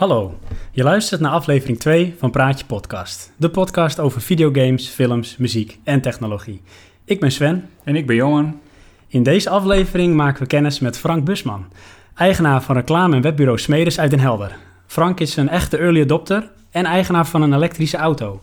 [0.00, 0.38] Hallo,
[0.70, 3.32] je luistert naar aflevering 2 van Praatje Podcast.
[3.36, 6.62] De podcast over videogames, films, muziek en technologie.
[7.04, 7.68] Ik ben Sven.
[7.84, 8.60] En ik ben Johan.
[9.08, 11.66] In deze aflevering maken we kennis met Frank Busman,
[12.14, 14.56] eigenaar van reclame- en webbureau Smeders uit Den Helder.
[14.86, 18.40] Frank is een echte early adopter en eigenaar van een elektrische auto.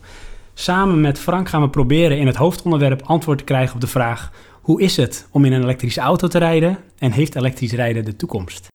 [0.54, 4.32] Samen met Frank gaan we proberen in het hoofdonderwerp antwoord te krijgen op de vraag:
[4.52, 8.16] hoe is het om in een elektrische auto te rijden en heeft elektrisch rijden de
[8.16, 8.68] toekomst?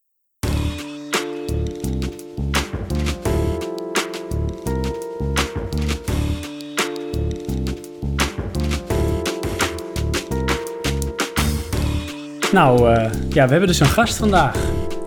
[12.54, 14.56] Nou, uh, ja, we hebben dus een gast vandaag.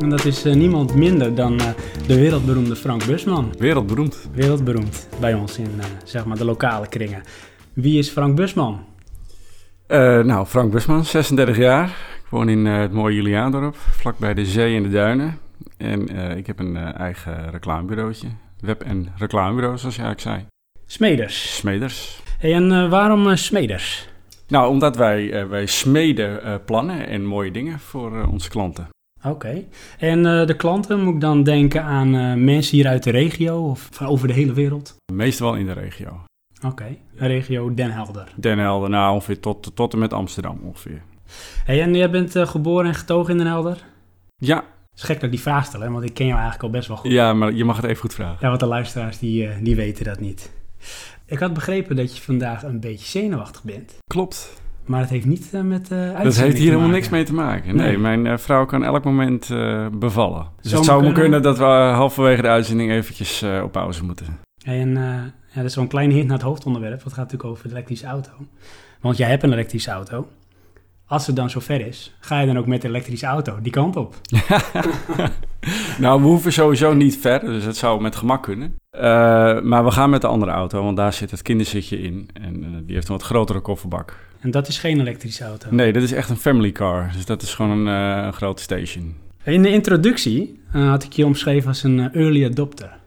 [0.01, 1.67] En dat is uh, niemand minder dan uh,
[2.07, 3.55] de wereldberoemde Frank Busman.
[3.59, 4.29] Wereldberoemd.
[4.33, 7.23] Wereldberoemd bij ons in zeg maar de lokale kringen.
[7.73, 8.85] Wie is Frank Busman?
[10.23, 11.87] nou, Frank Busman, 36 jaar.
[12.25, 15.39] Ik woon in het mooie Juliaandorp, vlakbij de zee en de duinen.
[15.77, 18.29] En ik heb een eigen reclamebureautje.
[18.61, 20.49] Web- en reclamebureau, zoals je eigenlijk zei.
[20.87, 21.57] Smeders.
[21.57, 22.23] Smeders.
[22.39, 24.09] Hey, en waarom Smeders?
[24.49, 28.89] Nou, omdat wij, uh, wij smeden uh, plannen en mooie dingen voor uh, onze klanten.
[29.25, 29.65] Oké.
[29.99, 34.07] En de klanten, moet ik dan denken aan mensen hier uit de regio of van
[34.07, 34.97] over de hele wereld?
[35.13, 36.09] Meestal wel in de regio.
[36.57, 37.01] Oké, okay.
[37.15, 38.33] regio Den Helder.
[38.37, 41.03] Den Helder, nou ongeveer tot, tot en met Amsterdam ongeveer.
[41.65, 43.85] Hey, en jij bent geboren en getogen in Den Helder?
[44.37, 44.57] Ja.
[44.57, 45.91] Het is gek dat ik die vraag stel, hè?
[45.91, 47.11] want ik ken jou eigenlijk al best wel goed.
[47.11, 48.39] Ja, maar je mag het even goed vragen.
[48.41, 50.53] Ja, want de luisteraars die, die weten dat niet.
[51.27, 53.99] Ik had begrepen dat je vandaag een beetje zenuwachtig bent.
[54.07, 54.63] Klopt.
[54.85, 57.77] Maar het heeft niet uh, met uh, Dat heeft hier helemaal niks mee te maken.
[57.77, 59.49] Nee, nee mijn uh, vrouw kan elk moment
[59.99, 60.47] bevallen.
[60.61, 61.21] Dus het zou kunnen...
[61.21, 64.27] kunnen dat we halverwege de uitzending eventjes op pauze moeten.
[64.65, 64.91] en
[65.57, 67.03] ja, dat is wel een kleine hint naar het hoofdonderwerp.
[67.03, 68.31] Dat gaat natuurlijk over de elektrische auto.
[69.01, 70.29] Want jij hebt een elektrische auto.
[71.09, 73.97] Als het dan zover is, ga je dan ook met de elektrische auto die kant
[73.97, 74.15] op?
[75.99, 78.75] nou, we hoeven sowieso niet ver, dus het zou met gemak kunnen.
[78.97, 79.01] Uh,
[79.61, 82.29] maar we gaan met de andere auto, want daar zit het kinderzitje in.
[82.33, 84.19] En uh, die heeft een wat grotere kofferbak.
[84.41, 85.69] En dat is geen elektrische auto?
[85.71, 87.11] Nee, dat is echt een family car.
[87.13, 89.15] Dus dat is gewoon een, uh, een grote station.
[89.45, 92.99] In de introductie had ik je omschreven als een early adopter.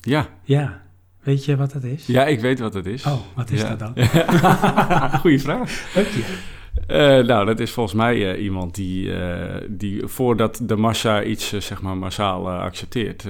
[0.00, 0.28] Ja.
[0.42, 0.82] Ja.
[1.22, 2.06] Weet je wat dat is?
[2.06, 3.06] Ja, ik weet wat dat is.
[3.06, 3.74] Oh, wat is ja.
[3.74, 4.06] dat dan?
[5.20, 5.92] Goeie vraag.
[5.94, 6.52] Dank je.
[6.80, 11.48] Uh, nou, dat is volgens mij uh, iemand die, uh, die voordat de massa iets
[11.48, 13.22] zeg maar massaal accepteert,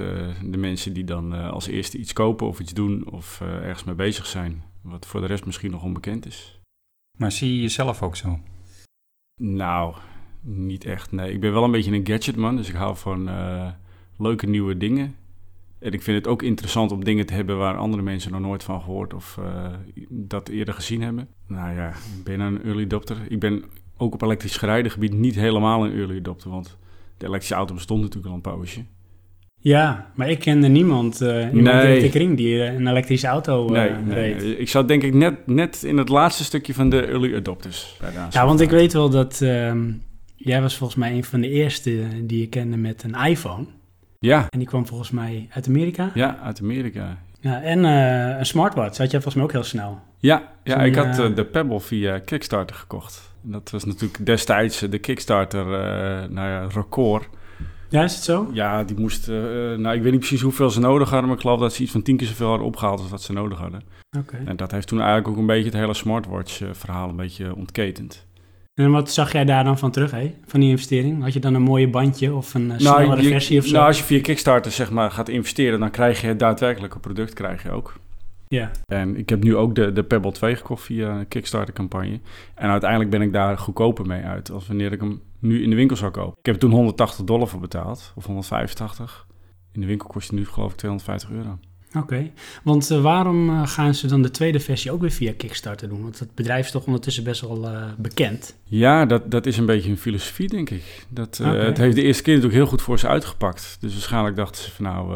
[0.43, 4.27] de mensen die dan als eerste iets kopen of iets doen of ergens mee bezig
[4.27, 6.60] zijn, wat voor de rest misschien nog onbekend is.
[7.19, 8.38] Maar zie je jezelf ook zo?
[9.43, 9.94] Nou,
[10.41, 11.12] niet echt.
[11.12, 13.31] Nee, ik ben wel een beetje een gadgetman, dus ik hou van
[14.19, 15.15] leuke nieuwe dingen.
[15.84, 18.62] En ik vind het ook interessant om dingen te hebben waar andere mensen nog nooit
[18.62, 19.67] van gehoord of uh,
[20.09, 21.28] dat eerder gezien hebben.
[21.49, 23.17] Nou ja, ik ben een early adopter.
[23.28, 23.65] Ik ben
[23.97, 26.77] ook op elektrisch gebied niet helemaal een early adopter, want
[27.17, 28.84] de elektrische auto bestond natuurlijk al een poosje.
[29.59, 31.97] Ja, maar ik kende niemand, uh, niemand nee.
[31.97, 34.43] in de kring die een elektrische auto uh, nee, reed.
[34.43, 34.59] Nee.
[34.59, 37.99] Ik zat denk ik net, net in het laatste stukje van de early adopters.
[38.31, 39.75] ja, want ik weet wel dat uh,
[40.37, 43.66] jij was volgens mij een van de eerste die je kende met een iPhone.
[44.25, 44.47] Ja.
[44.49, 46.11] En die kwam volgens mij uit Amerika.
[46.15, 47.19] Ja, uit Amerika.
[47.41, 50.01] Ja, en uh, een smartwatch had jij volgens mij ook heel snel.
[50.19, 53.34] Ja, ja ik had uh, de Pebble via Kickstarter gekocht.
[53.45, 57.29] En dat was natuurlijk destijds de Kickstarter uh, nou ja, record.
[57.89, 58.51] Ja, is het zo?
[58.53, 59.27] Ja, die moest...
[59.27, 61.29] nou, ik weet niet precies hoeveel ze nodig hadden...
[61.29, 63.01] maar ik geloof dat ze iets van tien keer zoveel hadden opgehaald...
[63.01, 63.83] als wat ze nodig hadden.
[64.19, 64.43] Oké.
[64.45, 65.65] En dat heeft toen eigenlijk ook een beetje...
[65.65, 68.27] het hele smartwatch-verhaal een beetje ontketend.
[68.75, 70.35] En wat zag jij daar dan van terug, hè?
[70.47, 71.23] van die investering?
[71.23, 73.73] Had je dan een mooie bandje of een snellere nou, je, versie of zo?
[73.73, 77.33] Nou, als je via Kickstarter zeg maar, gaat investeren, dan krijg je het daadwerkelijke product
[77.33, 77.95] krijg je ook.
[78.49, 78.71] Ja.
[78.87, 82.21] En ik heb nu ook de, de Pebble 2 gekocht via een Kickstarter-campagne.
[82.55, 85.77] En uiteindelijk ben ik daar goedkoper mee uit als wanneer ik hem nu in de
[85.77, 86.39] winkel zou kopen.
[86.39, 89.27] Ik heb toen 180 dollar voor betaald, of 185.
[89.72, 91.59] In de winkel kost hij nu geloof ik 250 euro.
[91.97, 92.31] Oké,
[92.63, 96.03] want uh, waarom uh, gaan ze dan de tweede versie ook weer via Kickstarter doen?
[96.03, 98.55] Want het bedrijf is toch ondertussen best wel uh, bekend.
[98.65, 101.07] Ja, dat, dat is een beetje hun filosofie, denk ik.
[101.09, 101.57] Dat, okay.
[101.57, 103.77] Het heeft de eerste keer natuurlijk heel goed voor ze uitgepakt.
[103.81, 105.09] Dus waarschijnlijk dachten ze van nou,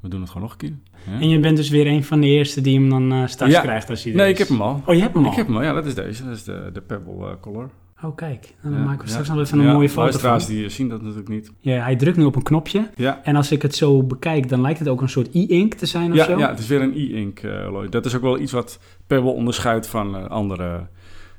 [0.00, 0.74] we doen het gewoon nog een keer.
[1.12, 1.20] Ja?
[1.20, 3.60] En je bent dus weer een van de eerste die hem dan straks ja.
[3.60, 4.32] krijgt als hij Nee, is.
[4.32, 4.82] ik heb hem al.
[4.86, 5.30] Oh, je hebt hem al?
[5.30, 6.24] Ik heb hem al, ja, dat is deze.
[6.24, 7.70] Dat is de, de Pebble Color.
[8.02, 8.54] Oh, kijk.
[8.62, 9.34] Dan ja, maken we straks ja.
[9.34, 10.38] nog even een mooie foto van.
[10.46, 11.52] die zien dat natuurlijk niet.
[11.60, 12.90] Ja, hij drukt nu op een knopje.
[12.94, 13.20] Ja.
[13.22, 16.10] En als ik het zo bekijk, dan lijkt het ook een soort e-ink te zijn
[16.10, 16.38] of ja, zo.
[16.38, 19.86] Ja, het is weer een e-ink, uh, Dat is ook wel iets wat Pebble onderscheidt
[19.86, 20.86] van uh, andere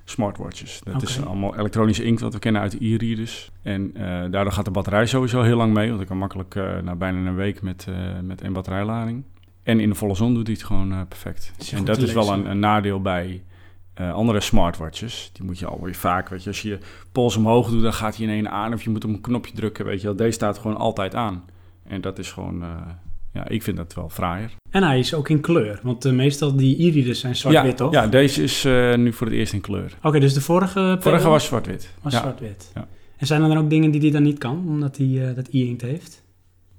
[0.03, 0.81] smartwatches.
[0.83, 1.07] Dat okay.
[1.07, 3.51] is allemaal elektronische inkt wat we kennen uit de e-readers.
[3.61, 5.89] En uh, daardoor gaat de batterij sowieso heel lang mee.
[5.89, 7.87] Want ik kan makkelijk na bijna een week met,
[8.23, 9.23] met één batterijlading.
[9.63, 11.51] En in de volle zon doet hij het gewoon perfect.
[11.73, 13.43] En dat is wel een, een nadeel bij...
[14.01, 16.77] Uh, andere smartwatches, die moet je alweer vaak, weet je, als je je
[17.11, 19.53] pols omhoog doet, dan gaat hij in één aan of je moet op een knopje
[19.53, 20.15] drukken, weet je wel.
[20.15, 21.43] Deze staat gewoon altijd aan.
[21.87, 22.67] En dat is gewoon, uh,
[23.33, 24.51] ja, ik vind dat wel fraaier.
[24.69, 27.91] En hij is ook in kleur, want eh, meestal die e-readers zijn zwart-wit, toch?
[27.93, 29.97] Ja, deze is eh, nu voor het eerst in kleur.
[30.03, 30.97] Oké, dus de vorige...
[30.99, 31.93] Vorige was zwart-wit.
[32.01, 32.19] Was ja.
[32.19, 32.71] zwart-wit.
[32.75, 32.87] Ja.
[33.17, 35.47] En zijn er dan ook dingen die hij dan niet kan, omdat hij eh, dat
[35.51, 36.23] e-inkt heeft?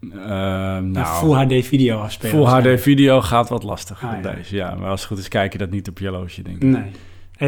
[0.01, 2.49] Ehm, Nou, Full HD video afspelen.
[2.49, 2.73] Full.
[2.73, 4.35] HD video gaat wat lastig Ah, ja.
[4.35, 4.57] deze.
[4.57, 6.63] Ja, maar als het goed is, kijk je dat niet op je horloge, denk ik.
[6.63, 6.91] Nee.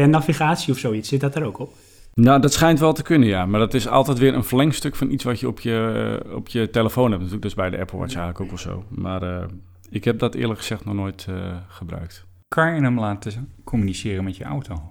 [0.01, 1.73] En navigatie of zoiets, zit dat er ook op?
[2.13, 3.45] Nou, dat schijnt wel te kunnen, ja.
[3.45, 6.47] Maar dat is altijd weer een verlengstuk van iets wat je op je, eh, op
[6.47, 7.21] je telefoon hebt.
[7.23, 8.83] Natuurlijk, dat is bij de Apple Watch eigenlijk ook wel zo.
[8.89, 9.45] Maar eh,
[9.89, 11.35] ik heb dat eerlijk gezegd nog nooit eh,
[11.67, 12.25] gebruikt.
[12.47, 14.81] Kan je hem laten communiceren met je auto?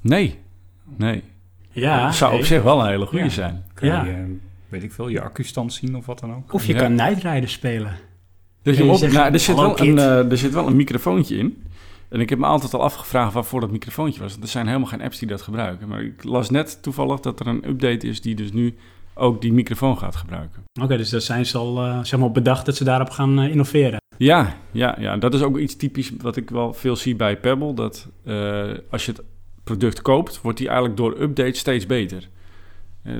[0.00, 0.38] Nee,
[0.96, 1.22] nee.
[1.70, 2.04] Ja.
[2.04, 3.30] dat zou op zich wel een hele goede Ja.
[3.30, 3.64] zijn.
[3.74, 4.04] Kan Ja.
[4.04, 4.18] je, eh,
[4.68, 6.52] weet ik veel, je accustand zien of wat dan ook?
[6.52, 6.78] Of je Ja.
[6.78, 7.92] kan Night Rider spelen.
[8.62, 10.76] Dus je je op, zegt, nou, er, zit wel een, eh, er zit wel een
[10.76, 11.62] microfoontje in.
[12.08, 14.36] En ik heb me altijd al afgevraagd waarvoor dat microfoontje was.
[14.40, 15.88] Er zijn helemaal geen apps die dat gebruiken.
[15.88, 18.74] Maar ik las net toevallig dat er een update is die dus nu
[19.14, 20.62] ook die microfoon gaat gebruiken.
[20.82, 23.50] Oké, dus daar zijn ze al eh, zeg maar, bedacht dat ze daarop gaan eh,
[23.50, 24.00] innoveren.
[24.16, 27.74] Ja, ja, ja, dat is ook iets typisch wat ik wel veel zie bij Pebble.
[27.74, 29.22] Dat eh, als je het
[29.64, 32.28] product koopt, wordt die eigenlijk door updates steeds beter.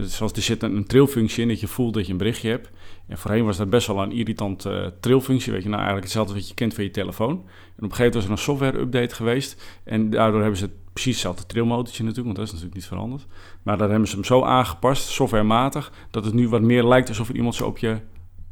[0.00, 2.70] Zoals er zit een, een in, dat je voelt dat je een berichtje hebt.
[3.08, 5.52] En voorheen was dat best wel een irritant eh trilfunctie.
[5.52, 7.30] Weet je, nou eigenlijk hetzelfde wat je kent van je telefoon.
[7.30, 9.80] En op een gegeven moment was er een software-update geweest.
[9.84, 13.26] En daardoor hebben ze precies hetzelfde trilmotortje natuurlijk, want dat is natuurlijk niet veranderd.
[13.62, 17.28] Maar daar hebben ze hem zo aangepast, softwarematig, dat het nu wat meer lijkt alsof
[17.28, 17.96] er iemand zo op je,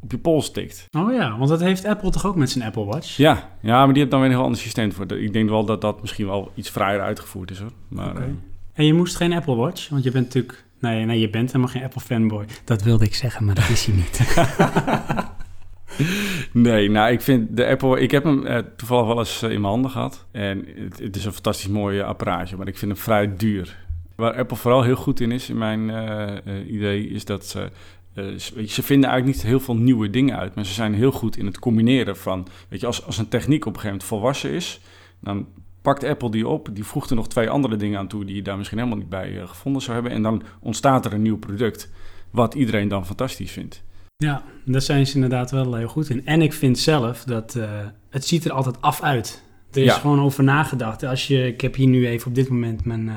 [0.00, 0.86] op je pols tikt.
[0.96, 3.16] Oh ja, want dat heeft Apple toch ook met zijn Apple Watch?
[3.16, 5.12] Ja, ja, maar die heeft dan weer een heel ander systeem voor.
[5.12, 7.72] Ik denk wel dat dat misschien wel iets vrijer uitgevoerd is hoor.
[7.88, 8.22] Maar, eh,
[8.72, 10.64] En je moest geen Apple Watch, want je bent natuurlijk...
[10.82, 12.44] Nee, nee, je bent helemaal geen Apple fanboy.
[12.64, 14.36] Dat wilde ik zeggen, maar dat is hij niet.
[16.68, 18.00] nee, nou ik vind de Apple...
[18.00, 20.26] Ik heb hem eh, toevallig wel eens eh, in mijn handen gehad.
[20.30, 23.86] En het, het is een fantastisch mooi eh, apparaatje, maar ik vind hem vrij duur.
[24.16, 27.70] Waar Apple vooral heel goed in is, in mijn eh, idee, is dat ze...
[28.66, 31.46] ze vinden eigenlijk niet heel veel nieuwe dingen uit, maar ze zijn heel goed in
[31.46, 32.46] het combineren van...
[32.68, 34.80] Weet je, als, als een techniek op een gegeven moment volwassen is,
[35.20, 35.46] dan
[35.82, 38.42] pakt Apple die op, die voegt er nog twee andere dingen aan toe die je
[38.42, 40.12] daar misschien helemaal niet bij eh, gevonden zou hebben.
[40.12, 41.90] En dan ontstaat er een nieuw product,
[42.30, 43.82] wat iedereen dan fantastisch vindt.
[44.16, 46.26] ja, daar zijn ze inderdaad wel heel goed in.
[46.26, 47.70] En ik vind zelf dat eh,
[48.10, 49.42] het ziet er altijd af uit.
[49.72, 49.98] Er is Ja.
[49.98, 51.02] gewoon over nagedacht.
[51.02, 53.08] Als je, ik heb hier nu even op dit moment mijn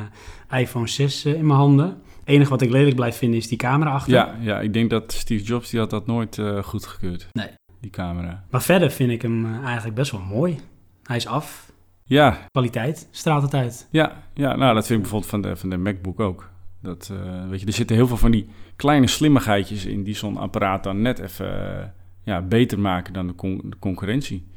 [0.50, 1.86] eh, iPhone 6 eh, in mijn handen.
[1.86, 4.14] Het enige wat ik lelijk blijf vinden is die camera achter.
[4.14, 7.28] Ja, ja, ik denk dat Steve Jobs die had dat nooit eh goedgekeurd.
[7.32, 7.48] Nee.
[7.82, 8.44] Die camera.
[8.50, 10.60] Maar verder vind ik hem eh, eigenlijk best wel mooi.
[11.04, 11.72] Hij is af.
[12.08, 13.88] Ja, Kwaliteit straalt het uit.
[13.92, 16.50] ja, ja, nou dat vind ik bijvoorbeeld van de, van de MacBook ook.
[16.82, 20.38] Dat, eh, weet je, er zitten heel veel van die kleine slimmigheidjes in die zo'n
[20.38, 21.86] apparaat dan net even eh,
[22.24, 24.48] ja, beter maken dan de, con- de concurrentie.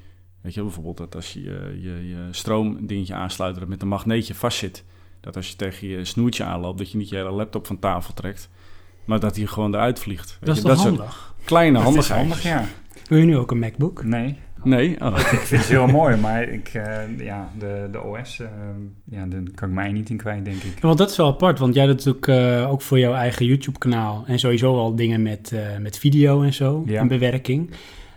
[0.40, 3.88] Weet je, bijvoorbeeld dat als je je, je, je stroomdingetje aansluit dat het met een
[3.88, 4.84] magneetje vastzit.
[5.20, 8.14] Dat als je tegen je snoertje aanloopt, dat je niet je hele laptop van tafel
[8.14, 8.48] trekt.
[9.04, 10.36] Maar dat hij gewoon eruit vliegt.
[10.40, 11.34] Weet Dat is je, toch handig?
[11.44, 12.42] kleine handigheidjes.
[12.42, 12.64] handig, ja.
[13.08, 14.04] Wil je nu ook een MacBook?
[14.04, 15.00] Nee, Nee?
[15.00, 15.18] Oh.
[15.18, 18.48] ik vind het heel mooi, maar ik, eh, ja, de, de OS, eh,
[19.04, 20.74] ja, daar kan ik mij niet in kwijt, denk ik.
[20.74, 23.46] Ja, want dat is wel apart, want jij doet natuurlijk eh, ook voor jouw eigen
[23.46, 27.00] YouTube-kanaal en sowieso al dingen met, met video en zo, Ja.
[27.00, 27.70] en bewerking.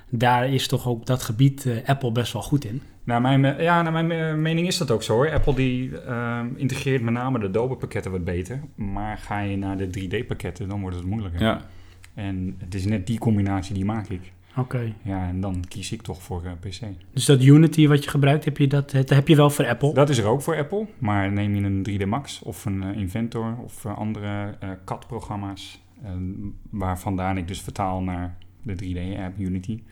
[0.10, 2.82] Daar is toch ook dat gebied Apple best wel goed in.
[3.04, 5.32] Naar mijn, ja, naar mijn mening is dat ook zo hoor.
[5.32, 8.60] Apple die ehm, integreert met name de Adobe-pakketten wat beter.
[8.76, 11.42] Maar ga je naar de 3D-pakketten, dan wordt het moeilijker.
[11.42, 11.62] Ja,
[12.14, 14.32] En het is net die combinatie die maak ik.
[14.58, 14.94] Oké.
[15.04, 16.80] Ja, en dan kies ik toch voor eh, PC.
[17.14, 19.94] Dus dat Unity wat je gebruikt, heb je, dat, dat heb je wel voor Apple?
[19.94, 20.88] Dat is er ook voor Apple.
[20.98, 25.82] Maar neem je een 3D Max of een eh, Inventor of eh, andere eh, CAD-programma's...
[26.70, 29.84] waar vandaan ik dus vertaal naar de 3D-app Unity...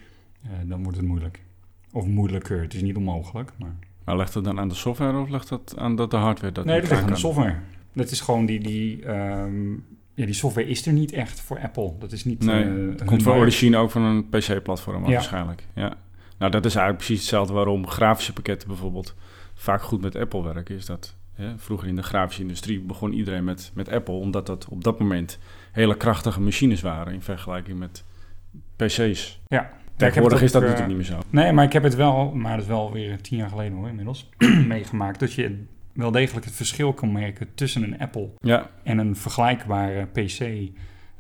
[0.44, 1.44] eh, dan wordt het moeilijk.
[1.92, 2.62] Of moeilijker.
[2.62, 3.76] Het is niet onmogelijk, maar...
[4.04, 6.66] maar legt het dan aan de software of legt dat aan dat de hardware dat
[6.66, 7.56] nee, dat ligt aan de software.
[7.94, 8.60] Dat is gewoon die...
[8.60, 9.76] die ehm,
[10.20, 11.94] ja, die software is er niet echt voor Apple.
[12.00, 12.44] Dat is niet...
[12.44, 15.12] Nee, eh, komt van origine ook van een PC-platform Ja.
[15.12, 15.64] waarschijnlijk.
[15.76, 15.98] Ja.
[16.38, 19.16] Nou, dat is eigenlijk precies hetzelfde waarom grafische pakketten bijvoorbeeld
[19.54, 20.76] vaak goed met Apple werken.
[20.76, 24.68] Is dat hè, vroeger in de grafische industrie begon iedereen met, met Apple, omdat dat
[24.70, 25.40] op dat moment
[25.72, 28.04] hele krachtige machines waren in vergelijking met
[28.76, 29.40] PC's.
[29.48, 29.70] Ja.
[29.96, 31.26] Tegenwoordig is dat ook, eh, natuurlijk niet meer zo.
[31.30, 33.88] Nee, maar ik heb het wel, maar dat is wel weer tien jaar geleden hoor,
[33.88, 34.30] inmiddels,
[34.68, 35.20] meegemaakt.
[35.20, 35.64] Dat je
[36.00, 40.40] wel degelijk het verschil kan merken tussen een Apple Ja, en een vergelijkbare PC,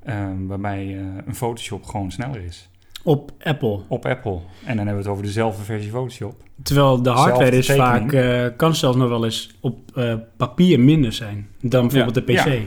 [0.03, 2.69] ehm, waarbij eh, een Photoshop gewoon sneller is.
[3.03, 3.79] Op Apple.
[3.88, 4.39] Op Apple.
[4.65, 6.43] En dan hebben we het over dezelfde versie Photoshop.
[6.63, 11.13] Terwijl de hardware is vaak, eh, kan zelfs nog wel eens op eh, papier minder
[11.13, 12.45] zijn dan bijvoorbeeld de PC.
[12.45, 12.59] Ja.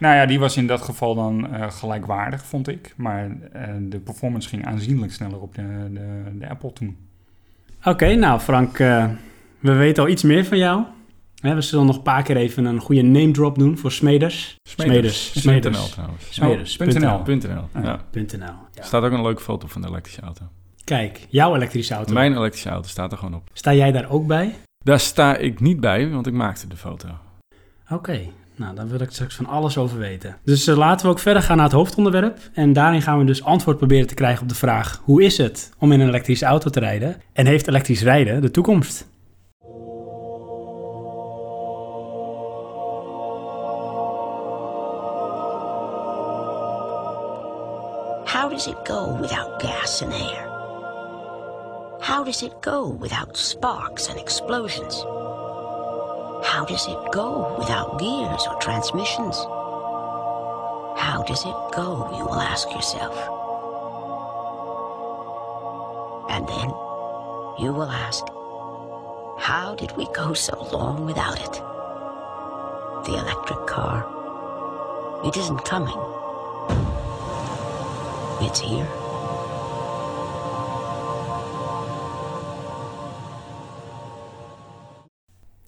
[0.00, 2.94] Nou ja, die was in dat geval dan eh, gelijkwaardig, vond ik.
[2.96, 6.96] Maar eh, de performance ging aanzienlijk sneller op de, de, de Apple toen.
[7.84, 9.08] Oké, nou Frank, eh,
[9.58, 10.84] we weten al iets meer van jou.
[11.40, 14.56] Hè, we zullen nog een paar keer even een goede name drop doen voor Smeders.
[14.62, 15.30] Smeders.
[15.30, 15.40] Smeders.
[15.40, 15.90] Smeders.
[15.90, 16.26] trouwens.
[16.30, 16.76] Smeders.
[16.78, 17.04] Oh.
[17.72, 17.84] Ah.
[18.12, 18.22] Er
[18.72, 18.82] Ja.
[18.82, 20.44] staat ook een leuke foto van de elektrische auto.
[20.84, 22.12] Kijk, jouw elektrische auto.
[22.12, 23.48] Mijn elektrische auto staat er gewoon op.
[23.52, 24.54] Sta jij daar ook bij?
[24.84, 27.08] Daar sta ik niet bij, want ik maakte de foto.
[27.90, 28.20] Oké,
[28.56, 30.36] nou dan wil ik straks van alles over weten.
[30.44, 32.38] Dus uh, laten we ook verder gaan naar het hoofdonderwerp.
[32.52, 35.70] En daarin gaan we dus antwoord proberen te krijgen op de vraag: hoe is het
[35.78, 37.16] om in een elektrische auto te rijden?
[37.32, 39.08] En heeft elektrisch rijden de toekomst?
[48.60, 50.46] Does it go without gas and air?
[52.02, 54.96] How does it go without sparks and explosions?
[56.44, 59.34] How does it go without gears or transmissions?
[61.00, 63.16] How does it go, you will ask yourself.
[66.28, 66.68] And then
[67.64, 68.26] you will ask,
[69.38, 71.52] how did we go so long without it?
[73.06, 74.04] The electric car.
[75.24, 75.96] It isn't coming.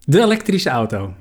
[0.05, 0.97] De elektrische auto.
[0.97, 1.15] Nou,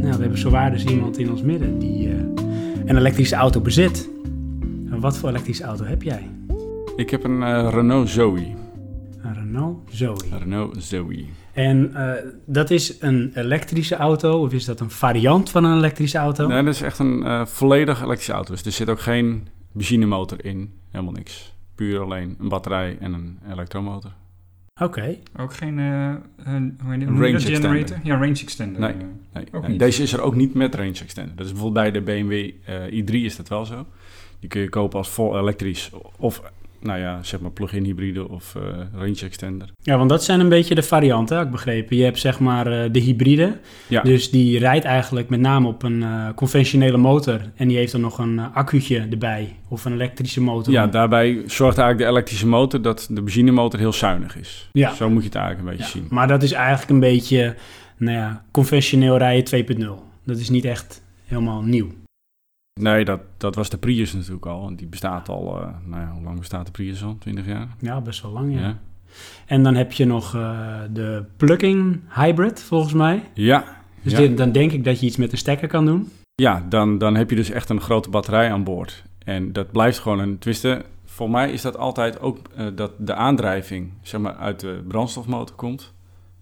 [0.00, 2.14] we hebben zowaar dus iemand in ons midden die uh,
[2.84, 4.14] een elektrische auto bezit.
[4.96, 6.30] En wat voor elektrische auto heb jij?
[6.96, 8.54] Ik heb een uh, Renault Zoe.
[9.22, 10.16] Een Renault Zoe.
[10.38, 11.24] Renault Zoe.
[11.52, 12.12] En uh,
[12.46, 16.46] dat is een elektrische auto, of is dat een variant van een elektrische auto?
[16.46, 18.52] Nee, dat is echt een uh, volledig elektrische auto.
[18.52, 21.54] Dus er zit ook geen benzinemotor in, helemaal niks.
[21.74, 24.10] Puur alleen een batterij en een elektromotor.
[24.80, 24.98] Oké.
[24.98, 25.22] Okay.
[25.36, 28.00] Ook geen uh, een, range extender.
[28.02, 28.80] Ja, range extender.
[28.80, 28.94] Nee,
[29.32, 29.44] nee.
[29.62, 29.78] nee.
[29.78, 31.36] deze is er ook niet met range extender.
[31.36, 32.50] Dat is bijvoorbeeld bij de BMW
[33.02, 33.86] i3 is dat wel zo.
[34.46, 36.42] Die kun je kopen als vol elektrisch of
[36.80, 38.62] nou ja, zeg maar plug-in hybride of uh,
[38.94, 39.68] range extender.
[39.82, 41.96] Ja, want dat zijn een beetje de varianten, heb ik begrepen.
[41.96, 43.58] Je hebt zeg maar uh, de hybride.
[43.86, 44.02] Ja.
[44.02, 47.40] Dus die rijdt eigenlijk met name op een uh, conventionele motor.
[47.56, 49.56] En die heeft dan nog een accu'tje erbij.
[49.68, 50.72] Of een elektrische motor.
[50.72, 54.68] Ja, daarbij zorgt eigenlijk de elektrische motor dat de benzinemotor heel zuinig is.
[54.72, 54.94] Ja.
[54.94, 56.00] Zo moet je het eigenlijk een beetje ja.
[56.00, 56.06] zien.
[56.10, 57.54] Maar dat is eigenlijk een beetje,
[57.96, 59.84] nou ja, conventioneel rijden 2.0.
[60.24, 61.88] Dat is niet echt helemaal nieuw.
[62.80, 64.76] Nee, dat, dat was de Prius natuurlijk al.
[64.76, 67.16] Die bestaat al, uh, nou ja, hoe lang bestaat de Prius al?
[67.18, 67.68] 20 jaar?
[67.80, 68.60] Ja, best wel lang, ja.
[68.60, 68.78] Ja.
[69.46, 73.22] En dan heb je nog uh, de plug-in hybrid, volgens mij.
[73.34, 73.64] Ja.
[74.02, 74.18] Dus ja.
[74.18, 76.10] dit, dan denk ik dat je iets met de stekker kan doen.
[76.34, 79.04] Ja, dan, dan heb je dus echt een grote batterij aan boord.
[79.24, 80.82] En dat blijft gewoon een twisten.
[81.04, 85.56] Voor mij is dat altijd ook uh, dat de aandrijving zeg maar, uit de brandstofmotor
[85.56, 85.94] komt.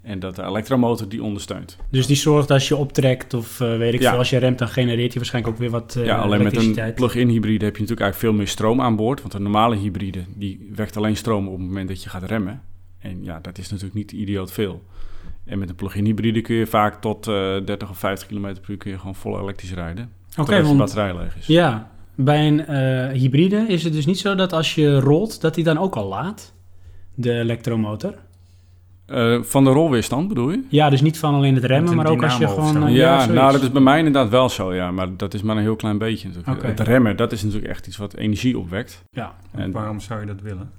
[0.05, 1.77] En dat de elektromotor die ondersteunt.
[1.91, 4.09] Dus die zorgt als je optrekt of uh, weet ik ja.
[4.09, 6.57] veel, als je remt, dan genereert hij waarschijnlijk ook weer wat uh, Ja, alleen met
[6.57, 9.21] een plug-in hybride heb je natuurlijk eigenlijk veel meer stroom aan boord.
[9.21, 12.63] Want een normale hybride, die wekt alleen stroom op het moment dat je gaat remmen.
[12.99, 14.83] En ja, dat is natuurlijk niet idioot veel.
[15.45, 17.35] En met een plug-in hybride kun je vaak tot uh,
[17.65, 20.13] 30 of 50 km per uur kun je gewoon vol elektrisch rijden.
[20.31, 21.47] Oké, okay, want de batterij leeg is.
[21.47, 22.61] Ja, bij een
[23.11, 26.09] hybride is het dus niet zo dat als je rolt, dat hij dan ook al
[26.09, 26.55] laat,
[27.15, 28.15] de elektromotor?
[29.07, 30.63] Uh, van de rolweerstand bedoel je?
[30.69, 32.89] Ja, dus niet van alleen het remmen, maar ook als je gewoon...
[32.89, 34.91] Uh, ja, ja nou dat is bij mij inderdaad wel zo, ja.
[34.91, 36.59] Maar dat is maar een heel klein beetje natuurlijk.
[36.59, 36.71] Okay.
[36.71, 39.05] Het remmen, dat is natuurlijk echt iets wat energie opwekt.
[39.11, 39.35] Ja.
[39.53, 40.71] En waarom zou je dat willen?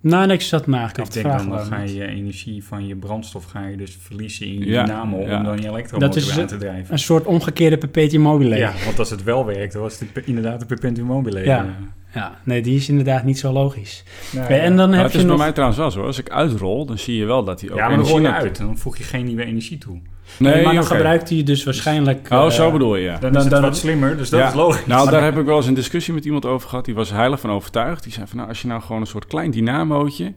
[0.00, 3.44] Nou, niks zat me eigenlijk Ik denk dan, dan ga je energie van je brandstof
[3.44, 5.36] ga je dus verliezen in je ja, dynamo ja.
[5.36, 6.92] om dan je elektromotor aan te drijven.
[6.92, 8.56] Een soort omgekeerde perpetuum mobile.
[8.56, 11.44] Ja, want als het wel werkt, dan was het inderdaad een perpetuum mobile.
[11.44, 11.76] Ja.
[12.14, 14.04] Ja, nee, die is inderdaad niet zo logisch.
[14.32, 15.34] Nee, okay, en dan maar heb het je is nog...
[15.36, 16.02] bij mij trouwens wel zo.
[16.06, 18.30] Als ik uitrol, dan zie je wel dat hij ook Ja, maar dan rol je
[18.32, 20.00] uit en dan voeg je geen nieuwe energie toe.
[20.38, 22.28] Nee, Nee, maar dan gebruikt hij dus waarschijnlijk...
[22.30, 23.12] Oh, eh, zo bedoel je, ja.
[23.18, 24.48] Dan, Dan- is het dan- wat slimmer, dus dat Ja.
[24.48, 24.86] is logisch.
[24.86, 26.84] Nou, Maar daar heb ik wel eens een discussie met iemand over gehad.
[26.84, 28.02] Die was heilig van overtuigd.
[28.02, 30.32] Die zei van, nou, als je nou gewoon een soort klein dynamootje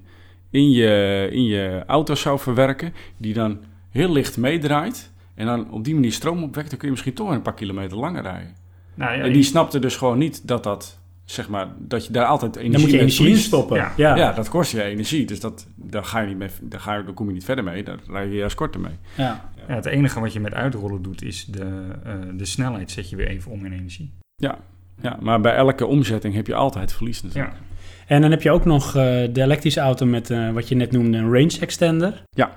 [0.51, 3.57] in je, in je auto zou verwerken, die dan
[3.89, 7.29] heel licht meedraait en dan op die manier stroom opwekt, dan kun je misschien toch
[7.29, 8.55] een paar kilometer langer rijden.
[8.95, 12.25] Nou, ja, en die snapte dus gewoon niet dat dat, zeg maar, dat je daar
[12.25, 13.77] altijd energie Dan moet je mee energie in stoppen.
[13.77, 13.93] Ja.
[13.97, 14.15] Ja.
[14.15, 14.31] Ja.
[14.31, 15.25] dat kost je energie.
[15.25, 17.63] Dus dat, daar, ga je niet mee, daar, ga je, daar kom je niet verder
[17.63, 17.83] mee.
[17.83, 18.95] Daar rij je juist korter mee.
[19.15, 19.49] Ja.
[19.67, 23.15] Ja, het enige wat je met uitrollen doet, is de, eh, de snelheid zet je
[23.15, 24.13] weer even om in energie.
[24.35, 27.53] Ja, maar bij elke omzetting heb je altijd verlies natuurlijk.
[27.53, 27.75] Ja.
[28.07, 28.93] En dan heb je ook nog eh,
[29.31, 32.23] de elektrische auto met eh, wat je net noemde, een range extender.
[32.29, 32.51] Ja.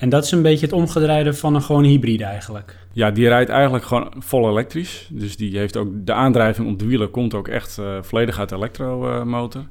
[0.00, 2.76] En dat is een beetje het omgedraaide van een gewone hybride eigenlijk.
[2.92, 5.08] Ja, die rijdt eigenlijk gewoon vol elektrisch.
[5.12, 8.48] Dus die heeft ook de aandrijving op de wielen komt ook echt eh, volledig uit
[8.48, 9.64] de elektromotor.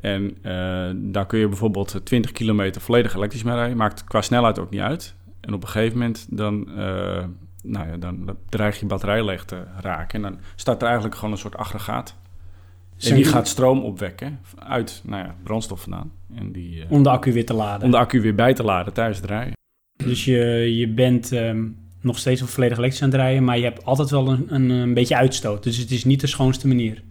[0.00, 3.76] En eh, daar kun je bijvoorbeeld eh, 20 kilometer volledig elektrisch mee rijden.
[3.76, 5.14] Maakt qua snelheid ook niet uit.
[5.40, 7.24] En op een gegeven moment dan, eh,
[7.62, 10.24] nou ja, dan dreig je batterij leeg te raken.
[10.24, 12.16] En dan start er eigenlijk gewoon een soort aggregaat.
[13.00, 16.12] En die gaat stroom opwekken uit nou ja, brandstof vandaan.
[16.34, 17.84] En die, uh, om de accu weer te laden.
[17.84, 19.54] Om de accu weer bij te laden tijdens het rijden.
[19.96, 20.36] Dus je,
[20.76, 24.10] je bent um, nog steeds op volledig elektrisch aan het rijden, maar je hebt altijd
[24.10, 25.62] wel een, een, een, beetje uitstoot.
[25.62, 27.02] Dus het is niet de schoonste manier.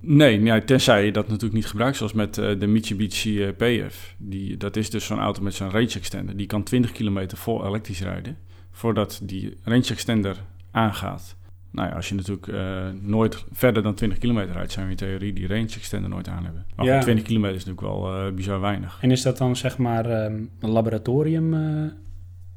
[0.00, 4.14] Nee, ja, tenzij je dat natuurlijk niet gebruikt, zoals met uh, de Mitsubishi uh, PF.
[4.18, 6.36] Die, dat is dus zo'n auto met zo'n range extender.
[6.36, 8.36] Die kan 20 kilometer vol elektrisch rijden,
[8.70, 10.36] voordat die range extender
[10.70, 11.36] aangaat.
[11.72, 14.96] Nou ja, als je natuurlijk uh, nooit verder dan 20 kilometer rijdt, zijn we in
[14.96, 16.66] theorie die range extender nooit aan hebben.
[16.76, 17.00] Maar Ja.
[17.00, 18.98] 20 kilometer is natuurlijk wel uh, bizar weinig.
[19.00, 21.92] En is dat dan zeg maar ehm, een laboratorium, eh,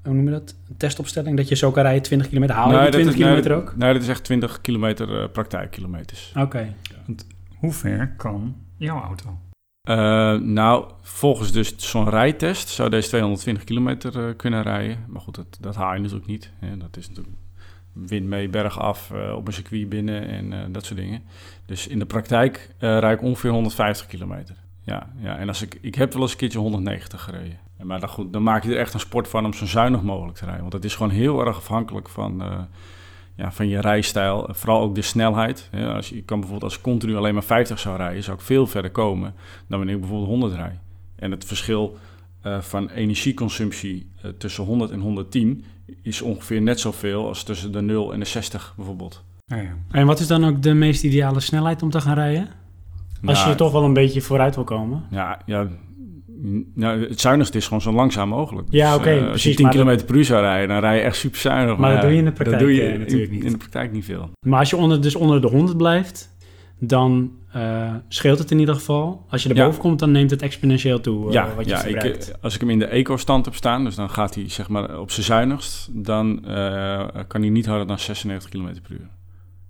[0.04, 0.56] hoe noem je dat?
[0.70, 2.56] Een testopstelling, dat je zo kan rijden 20 kilometer.
[2.56, 3.76] Haal je dat 20 is, nee, kilometer dat- ook?
[3.76, 6.34] Nee, dat is echt 20 kilometer uh, praktijkkilometers.
[6.38, 6.74] Oké.
[7.58, 9.38] Hoe ver kan jouw auto?
[9.90, 9.96] Uh,
[10.42, 14.98] nou, volgens dus zo'n rijtest zou deze 220 kilometer uh, kunnen rijden.
[15.08, 16.52] Maar goed, dat, dat haal je natuurlijk niet.
[16.60, 16.78] Hè.
[16.78, 17.36] Dat is natuurlijk
[17.94, 21.22] wind mee, berg af, uh, op een circuit binnen en uh, dat soort dingen.
[21.66, 24.56] Dus in de praktijk uh, rijd ik ongeveer 150 kilometer.
[24.84, 27.58] Ja, ja, en als ik, ik heb wel eens een keertje 190 gereden.
[27.82, 30.38] Maar dan, goed, dan maak je er echt een sport van om zo zuinig mogelijk
[30.38, 30.62] te rijden.
[30.62, 32.60] Want het is gewoon heel erg afhankelijk van, uh,
[33.36, 34.48] ja, van je rijstijl.
[34.52, 35.70] Vooral ook de snelheid.
[35.72, 38.44] Ja, als je, kan bijvoorbeeld als ik continu alleen maar 50 zou rijden, zou ik
[38.44, 39.34] veel verder komen
[39.68, 40.80] dan wanneer ik bijvoorbeeld 100 rijd.
[41.16, 41.98] En het verschil
[42.46, 45.66] uh, van energieconsumptie uh, tussen 100 en 110
[46.02, 49.24] is ongeveer net zoveel als tussen de 0 en de 60 bijvoorbeeld.
[49.46, 49.78] Ja.
[49.92, 52.50] En wat is dan ook de meest ideale snelheid om te gaan rijden?
[53.26, 55.04] Als Nou, je toch wel een beetje vooruit wil komen.
[55.12, 55.68] Ja, ja
[56.76, 58.68] nou, het zuinigste is gewoon zo langzaam mogelijk.
[58.72, 60.96] Ja, oké, eh, als je 10 maar dat- km per uur zou rijden, dan rij
[60.96, 61.78] je echt super zuinig.
[61.78, 63.44] Maar dat ja, doe je in de praktijk, dat doe je eh, natuurlijk in, niet.
[63.46, 64.30] In de praktijk niet veel.
[64.48, 66.36] Maar als je onder, dus onder de 100 blijft,
[66.80, 69.26] dan eh, scheelt het in ieder geval.
[69.30, 69.56] Als je Ja.
[69.56, 72.70] erboven komt, dan neemt het exponentieel toe ja, wat je ja ik, als ik hem
[72.70, 76.42] in de eco-stand heb staan, dus dan gaat hij zeg maar op zijn zuinigst, dan
[77.28, 79.10] kan hij niet harder dan 96 km per uur.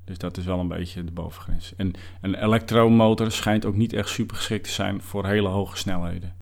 [0.05, 1.73] Dus dat is wel een beetje de bovengrens.
[1.77, 6.35] En een elektromotor schijnt ook niet echt super geschikt te zijn voor hele hoge snelheden.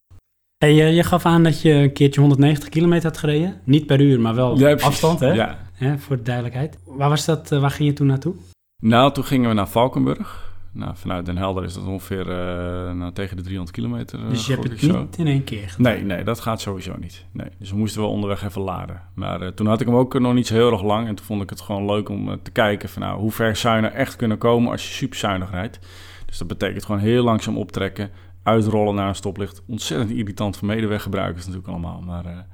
[0.57, 3.61] Hey, je, je gaf aan dat je een keertje 190 kilometer had gereden.
[3.63, 5.31] Niet per uur, maar wel Ja, afstand, hè?
[5.31, 5.97] Ja.
[5.97, 6.77] Voor de duidelijkheid.
[6.85, 7.51] Waar was dat?
[7.51, 8.35] eh, waar ging je toen naartoe?
[8.83, 10.50] Nou, toen gingen we naar Valkenburg.
[10.73, 14.19] Nou, vanuit Den Helder is dat ongeveer eh, nou, tegen de 300 kilometer.
[14.19, 14.99] eh, dus je hebt het zo.
[14.99, 15.93] niet in één keer gedaan.
[15.93, 17.25] Nee, nee, dat gaat sowieso niet.
[17.31, 17.47] Nee.
[17.59, 19.01] Dus we moesten wel onderweg even laden.
[19.13, 21.07] Maar eh, toen had ik hem ook nog niet zo heel erg lang.
[21.07, 23.75] En toen vond ik het gewoon leuk om te kijken van nou, hoe ver zou
[23.75, 25.79] je nou echt kunnen komen als je super zuinig rijdt.
[26.25, 28.09] Dus dat betekent gewoon heel langzaam optrekken,
[28.43, 29.63] uitrollen naar een stoplicht.
[29.67, 32.01] Ontzettend irritant voor medeweggebruikers natuurlijk allemaal.
[32.01, 32.45] Maar,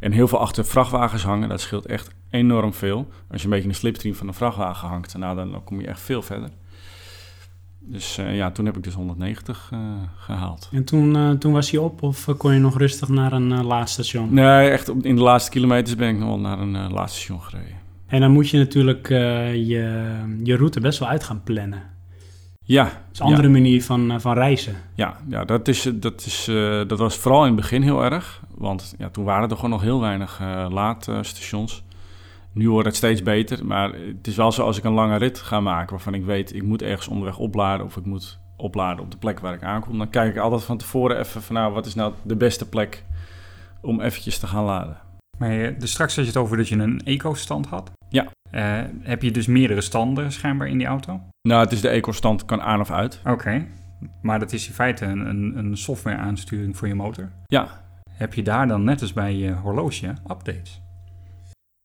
[0.00, 3.08] en heel veel achter vrachtwagens hangen, dat scheelt echt enorm veel.
[3.30, 5.86] Als je een beetje in de slipstream van een vrachtwagen hangt, nou, dan kom je
[5.86, 6.48] echt veel verder.
[7.82, 9.78] Dus eh, ja, toen heb ik dus 190 eh,
[10.16, 10.68] gehaald.
[10.72, 14.34] En toen, eh, toen was hij op of kon je nog rustig naar een laadstation?
[14.34, 17.18] Nee, echt op, in de laatste kilometers ben ik nog wel naar een uh, laatste
[17.18, 17.78] station gereden.
[18.06, 21.82] En dan moet je natuurlijk je, je route best wel uit gaan plannen.
[22.64, 22.84] Ja.
[22.84, 23.52] Dat is een andere ja.
[23.52, 24.74] manier van, van reizen.
[24.94, 26.44] Ja, ja dat, is, dat, is,
[26.86, 28.42] dat was vooral in het begin heel erg.
[28.54, 30.40] Want ja, toen waren er gewoon nog heel weinig
[30.70, 31.82] laadstations.
[32.52, 35.38] Nu wordt het steeds beter, maar het is wel zo als ik een lange rit
[35.38, 35.90] ga maken...
[35.90, 37.86] waarvan ik weet, ik moet ergens onderweg opladen...
[37.86, 39.98] of ik moet opladen op de plek waar ik aankom...
[39.98, 41.54] dan kijk ik altijd van tevoren even van...
[41.54, 43.04] nou, wat is nou de beste plek
[43.80, 44.96] om eventjes te gaan laden.
[45.38, 47.90] Maar je, dus straks had je het over dat je een eco-stand had.
[48.08, 48.26] Ja.
[48.52, 51.20] Uh, heb je dus meerdere standen schijnbaar in die auto?
[51.48, 53.18] Nou, het is de eco-stand, kan aan of uit.
[53.20, 53.68] Oké, okay.
[54.22, 57.30] maar dat is in feite een, een, een software aansturing voor je motor.
[57.46, 57.68] Ja.
[58.12, 60.82] Heb je daar dan net als bij je horloge updates?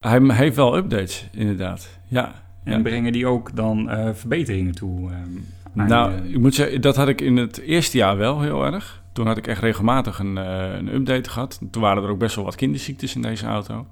[0.10, 2.00] Hij heeft wel updates, inderdaad.
[2.08, 2.34] Ja.
[2.64, 2.82] En ja.
[2.82, 5.12] brengen die ook dan uh, verbeteringen toe?
[5.12, 6.30] Uh, nou, je...
[6.30, 9.04] ik moet zeggen, dat had ik in het eerste jaar wel heel erg.
[9.14, 11.60] Toen had ik echt regelmatig een, uh, een update gehad.
[11.72, 13.88] Toen waren er ook best wel wat kinderziektes in deze auto.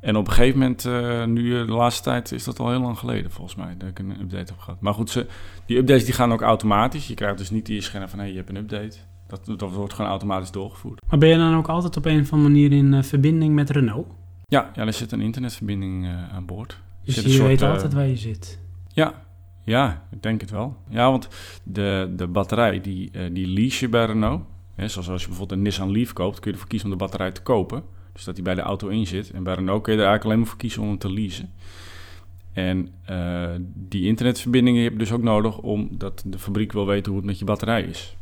[0.00, 2.98] En op een gegeven moment, uh, nu de laatste tijd, is dat al heel lang
[2.98, 4.80] geleden volgens mij, dat ik een update heb gehad.
[4.80, 5.26] Maar goed, ze,
[5.66, 7.06] die updates die gaan ook automatisch.
[7.06, 8.96] Je krijgt dus niet die scherm van, hé, hey, je hebt een update.
[9.26, 11.00] Dat, dat wordt gewoon automatisch doorgevoerd.
[11.08, 13.70] Maar ben je dan ook altijd op een of andere manier in uh, verbinding met
[13.70, 14.06] Renault?
[14.52, 16.80] Ja, ja, er zit een internetverbinding uh, aan boord.
[17.04, 18.60] Dus je soort, weet altijd waar je zit?
[18.88, 19.24] Ja,
[19.64, 20.76] ja, ik denk het wel.
[20.88, 21.28] Ja, want
[21.62, 24.42] de, de batterij, die, die lease je bij Renault.
[24.74, 27.04] Hè, zoals als je bijvoorbeeld een Nissan Leaf koopt, kun je ervoor kiezen om de
[27.04, 27.82] batterij te kopen.
[28.12, 29.30] Dus dat die bij de auto in zit.
[29.30, 31.50] En bij Renault kun je er eigenlijk alleen maar voor kiezen om hem te leasen.
[32.52, 37.20] En uh, die internetverbindingen heb je dus ook nodig omdat de fabriek wil weten hoe
[37.20, 38.16] het met je batterij is.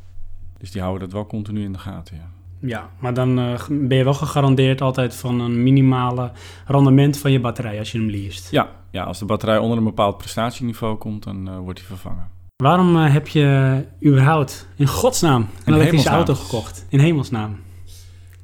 [0.59, 2.31] Dus die houden dat wel continu in de gaten, ja.
[2.61, 6.31] Ja, maar dan uh, ben je wel gegarandeerd altijd van een minimale
[6.67, 8.51] rendement van je batterij als je hem leest.
[8.51, 12.29] Ja, ja als de batterij onder een bepaald prestatieniveau komt, dan uh, wordt die vervangen.
[12.57, 16.87] Waarom uh, heb je überhaupt in godsnaam een in elektrische auto gekocht?
[16.89, 17.57] In hemelsnaam.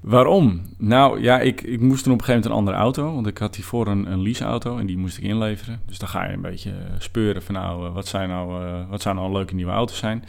[0.01, 0.63] Waarom?
[0.79, 3.15] Nou ja, ik, ik moest toen op een gegeven moment een andere auto.
[3.15, 5.81] Want ik had hiervoor een, een leaseauto en die moest ik inleveren.
[5.87, 9.15] Dus dan ga je een beetje eh, speuren van nou, wat, zijn nou, wat zou
[9.15, 10.25] nou een leuke nieuwe auto's zijn.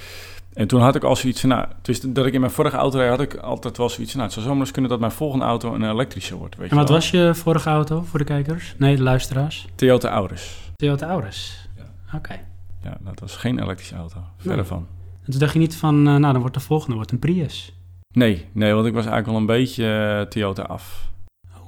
[0.57, 3.07] En toen had ik al zoiets van, nou, dus dat ik in mijn vorige auto
[3.07, 5.45] had ik altijd wel zoiets van, nou, het zou zomaar eens kunnen dat mijn volgende
[5.45, 6.57] auto een elektrische wordt.
[6.57, 8.75] Weet en wat was je vorige auto voor de kijkers?
[8.77, 9.67] Nee, de luisteraars?
[9.75, 10.71] Toyota Auris.
[10.75, 11.69] Toyota Auris?
[11.75, 12.17] Ja.
[12.17, 12.39] Oké.
[12.83, 14.87] Ja, dat was geen elektrische auto, verder van.
[15.23, 17.73] En toen dacht je niet van, nou, dan wordt de volgende wordt een Prius.
[18.13, 21.07] Nee, nee, want ik was eigenlijk wel een beetje uh, Toyota af.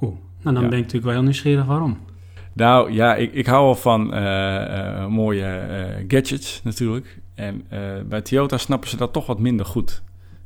[0.42, 1.98] nou dan ben ik natuurlijk wel heel nieuwsgierig waarom.
[2.52, 7.20] Nou ja, ik, ik hou wel van uh, uh, mooie gadgets natuurlijk.
[7.40, 7.64] En
[8.08, 10.02] bij Toyota snappen ze dat toch wat minder goed.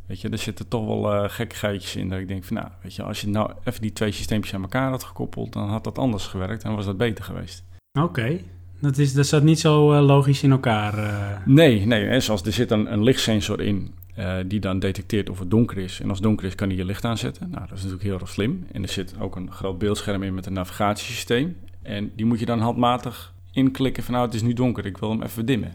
[0.06, 3.02] Weet je, er zitten toch wel gekkigheidjes in dat ik denk van nou, weet je,
[3.02, 6.26] als je nou even die twee systeempjes aan elkaar had gekoppeld, dan had dat anders
[6.26, 7.64] gewerkt en was dat beter geweest.
[8.00, 8.40] Oké,
[8.80, 11.42] dat, is, dat zat niet zo logisch in elkaar.
[11.44, 15.38] Nee, nee, hè, zoals er zit een, een lichtsensor in uh, die dan detecteert of
[15.38, 16.00] het donker is.
[16.00, 17.50] En als het donker is, kan hij je licht aanzetten.
[17.50, 18.66] Nou, dat is natuurlijk heel erg slim.
[18.72, 21.56] En er zit ook een groot beeldscherm in met een navigatiesysteem.
[21.82, 25.10] En die moet je dan handmatig inklikken van nou, het is nu donker, ik wil
[25.10, 25.74] hem even dimmen.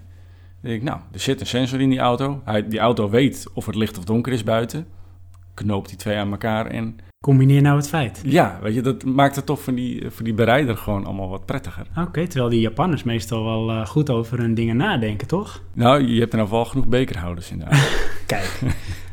[0.61, 2.41] Denk ik, nou, er zit een sensor in die auto.
[2.45, 4.87] Hij, die auto weet of het licht of donker is buiten.
[5.53, 8.21] Knoopt die twee aan elkaar en Combineer nou het feit.
[8.25, 11.45] Ja, weet je, dat maakt het toch voor die, voor die bereider gewoon allemaal wat
[11.45, 11.87] prettiger.
[11.97, 15.63] Oké, terwijl die Japanners meestal wel uh, goed over hun dingen nadenken, toch?
[15.73, 17.87] Nou, je hebt er nou wel genoeg bekerhouders in de auto.
[18.25, 18.59] Kijk,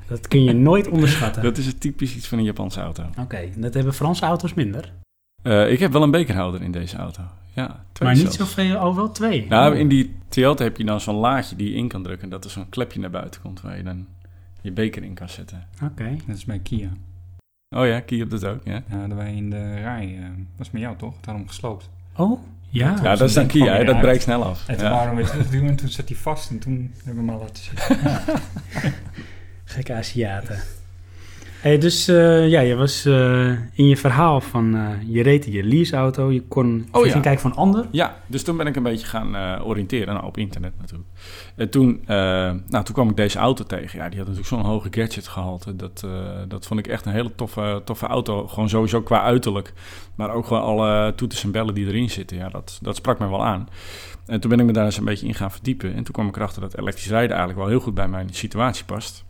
[0.09, 1.42] dat kun je nooit onderschatten.
[1.42, 3.02] dat is het typisch iets van een Japanse auto.
[3.20, 4.92] Oké, dat hebben Franse auto's minder.
[5.46, 7.22] Uh, ik heb wel een bekerhouder in deze auto.
[7.52, 9.46] Ja, twee maar niet zoveel, oh wel twee?
[9.48, 9.78] Nou, oh.
[9.78, 12.28] in die Toyota heb je dan zo'n laadje die je in kan drukken.
[12.28, 14.06] Dat er zo'n klepje naar buiten komt waar je dan
[14.61, 15.66] je beker in kan zetten.
[15.82, 16.16] Oké.
[16.26, 16.90] Dat is bij Kia.
[17.76, 18.82] Oh ja, Kia op dat ook, ja.
[18.90, 20.24] Ja, dat wij in de rij, uh,
[20.56, 21.14] was met jou toch?
[21.20, 21.88] Daarom gesloopt.
[22.16, 22.94] Oh, ja.
[23.02, 23.85] Ja, dat is dan Kia, hè?
[23.85, 24.68] dat breekt snel af.
[24.68, 24.92] En toen ja.
[24.92, 27.64] waren we terug en toen zat hij vast en toen hebben we hem al laten
[27.64, 27.98] zitten.
[28.02, 28.22] Ja.
[29.64, 30.59] Gekke Aziaten.
[31.60, 35.52] Hey, dus uh, ja, je was uh, in je verhaal van uh, je reed in
[35.52, 37.12] je leaseauto, je kon oh, je ja.
[37.12, 37.86] ging kijken van ander.
[37.90, 41.08] Ja, dus toen ben ik een beetje gaan oriënteren, nou, op internet natuurlijk.
[41.56, 43.98] En toen, nou, toen kwam ik deze auto tegen.
[43.98, 45.76] Ja, die had natuurlijk zo'n hoge gadget gehalte.
[45.76, 46.06] Dat,
[46.48, 48.46] dat vond ik echt een hele toffe, toffe auto.
[48.46, 49.72] Gewoon sowieso qua uiterlijk.
[50.14, 52.36] Maar ook gewoon alle toeters en bellen die erin zitten.
[52.36, 53.68] Ja, dat, dat sprak mij wel aan.
[54.26, 55.94] En toen ben ik me daar eens een beetje in gaan verdiepen.
[55.94, 58.84] En toen kwam ik erachter dat elektrisch rijden eigenlijk wel heel goed bij mijn situatie
[58.84, 59.24] past.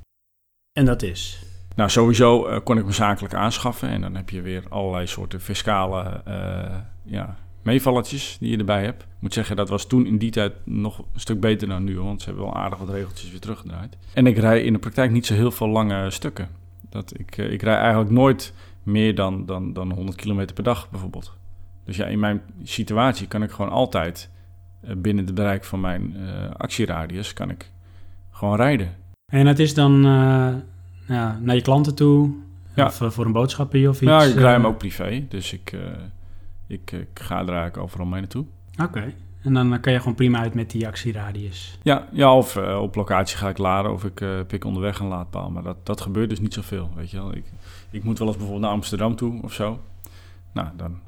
[0.73, 1.41] En dat is?
[1.77, 3.89] Nou, sowieso uh, kon ik me zakelijk aanschaffen.
[3.89, 9.03] En dan heb je weer allerlei soorten fiscale uh, ja, meevalletjes die je erbij hebt.
[9.03, 12.01] Ik moet zeggen, dat was toen in die tijd nog een stuk beter dan nu.
[12.01, 13.97] Want ze hebben wel aardig wat regeltjes weer teruggedraaid.
[14.15, 16.49] En ik rij in de praktijk niet zo heel veel lange stukken.
[16.89, 20.91] Dat ik, uh, ik rij eigenlijk nooit meer dan, dan, dan 100 kilometer per dag
[20.91, 21.37] bijvoorbeeld.
[21.85, 24.31] Dus ja, in mijn situatie kan ik gewoon altijd
[24.81, 26.17] binnen het bereik van mijn
[26.57, 27.71] actieradius kan ik
[28.31, 28.95] gewoon rijden.
[29.33, 30.05] En het is dan
[31.07, 32.31] ja, naar je klanten toe?
[32.75, 32.87] Ja.
[32.87, 34.11] Of uh, voor een boodschapje of iets?
[34.11, 35.25] Ja, ik rij hem ook privé.
[35.29, 35.81] Dus ik, uh,
[36.67, 38.45] ik, ik, ga er eigenlijk overal mee naartoe.
[38.73, 38.83] Oké.
[38.83, 39.15] Okay.
[39.43, 41.79] En dan kan je gewoon prima uit met die actieradius?
[41.83, 45.51] Ja, ja of uh, op locatie ga ik laden of ik pik onderweg een laadpaal.
[45.51, 47.35] Maar dat, dat gebeurt dus niet zoveel, weet je wel.
[47.35, 47.45] Ik,
[47.91, 49.81] ik moet wel eens bijvoorbeeld naar Amsterdam toe of zo.
[50.53, 50.99] Nou, dan,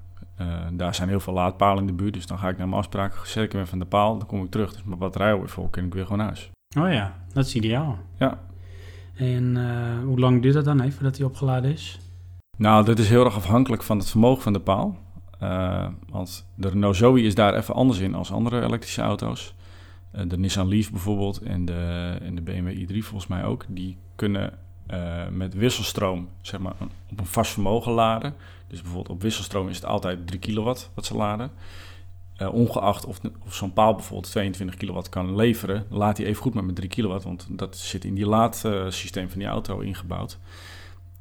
[0.77, 2.15] daar zijn heel veel laadpalen in de buurt.
[2.15, 4.19] Dus dan ga ik naar mijn afspraak, zet ik hem even van de paal.
[4.19, 4.73] Dan kom ik terug.
[4.73, 6.51] Dus mijn batterij weer vol, kan ik weer gewoon naar huis.
[6.79, 7.99] Oh ja, dat is ideaal.
[8.19, 8.39] Ja,
[9.18, 11.98] en uh, hoe lang duurt dat dan even voordat hij opgeladen is?
[12.57, 14.98] Nou, dat is heel erg afhankelijk van het vermogen van de paal.
[15.42, 19.54] Uh, want de Renault Zoe is daar even anders in als andere elektrische auto's.
[20.14, 23.64] Uh, de Nissan Leaf bijvoorbeeld en de, de BMW i3 volgens mij ook.
[23.68, 24.52] Die kunnen
[25.31, 26.72] met wisselstroom zeg maar,
[27.11, 28.35] op een vast vermogen laden.
[28.66, 31.50] Dus bijvoorbeeld op wisselstroom is het altijd 3 kilowatt wat ze laden.
[32.42, 36.55] Uh, ongeacht of, of zo'n paal bijvoorbeeld 22 kilowatt kan leveren, laat hij even goed
[36.55, 40.38] met met 3 kilowatt, want dat zit in die laadsysteem van die auto ingebouwd.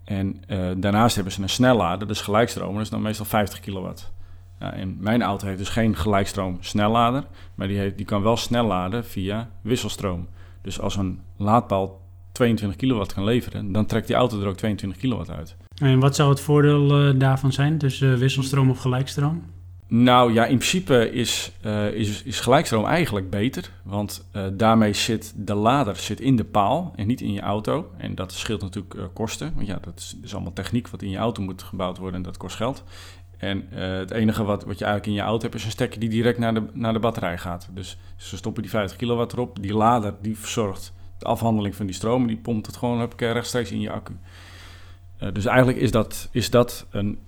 [0.03, 4.11] En uh, daarnaast hebben ze een snellader, dus gelijkstroom, dat is dan meestal 50 kilowatt.
[4.59, 7.23] Ja, en mijn auto heeft dus geen gelijkstroom snellader,
[7.55, 10.27] maar die, heeft, die kan wel snel laden via wisselstroom.
[10.61, 12.01] Dus als een laadpaal
[12.31, 15.55] 22 kilowatt kan leveren, dan trekt die auto er ook 22 kilowatt uit.
[15.81, 19.43] En wat zou het voordeel daarvan zijn tussen wisselstroom of gelijkstroom?
[19.89, 23.71] Nou ja, in principe is, uh, is, is gelijkstroom eigenlijk beter.
[23.83, 27.91] Want uh, daarmee zit de lader zit in de paal en niet in je auto.
[27.97, 29.51] En dat scheelt natuurlijk uh, kosten.
[29.55, 32.21] Want ja, dat is, is, allemaal techniek wat in je auto moet gebouwd worden en
[32.21, 32.83] dat kost geld.
[33.37, 36.09] En het enige wat, wat je eigenlijk in je auto hebt is een stekker die
[36.09, 37.69] direct naar de, naar de batterij gaat.
[37.71, 39.61] Dus ze stoppen die 50 kilowatt erop.
[39.61, 42.21] Die lader die verzorgt de afhandeling van die stroom.
[42.21, 44.13] En die pompt het gewoon heb ik, rechtstreeks in je accu.
[45.33, 47.19] dus eigenlijk is dat, is dat een,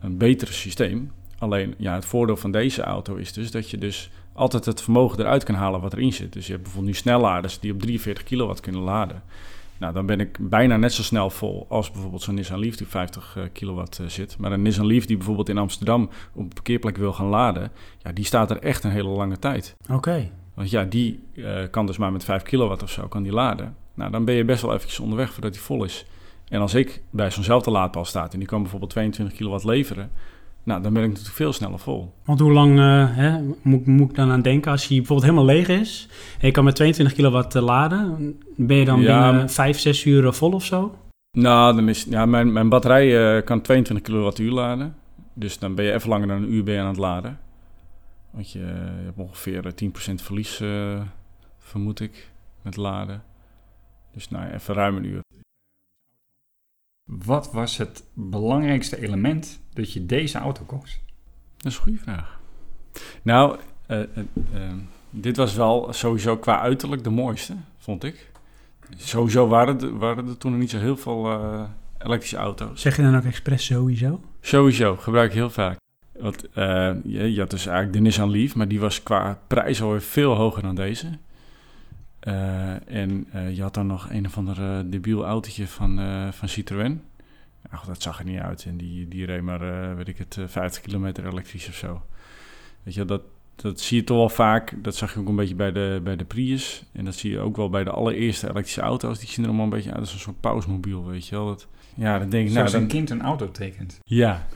[0.00, 1.10] een beter systeem.
[1.38, 5.20] Alleen ja, het voordeel van deze auto is dus dat je dus altijd het vermogen
[5.20, 6.32] eruit kan halen wat erin zit.
[6.32, 9.22] Dus je hebt bijvoorbeeld nu snelladers die op 43 kilowatt kunnen laden.
[9.78, 12.86] Nou, dan ben ik bijna net zo snel vol als bijvoorbeeld zo'n Nissan Leaf die
[12.86, 14.38] 50 kilowatt zit.
[14.38, 18.12] Maar een Nissan Leaf die bijvoorbeeld in Amsterdam op een parkeerplek wil gaan laden, ja,
[18.12, 19.76] die staat er echt een hele lange tijd.
[19.90, 20.30] Oké.
[20.54, 21.22] Want ja, die
[21.70, 23.76] kan dus maar met 5 kilowatt of zo kan die laden.
[23.94, 26.06] Nou, dan ben je best wel eventjes onderweg voordat die vol is.
[26.48, 30.10] En als ik bij zo'nzelfde laadpaal sta en die kan bijvoorbeeld 22 kilowatt leveren,
[30.66, 32.12] nou, dan ben ik natuurlijk veel sneller vol.
[32.24, 35.54] Want hoe lang uh, hè, moet, moet, ik dan aan denken als hij bijvoorbeeld helemaal
[35.54, 36.08] leeg is
[36.40, 40.04] en je kan met 22 kilowatt uh, laden, ben je dan ja, binnen 5, 6
[40.04, 40.98] uur vol of zo?
[41.38, 44.96] Nou, dan is, ja, mijn, mijn batterij uh, kan 22 kilowattuur laden.
[45.32, 47.38] Dus dan ben je even langer dan een uur ben je aan het laden.
[48.30, 50.62] Want je, je hebt ongeveer 10% verlies,
[51.58, 52.30] vermoed ik,
[52.62, 53.22] met laden.
[54.14, 55.20] Dus nou, even ruim een uur.
[57.06, 61.00] Wat was het belangrijkste element dat je deze auto kocht?
[61.56, 62.40] Dat is een goede vraag.
[63.22, 64.06] Nou, uh, uh,
[64.54, 64.72] uh,
[65.10, 68.30] dit was wel sowieso qua uiterlijk de mooiste, vond ik.
[68.96, 71.40] Sowieso waren er, waren er toen nog niet zo heel veel
[71.98, 72.80] elektrische auto's.
[72.80, 74.20] Zeg je dan ook expres sowieso?
[74.40, 75.78] Sowieso, gebruik ik heel vaak.
[76.18, 76.48] Want
[77.04, 80.34] je, je, had dus eigenlijk de Nissan Leaf, maar die was qua prijs alweer veel
[80.34, 81.18] hoger dan deze.
[82.26, 86.00] Uh, en uh, je had dan nog een of ander uh, debiel autootje van,
[86.32, 87.02] van Citroën.
[87.70, 88.64] Ach, dat zag er niet uit.
[88.64, 92.02] En die, die reed maar, weet ik het, 50 kilometer elektrisch of zo.
[92.82, 93.22] Weet je, dat,
[93.56, 94.74] dat zie je toch wel vaak.
[94.82, 96.84] Dat zag je ook een beetje bij de, bij de Prius.
[96.92, 99.18] En dat zie je ook wel bij de allereerste elektrische auto's.
[99.18, 101.46] Die zien er allemaal een beetje uit als een soort pausmobiel, weet je wel.
[101.46, 102.52] Dat, ja, dan denk ik...
[102.52, 103.98] Zoals nou, een kind een auto tekent.
[104.02, 104.46] Ja,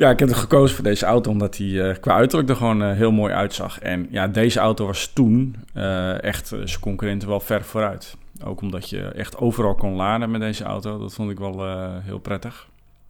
[0.00, 2.82] ja, ik heb er gekozen voor deze auto omdat hij uh, qua uiterlijk er gewoon
[2.82, 3.78] uh, heel mooi uitzag.
[3.78, 8.16] En ja, deze auto was toen uh, echt zijn concurrenten wel ver vooruit.
[8.44, 10.98] Ook omdat je echt overal kon laden met deze auto.
[10.98, 11.64] Dat vond ik wel
[12.02, 12.68] heel prettig.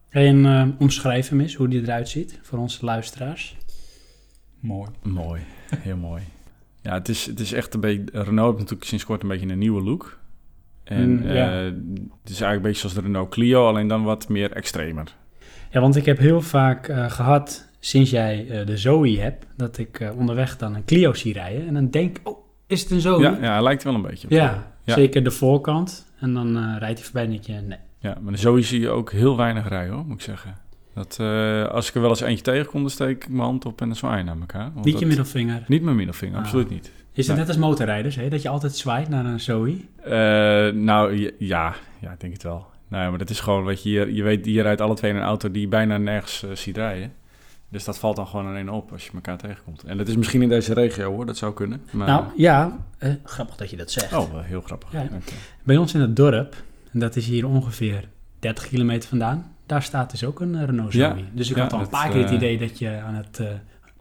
[0.09, 3.57] En uh, omschrijf hem eens, hoe die eruit ziet voor onze luisteraars.
[4.61, 4.91] Mooi.
[5.03, 5.41] Mooi,
[5.77, 6.23] heel mooi.
[6.83, 8.05] Ja, het is, het is echt een beetje...
[8.13, 10.19] Renault heeft natuurlijk sinds kort een beetje een nieuwe look.
[10.85, 11.49] En mm, ja.
[11.51, 15.19] het is eigenlijk een beetje zoals de Renault Clio, alleen dan wat meer extremer.
[15.71, 19.79] Ja, want ik heb heel vaak uh, gehad, sinds jij uh, de Zoe hebt, dat
[19.79, 21.67] ik uh, onderweg dan een Clio zie rijden.
[21.67, 23.21] En dan denk oh, is het een Zoe?
[23.21, 26.07] Ja, ja hij lijkt wel een beetje op ja, ja, zeker de voorkant.
[26.19, 27.79] En dan rijdt hij voorbij en denk je, nee.
[27.99, 30.57] Ja, maar de Zoe zie je ook heel weinig rijden, hoor, moet ik zeggen.
[30.95, 31.19] Dat,
[31.71, 33.97] als ik er wel eens eentje tegenkom, dan steek ik mijn hand op en dan
[33.97, 34.71] zwaai naar elkaar.
[34.83, 35.65] Niet je middelvinger?
[35.67, 36.43] Niet mijn middelvinger, ah.
[36.43, 36.93] absoluut niet.
[37.13, 38.29] Is het net als motorrijders, hè?
[38.29, 39.77] dat je altijd zwaait naar een Zoe?
[40.75, 42.67] nou, ja, ja, ik denk het wel.
[42.91, 45.17] Nou ja, maar dat is gewoon, weet je, je, je weet, rijdt alle twee in
[45.17, 47.13] een auto die je bijna nergens uh, ziet rijden.
[47.69, 49.83] Dus dat valt dan gewoon alleen op als je elkaar tegenkomt.
[49.83, 51.83] En dat is misschien in deze regio hoor, dat zou kunnen.
[51.91, 52.07] Maar...
[52.07, 54.13] Nou ja, uh, grappig dat je dat zegt.
[54.13, 54.93] Oh, heel grappig.
[54.93, 55.03] Ja.
[55.03, 55.21] Okay.
[55.63, 56.55] Bij ons in het dorp,
[56.93, 60.93] en dat is hier ongeveer 30 kilometer vandaan, daar staat dus ook een eh, Renault
[60.93, 61.03] Zoe.
[61.03, 63.39] Ja, dus ik ja, had al een paar keer het idee dat je aan het
[63.39, 63.49] uh,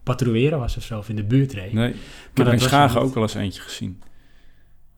[0.02, 1.72] patrouilleren was of zo, of in de buurt reed.
[1.72, 1.96] Nee, ik
[2.34, 4.02] maar heb in Schagen ook wel eens eentje gezien.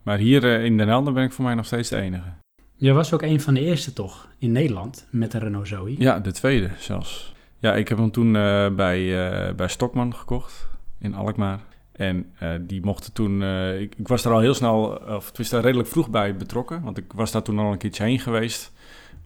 [0.03, 2.42] Maar hier in Den Helder ben ik voor mij nog steeds de enige.
[2.83, 5.95] Je was ook een van de eerste toch in Nederland met een Renault Zoe?
[5.99, 7.35] Ja, de tweede zelfs.
[7.59, 10.69] Ja, ik heb hem toen uh, bij, uh, bij Stokman gekocht
[10.99, 11.61] in Alkmaar.
[11.93, 13.43] En uh, die mochten toen...
[13.79, 16.83] Ik, ik, was er al heel snel, of het was daar redelijk vroeg bij betrokken.
[16.83, 18.73] Want ik was daar toen al een keertje heen geweest.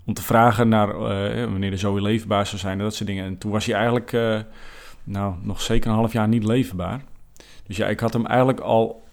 [0.07, 0.99] Om te vragen naar
[1.51, 3.25] wanneer de Zoe leefbaar zou zijn en dat soort dingen.
[3.25, 4.13] En toen was hij eigenlijk
[5.05, 7.05] nou, nog zeker een half jaar niet leefbaar.
[7.67, 9.05] Dus ja, ik had hem eigenlijk al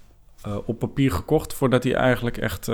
[0.66, 2.70] op papier gekocht voordat hij eigenlijk echt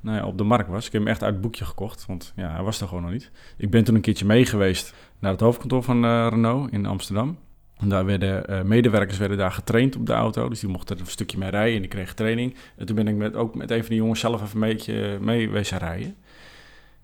[0.00, 0.86] nou ja, op de markt was.
[0.86, 3.12] Ik heb hem echt uit het boekje gekocht, want ja, hij was er gewoon nog
[3.12, 3.30] niet.
[3.56, 7.38] Ik ben toen een keertje mee geweest naar het hoofdkantoor van uh, Renault in Amsterdam.
[7.76, 11.02] En daar werden uh, medewerkers werden daar getraind op de auto, dus die mochten er
[11.02, 12.54] een stukje mee rijden en die kregen training.
[12.76, 15.18] En toen ben ik met, ook met een van die jongens zelf even een beetje
[15.20, 16.16] mee wezen rijden.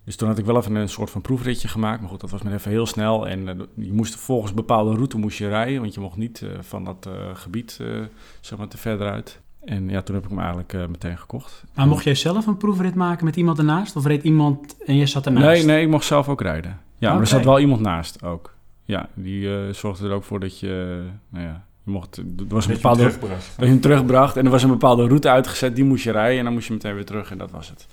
[0.05, 2.01] Dus toen had ik wel even een soort van proefritje gemaakt.
[2.01, 3.29] Maar goed, dat was maar even heel snel.
[3.29, 5.81] En je moest volgens bepaalde route moest je rijden.
[5.81, 7.81] Want je mocht niet van dat gebied
[8.41, 9.41] zeg maar te verder uit.
[9.65, 11.65] En ja, toen heb ik hem eigenlijk uh, meteen gekocht.
[11.75, 13.97] Maar mocht jij zelf een proefrit maken met iemand ernaast?
[13.97, 15.47] Of reed iemand en je zat ernaast?
[15.47, 16.71] Nee, nee, ik mocht zelf ook rijden.
[16.71, 17.11] Ja, okay.
[17.11, 18.55] maar er zat wel iemand naast ook.
[18.85, 22.25] Ja, die uh, zorgde er ook voor dat je, uh, nou ja, je mocht, er
[22.49, 23.57] was een dat bepaalde, je hem terugbracht.
[23.57, 26.39] dat je hem terugbracht en er was een bepaalde route uitgezet, die moest je rijden
[26.39, 27.87] en dan moest je meteen weer terug en dat was het.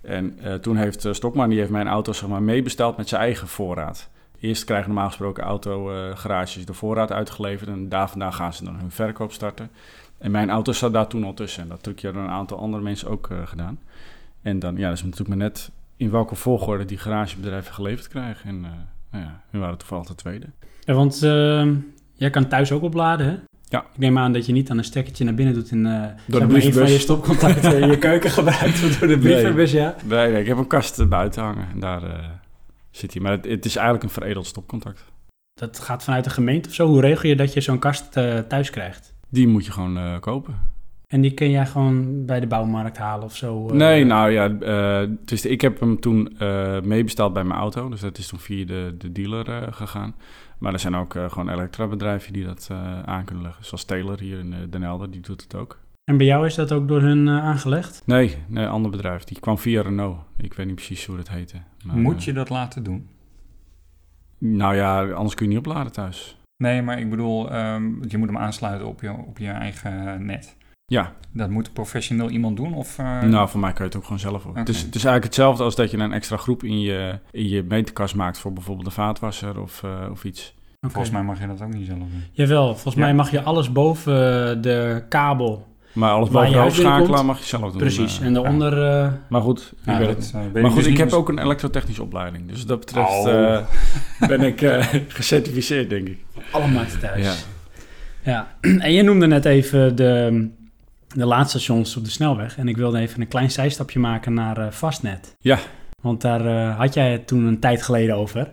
[0.00, 4.08] En toen heeft Stokman, die heeft mijn auto zeg maar meebesteld met zijn eigen voorraad.
[4.40, 8.90] Eerst krijgen normaal gesproken autogarages de voorraad uitgeleverd en daar vandaan gaan ze dan hun
[8.90, 9.70] verkoop starten.
[10.18, 11.62] En mijn auto zat daar toen al tussen.
[11.62, 13.78] En dat trucje hadden een aantal andere mensen ook uh, gedaan.
[14.42, 18.48] En dan, ja, dat is natuurlijk maar net in welke volgorde die garagebedrijven geleverd krijgen.
[18.48, 18.70] En uh,
[19.10, 20.46] nou ja, we waren toevallig de tweede.
[20.80, 21.66] Ja, want uh,
[22.12, 23.36] jij kan thuis ook opladen, hè?
[23.68, 23.80] Ja.
[23.80, 25.82] Ik neem aan dat je niet dan een stekkertje naar binnen doet en
[26.26, 26.82] door de brievenbus.
[26.82, 29.82] van je stopcontacten in je keuken gebruikt door de brievenbus, nee.
[29.82, 29.94] ja?
[30.04, 32.02] Nee, nee, ik heb een kast buiten hangen en daar
[32.90, 33.22] zit hij.
[33.22, 35.04] Maar het, het, is eigenlijk een veredeld stopcontact.
[35.54, 36.86] Dat gaat vanuit de gemeente of zo?
[36.86, 38.12] Hoe regel je dat je zo'n kast
[38.48, 39.15] thuis krijgt?
[39.28, 40.74] Die moet je gewoon uh, kopen.
[41.06, 43.68] En die kun jij gewoon bij de bouwmarkt halen of zo?
[43.68, 43.74] eh?
[43.74, 47.88] Nee, nou ja, eh, dus ik heb hem toen eh meebesteld bij mijn auto.
[47.88, 50.14] Dus dat is toen via de, de dealer eh, gegaan.
[50.58, 53.64] Maar er zijn ook eh, gewoon elektrabedrijven die dat eh, aan kunnen leggen.
[53.64, 55.78] Zoals Taylor hier in eh, Den Helder, die doet het ook.
[56.04, 58.02] En bij jou is dat ook door hun eh, aangelegd?
[58.06, 59.24] Nee, nee, een ander bedrijf.
[59.24, 60.18] Die kwam via Renault.
[60.36, 61.56] Ik weet niet precies hoe dat heette.
[61.84, 63.08] Maar, Moet eh, je dat laten doen?
[64.38, 66.36] nou ja, anders kun je niet opladen thuis.
[66.56, 70.56] Nee, maar ik bedoel, ehm, je moet hem aansluiten op je, op je eigen net.
[70.86, 72.74] Ja, Dat moet professioneel iemand doen?
[72.74, 74.46] Of, eh, nou voor mij kan je het ook gewoon zelf.
[74.46, 74.56] Ook.
[74.56, 74.86] Het, is, Oké.
[74.86, 78.14] het is eigenlijk hetzelfde als dat je een extra groep in je, in je meterkast
[78.14, 80.54] maakt voor bijvoorbeeld een vaatwasser of, eh, of iets.
[80.80, 82.22] Volgens mij mag je dat ook niet zelf doen.
[82.32, 83.00] Jawel, volgens Ja.
[83.00, 85.66] mij mag je alles boven de kabel.
[85.96, 87.76] Maar alles bovenop schakelen mag je zelf doen.
[87.80, 88.20] Precies.
[88.20, 88.26] eh.
[88.26, 88.82] En daaronder...
[89.02, 90.32] eh, maar goed, ik Ja, weet het.
[90.34, 92.48] eh, Maar ik goed, dus ik niet, heb dus- ook een elektrotechnische opleiding.
[92.48, 93.28] Dus wat dat betreft Oh.
[93.54, 93.58] eh,
[94.28, 96.18] ben ik eh, gecertificeerd, denk ik.
[96.50, 97.24] alle markten thuis.
[97.24, 97.32] Ja.
[98.32, 98.46] Ja.
[98.86, 100.48] En je noemde net even de,
[101.08, 102.56] de laadstations op de snelweg.
[102.58, 105.36] En ik wilde even een klein zijstapje maken naar eh, Fastnet.
[105.40, 105.58] Ja.
[106.02, 108.50] Want daar eh, had jij het toen een tijd geleden over.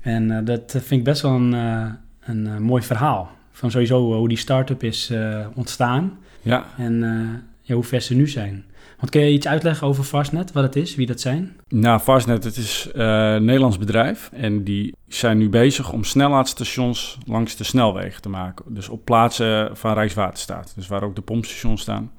[0.00, 1.86] En eh, dat vind ik best wel een, eh,
[2.24, 3.30] een eh, mooi verhaal.
[3.52, 6.18] Van sowieso hoe die start-up is eh, ontstaan.
[6.44, 8.64] Ja, En eh, ja, hoe ver ze nu zijn.
[8.98, 11.56] Want kun je iets uitleggen over Fastnet, wat het is, wie dat zijn?
[11.68, 14.30] nou, Fastnet, het is eh, een Nederlands bedrijf.
[14.32, 18.74] En die zijn nu bezig om snellaadstations langs de snelwegen te maken.
[18.74, 20.72] Dus op plaatsen van Rijkswaterstaat.
[20.76, 22.10] Dus waar ook de pompstations staan.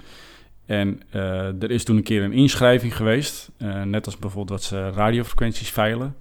[0.66, 3.52] En eh, er is toen een keer een inschrijving geweest.
[3.58, 6.16] eh, net als bijvoorbeeld wat ze radiofrequenties veilen.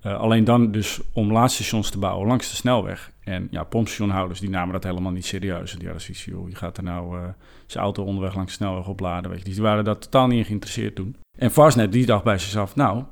[0.00, 3.10] Eh, alleen dan dus om laadstations te bouwen langs de snelweg.
[3.24, 5.72] En ja, pompstationhouders die namen dat helemaal niet serieus.
[5.72, 7.24] Die hadden zoiets joh, je gaat er nou eh,
[7.66, 9.30] zijn auto onderweg langs de snelweg opladen.
[9.30, 9.44] Weet je.
[9.44, 11.16] Dus die waren daar totaal niet in geïnteresseerd toen.
[11.38, 13.04] En Fastnet die dacht bij zichzelf, nou,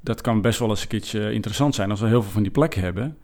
[0.00, 2.52] dat kan best wel eens een keertje interessant zijn als we heel veel van die
[2.52, 3.16] plekken hebben.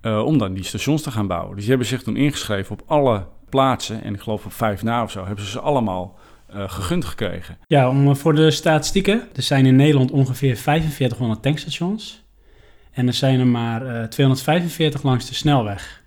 [0.00, 1.50] eh, om dan die stations te gaan bouwen.
[1.50, 4.02] Dus die hebben zich toen ingeschreven op alle plaatsen.
[4.02, 6.18] En ik geloof op vijf na of zo hebben ze ze allemaal
[6.52, 7.58] gegund gekregen.
[7.66, 9.28] Ja, om, voor de statistieken.
[9.34, 12.26] Er zijn in Nederland ongeveer 4500 tankstations.
[12.98, 16.02] En er zijn er maar eh, 245 langs de snelweg.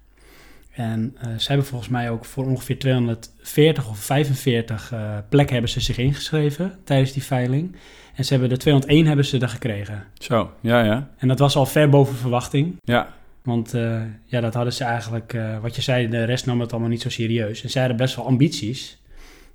[0.71, 5.71] En eh, ze hebben volgens mij ook voor ongeveer 240 of 45 eh, plekken hebben
[5.71, 7.75] ze zich ingeschreven tijdens die veiling.
[8.15, 10.04] En ze hebben de 201 hebben ze er gekregen.
[10.17, 11.10] Zo, ja, ja.
[11.17, 12.75] En dat was al ver boven verwachting.
[12.84, 13.08] Ja,
[13.43, 16.71] Want eh, ja, dat hadden ze eigenlijk, eh, wat je zei, de rest nam het
[16.71, 17.63] allemaal niet zo serieus.
[17.63, 19.01] En zij hadden best wel ambities.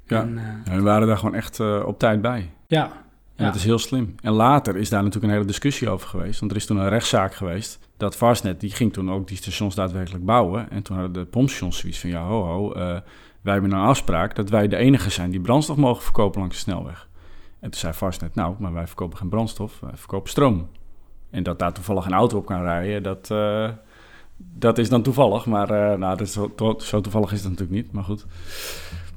[0.06, 0.20] Ja.
[0.20, 2.50] En, eh, ja we waren daar gewoon echt eh, op tijd bij.
[2.66, 3.04] ja.
[3.36, 3.50] En Ja.
[3.50, 4.14] dat is heel slim.
[4.22, 6.40] En later is daar natuurlijk een hele discussie over geweest.
[6.40, 7.78] Want er is toen een rechtszaak geweest.
[7.96, 10.70] Dat Fastnet, die ging toen ook die stations daadwerkelijk bouwen.
[10.70, 12.10] En toen hadden de pompstations zoiets van...
[12.10, 12.80] Ja, ho, ho, eh,
[13.40, 16.60] wij hebben een afspraak dat wij de enige zijn die brandstof mogen verkopen langs de
[16.62, 17.08] snelweg.
[17.60, 20.68] En toen zei Fastnet, nou, maar wij verkopen geen brandstof, wij verkopen stroom.
[21.30, 23.68] En dat daar toevallig een auto op kan rijden, dat, eh,
[24.36, 25.46] dat is dan toevallig.
[25.46, 28.26] Maar eh, nou, dat is zo, to- zo toevallig is dat natuurlijk niet, maar goed.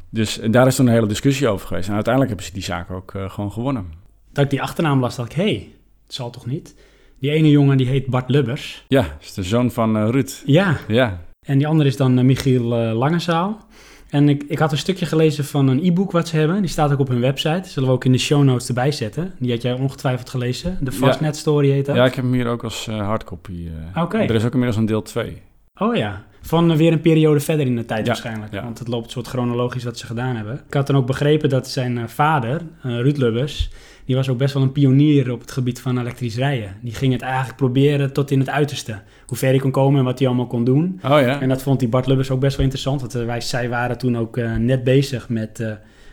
[0.09, 1.87] Dus en daar is toen een hele discussie over geweest.
[1.87, 3.91] En uiteindelijk hebben ze die zaak ook gewoon gewonnen.
[4.31, 5.71] Dat ik die achternaam las, dacht ik, hé, hey,
[6.05, 6.75] het zal toch niet?
[7.19, 8.85] Die ene jongen die heet Bart Lubbers.
[8.87, 10.41] Ja, dat is de zoon van eh, Ruud.
[10.45, 13.67] Ja, Ja, en die andere is dan eh, Michiel eh, Langezaal.
[14.09, 16.61] En ik, ik had een stukje gelezen van een e-book wat ze hebben.
[16.61, 17.69] Die staat ook op hun website.
[17.69, 19.33] Zullen we ook in de show notes erbij zetten.
[19.39, 20.77] Die had jij ongetwijfeld gelezen.
[20.81, 21.95] De Fastnet Story heet dat.
[21.95, 23.67] ja ik heb hem hier ook als hardcopy.
[23.95, 24.17] Oké.
[24.17, 25.41] Er is ook inmiddels een deel 2.
[25.77, 28.53] Oh ja, van weer een periode verder in de tijd Ja, waarschijnlijk.
[28.53, 28.63] ja.
[28.63, 30.61] Want het loopt soort chronologisch wat ze gedaan hebben.
[30.67, 33.69] Ik had dan ook begrepen dat zijn vader, Ruud Lubbers...
[34.09, 36.75] die was ook best wel een pionier op het gebied van elektrisch rijden.
[36.81, 39.01] Die ging het eigenlijk proberen tot in het uiterste.
[39.25, 40.99] Hoe ver hij kon komen en wat hij allemaal kon doen.
[41.03, 41.41] Oh ja?
[41.41, 43.01] En dat vond die Bart Lubbers ook best wel interessant.
[43.01, 45.59] Want eh, wij, zij waren toen ook eh, net bezig met...
[45.59, 45.71] eh,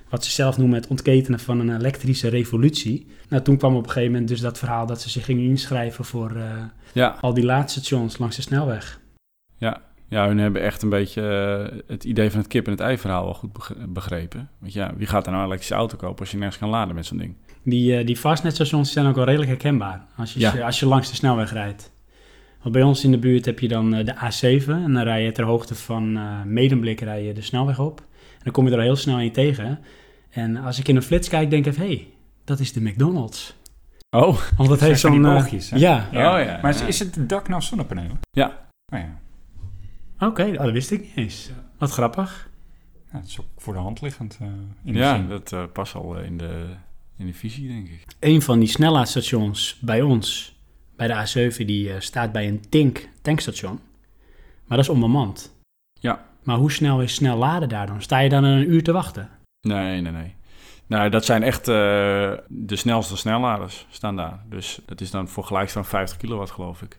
[0.09, 3.07] wat ze zelf noemen het ontketenen van een elektrische revolutie.
[3.29, 6.05] Nou, toen kwam op een gegeven moment dus dat verhaal dat ze zich gingen inschrijven
[6.05, 6.33] voor
[6.93, 9.01] Ja, al die laadstations langs de snelweg.
[9.57, 9.81] ja.
[10.09, 11.23] Ja, hun hebben echt een beetje
[11.87, 14.49] het idee van het kip en het ei verhaal wel goed beg- begrepen.
[14.59, 16.95] Want ja, wie gaat er nou een elektrische auto kopen als je nergens kan laden
[16.95, 17.35] met zo'n ding?
[17.69, 20.51] Die, eh, die fastnetstations zijn ook wel redelijk herkenbaar als je, Ja.
[20.61, 21.93] als je langs de snelweg rijdt.
[22.63, 25.23] Want bij ons in de buurt heb je dan eh, de A7 en dan rij
[25.25, 27.99] je ter hoogte van eh Medemblik rij je de snelweg op.
[28.01, 29.79] En dan kom je er al heel snel in tegen.
[30.31, 32.07] En als ik in een flits kijk, denk ik, hé, hey,
[32.45, 33.57] dat is de McDonald's.
[34.11, 35.27] Oh, Want dat heeft zo'n...
[35.27, 35.77] eh, boogjes, hè?
[35.77, 36.39] ja, Ja.
[36.39, 36.59] Oh, ja.
[36.63, 38.19] Maar is, is het dak nou zonnepanelen?
[38.31, 38.69] Ja.
[38.93, 39.19] Oh ja.
[40.29, 41.51] oké, oh, dat wist ik niet eens.
[41.79, 42.49] Wat grappig.
[43.13, 44.39] Ja, het is ook voor de hand liggend.
[44.41, 44.47] eh,
[44.85, 45.29] in de ja, zin.
[45.29, 46.65] dat eh, past al in de,
[47.19, 48.05] in de visie, denk ik.
[48.21, 50.57] Een van die snellaadstations bij ons,
[50.97, 53.81] bij de A7, die eh, staat bij een Tink tankstation.
[54.67, 55.55] Maar dat is onbemand.
[56.01, 56.25] Ja.
[56.43, 58.03] Maar hoe snel is snel laden daar dan?
[58.03, 59.31] Sta je dan een uur te wachten?
[59.61, 60.35] Nee, nee, nee.
[60.87, 61.75] Nou, dat zijn echt eh,
[62.49, 64.45] de snelste snelladers staan daar.
[64.49, 66.99] Dus dat is dan voor gelijkstroom 50 kilowatt, geloof ik.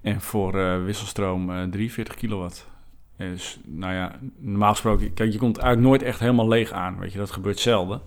[0.00, 2.70] En voor eh, wisselstroom eh 43 kilowatt.
[3.16, 6.98] Dus, nou ja, normaal gesproken, kijk, je komt eigenlijk nooit echt helemaal leeg aan.
[6.98, 8.00] Weet je, dat gebeurt zelden.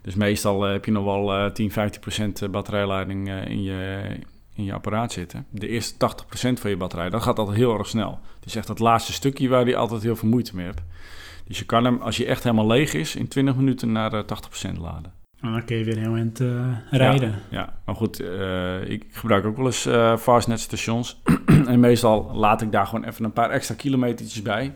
[0.00, 4.02] Dus meestal heb je nog wel uh, 10, 15 procent batterijleiding in, je,
[4.54, 5.46] in je apparaat zitten.
[5.50, 8.20] De eerste 80 procent van je batterij, dat gaat altijd heel erg snel.
[8.34, 10.82] Het is echt dat laatste stukje waar je altijd heel veel moeite mee hebt.
[11.46, 14.26] Dus je kan hem, als hij echt helemaal leeg is, in 20 minuten naar 80%
[14.80, 15.12] laden.
[15.40, 17.30] En dan kun je weer heel eind uh, rijden.
[17.30, 21.20] Ja, ja, maar goed, uh, ik gebruik ook wel eens uh, fastnet stations.
[21.66, 24.74] en meestal laat ik daar gewoon even een paar extra kilometertjes bij.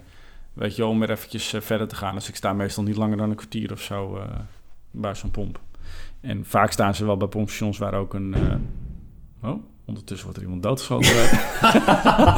[0.53, 2.15] Weet je, om weer eventjes verder te gaan.
[2.15, 4.19] Dus ik sta meestal niet langer dan een kwartier of zo
[4.93, 5.61] bij zo'n pomp.
[6.21, 8.35] En vaak staan ze wel bij pompstations waar ook een...
[9.43, 11.11] oh, Ondertussen wordt er iemand doodgeschoten.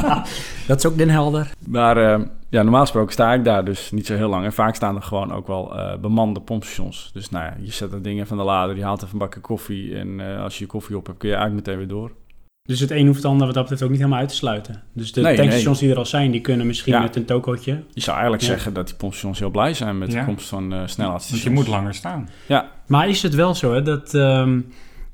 [0.67, 1.51] dat is ook Den Helder.
[1.67, 4.45] Maar uh, ja, normaal gesproken sta ik daar dus niet zo heel lang.
[4.45, 7.09] En vaak staan er gewoon ook wel uh, bemande pompstations.
[7.13, 9.39] Dus nou ja, je zet er dingen van de lader, je haalt even een bakje
[9.39, 9.97] koffie.
[9.97, 12.11] En als je je koffie op hebt, kun je eigenlijk meteen weer door.
[12.65, 14.83] Dus het een hoeft het ander wat dat betreft ook niet helemaal uit te sluiten.
[14.93, 15.89] Dus de nee, tankstations nee.
[15.89, 17.01] die er al zijn, die kunnen misschien ja.
[17.01, 17.83] met een tokootje.
[17.93, 18.49] Je zou eigenlijk ja.
[18.49, 20.19] zeggen dat die pompstations heel blij zijn met ja.
[20.19, 21.29] de komst van uh, snelheidsstations.
[21.29, 22.29] Want je moet langer staan.
[22.47, 22.71] Ja.
[22.87, 24.13] Maar is het wel zo hè, dat...
[24.13, 24.65] Um,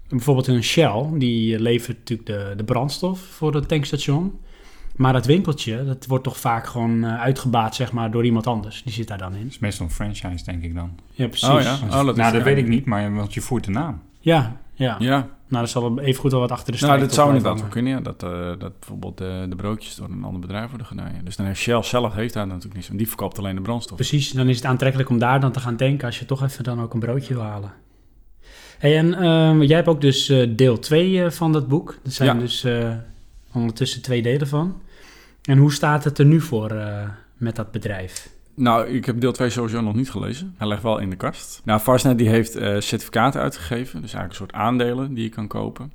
[0.09, 4.39] bijvoorbeeld een Shell, die levert natuurlijk de, de brandstof voor het tankstation.
[4.95, 8.83] Maar dat winkeltje, dat wordt toch vaak gewoon uh, uitgebaat, zeg maar, door iemand anders.
[8.83, 9.43] Die zit daar dan in.
[9.43, 10.91] Dat is meestal een franchise, denk ik dan.
[11.11, 11.49] Ja, precies.
[11.49, 11.77] Oh ja?
[11.83, 14.01] Oh, dat nou, dat weet ik niet, maar want je voert de naam.
[14.19, 14.95] Ja, ja.
[14.99, 15.27] ja.
[15.51, 17.69] Nou, er zal even goed wel wat achter de strijd Nou, dat zou inderdaad wel
[17.69, 17.99] kunnen, ja.
[17.99, 18.29] Dat, uh,
[18.59, 21.13] dat bijvoorbeeld de, de broodjes door een ander bedrijf worden gedaan.
[21.13, 21.21] Ja.
[21.23, 22.87] Dus dan heeft Shell zelf heeft daar natuurlijk niets.
[22.87, 23.95] Want die verkoopt alleen de brandstof.
[23.95, 26.05] Precies, dan is het aantrekkelijk om daar dan te gaan tanken...
[26.05, 27.73] als je toch even dan ook een broodje wil halen.
[28.77, 31.99] Hey, en uh, jij hebt ook dus uh, deel 2 uh, van dat boek.
[32.03, 32.41] Er zijn ja.
[32.41, 32.65] dus
[33.53, 34.81] ondertussen twee delen van.
[35.41, 36.75] En hoe staat het er nu voor
[37.37, 38.30] met dat bedrijf?
[38.55, 40.55] Nou, ik heb deel 2 sowieso nog niet gelezen.
[40.57, 41.61] Hij ligt wel in de kast.
[41.63, 42.51] Nou, Fastnet die heeft
[42.83, 44.01] certificaten uitgegeven.
[44.01, 45.91] Dus eigenlijk een soort aandelen die je kan kopen.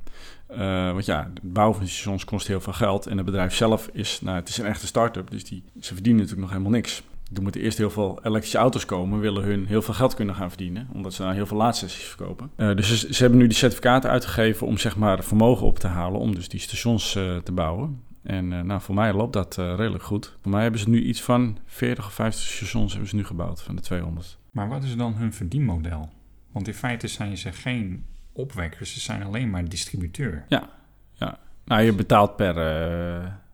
[0.92, 3.06] want ja, het bouwen van stations kost heel veel geld.
[3.06, 5.30] En het bedrijf zelf is, nou, het is een echte start-up.
[5.30, 7.02] Dus die, ze verdienen natuurlijk nog helemaal niks.
[7.34, 10.48] Er moeten eerst heel veel elektrische auto's komen, willen hun heel veel geld kunnen gaan
[10.48, 12.50] verdienen, omdat ze dan heel veel laadsessies verkopen.
[12.56, 16.20] Uh, dus ze, hebben nu die certificaten uitgegeven om zeg maar vermogen op te halen,
[16.20, 18.02] om dus die stations te bouwen.
[18.26, 20.36] En uh, nou, voor mij loopt dat redelijk goed.
[20.42, 23.62] Voor mij hebben ze nu iets van 40 of 50 stations hebben ze nu gebouwd
[23.62, 24.38] van de 200.
[24.50, 26.08] Maar wat is dan hun verdienmodel?
[26.52, 30.44] Want in feite zijn ze geen opwekkers, ze zijn alleen maar distributeur.
[30.48, 30.68] Ja,
[31.12, 31.38] ja.
[31.64, 32.54] nou je betaalt per,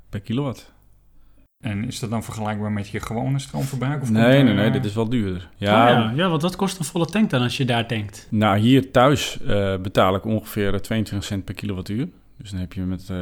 [0.09, 0.73] per kilowatt.
[1.63, 4.03] En is dat dan vergelijkbaar met je gewone stroomverbruik?
[4.03, 5.49] Of nee, nee, nee, dit is wel duurder.
[5.57, 8.27] Ja, oh ja, ja, want wat kost een volle tank dan als je daar tankt?
[8.31, 12.09] Nou, hier thuis uh, betaal ik ongeveer 22 cent per kilowattuur.
[12.43, 13.17] Dus dan heb je met uh,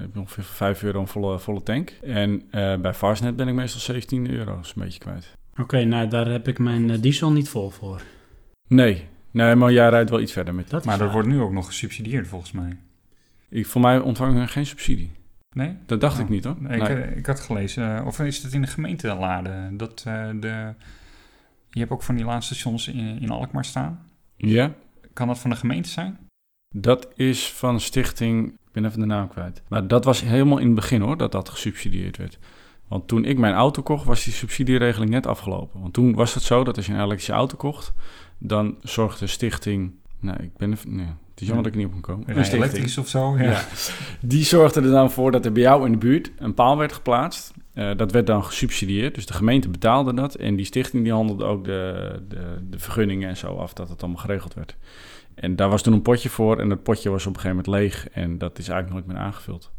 [0.00, 1.90] heb je ongeveer 5 euro een volle, volle tank.
[2.02, 5.36] En uh, bij Fastnet ben ik meestal 17 euro, een beetje kwijt.
[5.52, 8.02] Oké, okay, nou daar heb ik mijn diesel niet vol voor.
[8.68, 10.84] Nee, nee, maar jij rijdt wel iets verder met dat.
[10.84, 12.76] Maar dat wordt nu ook nog gesubsidieerd volgens mij.
[13.48, 15.10] Ik, voor mij ontvangen geen subsidie.
[15.52, 15.76] Nee?
[15.86, 16.30] Dat dacht ik oh.
[16.30, 16.56] niet hoor.
[16.58, 16.96] Nee, nee.
[16.96, 20.74] Ik, ik, had gelezen, uh, of is het in de gemeente laden, dat uh, de...
[21.70, 24.06] Je hebt ook van die laadstations in, in Alkmaar staan.
[24.36, 24.74] Ja.
[25.12, 26.18] Kan dat van de gemeente zijn?
[26.72, 29.62] Dat is van stichting, ik ben even de naam kwijt.
[29.68, 32.38] Maar dat was helemaal in het begin hoor, dat dat gesubsidieerd werd.
[32.88, 35.80] Want toen ik mijn auto kocht, was die subsidieregeling net afgelopen.
[35.80, 37.92] Want toen was het zo dat als je een elektrische auto kocht,
[38.38, 39.92] dan zorgde stichting...
[40.20, 40.96] Nou, ik ben even...
[40.96, 42.38] Nee, het is jammer dat ik niet op kan komen.
[42.38, 43.42] Een elektrisch of zo, ja.
[43.42, 43.64] ja.
[44.20, 46.92] Die zorgde er dan voor dat er bij jou in de buurt een paal werd
[46.92, 47.52] geplaatst.
[47.74, 50.34] Uh, dat werd dan gesubsidieerd, dus de gemeente betaalde dat.
[50.34, 54.02] En die stichting die handelde ook de, de, de vergunningen en zo af, dat het
[54.02, 54.76] allemaal geregeld werd.
[55.34, 57.82] En daar was toen een potje voor en dat potje was op een gegeven moment
[57.82, 58.08] leeg.
[58.08, 59.72] En dat is eigenlijk nooit meer aangevuld.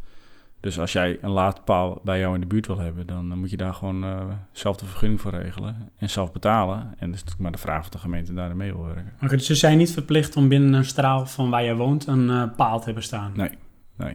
[0.60, 3.58] Dus als jij een laadpaal bij jou in de buurt wil hebben, dan moet je
[3.58, 6.78] daar gewoon uh, zelf de vergunning voor regelen en zelf betalen.
[6.78, 9.14] En dat is natuurlijk maar de vraag of de gemeente daarin mee wil werken.
[9.24, 12.30] Oké, dus ze zijn niet verplicht om binnen een straal van waar jij woont een
[12.30, 13.32] uh, paal te hebben staan?
[13.36, 13.50] Nee,
[13.96, 14.14] nee.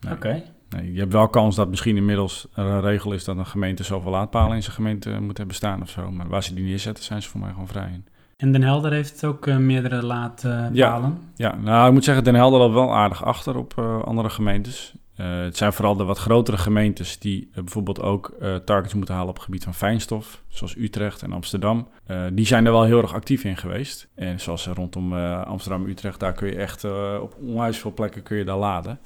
[0.00, 0.12] nee.
[0.12, 0.42] Oké.
[0.68, 3.84] Nee, je hebt wel kans dat misschien inmiddels er een regel is dat een gemeente
[3.84, 6.10] zoveel laadpalen in zijn gemeente moet hebben staan of zo.
[6.10, 8.04] Maar waar ze die neerzetten, zijn ze voor mij gewoon vrij in.
[8.40, 10.74] En Den Helder heeft ook uh, meerdere laadpalen?
[10.74, 14.92] ja, ja, nou ik moet zeggen, Den Helder loopt wel aardig achter op andere gemeentes.
[15.16, 18.34] Uh, het zijn vooral de wat grotere gemeentes die bijvoorbeeld ook
[18.64, 21.88] targets moeten halen op het gebied van fijnstof, zoals Utrecht en Amsterdam.
[22.32, 24.08] die zijn er wel heel erg actief in geweest.
[24.14, 26.84] En zoals rondom Amsterdam Utrecht, daar kun je echt
[27.20, 28.98] op onwijs veel plekken kun je daar laden.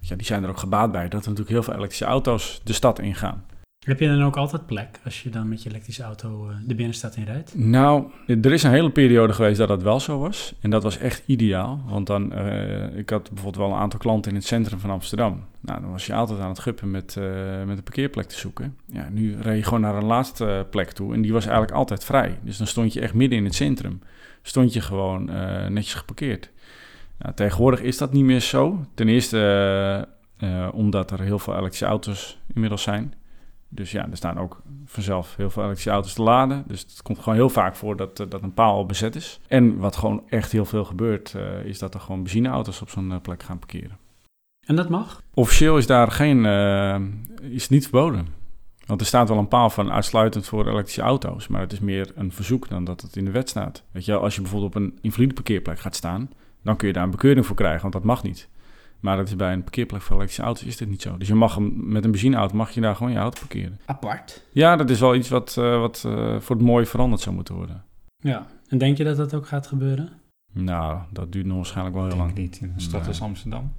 [0.00, 2.72] Ja, die zijn er ook gebaat bij dat er natuurlijk heel veel elektrische auto's de
[2.72, 3.44] stad ingaan.
[3.82, 6.74] Heb je dan ook altijd plek als je dan met je elektrische auto uh, de
[6.74, 7.54] binnenstad in rijdt?
[7.54, 10.54] Nou, er is een hele periode geweest dat dat wel zo was.
[10.60, 11.82] En dat was echt ideaal.
[11.86, 15.44] Want dan, uh, ik had bijvoorbeeld wel een aantal klanten in het centrum van Amsterdam.
[15.60, 17.24] Nou, dan was je altijd aan het guppen met, uh,
[17.66, 18.76] met een parkeerplek te zoeken.
[18.86, 21.14] Ja, nu reed je gewoon naar een laatste plek toe.
[21.14, 22.38] En die was eigenlijk altijd vrij.
[22.42, 24.00] Dus dan stond je echt midden in het centrum.
[24.42, 25.24] Stond je gewoon
[25.72, 26.50] netjes geparkeerd.
[27.18, 28.84] Nou, tegenwoordig is dat niet meer zo.
[28.94, 30.08] Ten eerste
[30.72, 33.14] omdat er heel veel elektrische auto's inmiddels zijn.
[33.74, 36.64] Dus ja, er staan ook vanzelf heel veel elektrische auto's te laden.
[36.66, 39.40] Dus het komt gewoon heel vaak voor dat, eh, dat een paal al bezet is.
[39.48, 43.12] En wat gewoon echt heel veel gebeurt, eh, is dat er gewoon benzineauto's op zo'n
[43.12, 43.98] eh, plek gaan parkeren.
[44.66, 45.22] En dat mag?
[45.34, 47.00] Officieel is daar geen, eh,
[47.40, 48.26] is het niet verboden.
[48.86, 51.48] Want er staat wel een paal van uitsluitend voor elektrische auto's.
[51.48, 53.84] Maar het is meer een verzoek dan dat het in de wet staat.
[53.90, 56.30] Weet je als je bijvoorbeeld op een invalide parkeerplek gaat staan,
[56.62, 58.48] dan kun je daar een bekeuring voor krijgen, want dat mag niet.
[59.02, 61.16] Maar dat is bij een parkeerplek voor elektrische auto's is dit niet zo.
[61.16, 63.80] Dus je mag hem, met een benzineauto mag je daar gewoon je auto parkeren.
[63.86, 64.44] Apart.
[64.52, 67.54] Ja, dat is wel iets wat, eh, wat eh, voor het mooie veranderd zou moeten
[67.54, 67.84] worden.
[68.18, 68.46] Ja.
[68.68, 70.08] En denk je dat dat ook gaat gebeuren?
[70.52, 72.30] Nou, dat duurt nog waarschijnlijk wel heel lang.
[72.30, 73.08] ik niet in de stad Nee.
[73.08, 73.72] als Amsterdam.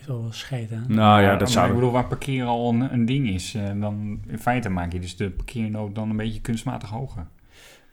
[0.00, 0.70] Is wel wel scheid?
[0.70, 1.74] Nou ja, Maar- dat maar ik zou...
[1.74, 5.16] bedoel, waar parkeren al een, een ding is, eh, dan in feite maak je dus
[5.16, 7.26] de parkeernood dan een beetje kunstmatig hoger.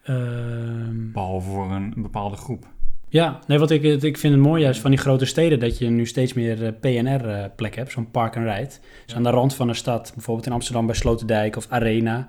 [0.04, 2.66] Ehm, Behalve voor een, een bepaalde groep.
[3.16, 5.90] Ja, nee, wat ik, ik vind het mooi juist van die grote steden dat je
[5.90, 8.74] nu steeds meer PNR-plek hebt, zo'n park en ride.
[9.06, 12.28] Dus aan de rand van een stad, bijvoorbeeld in Amsterdam bij Sloterdijk of Arena,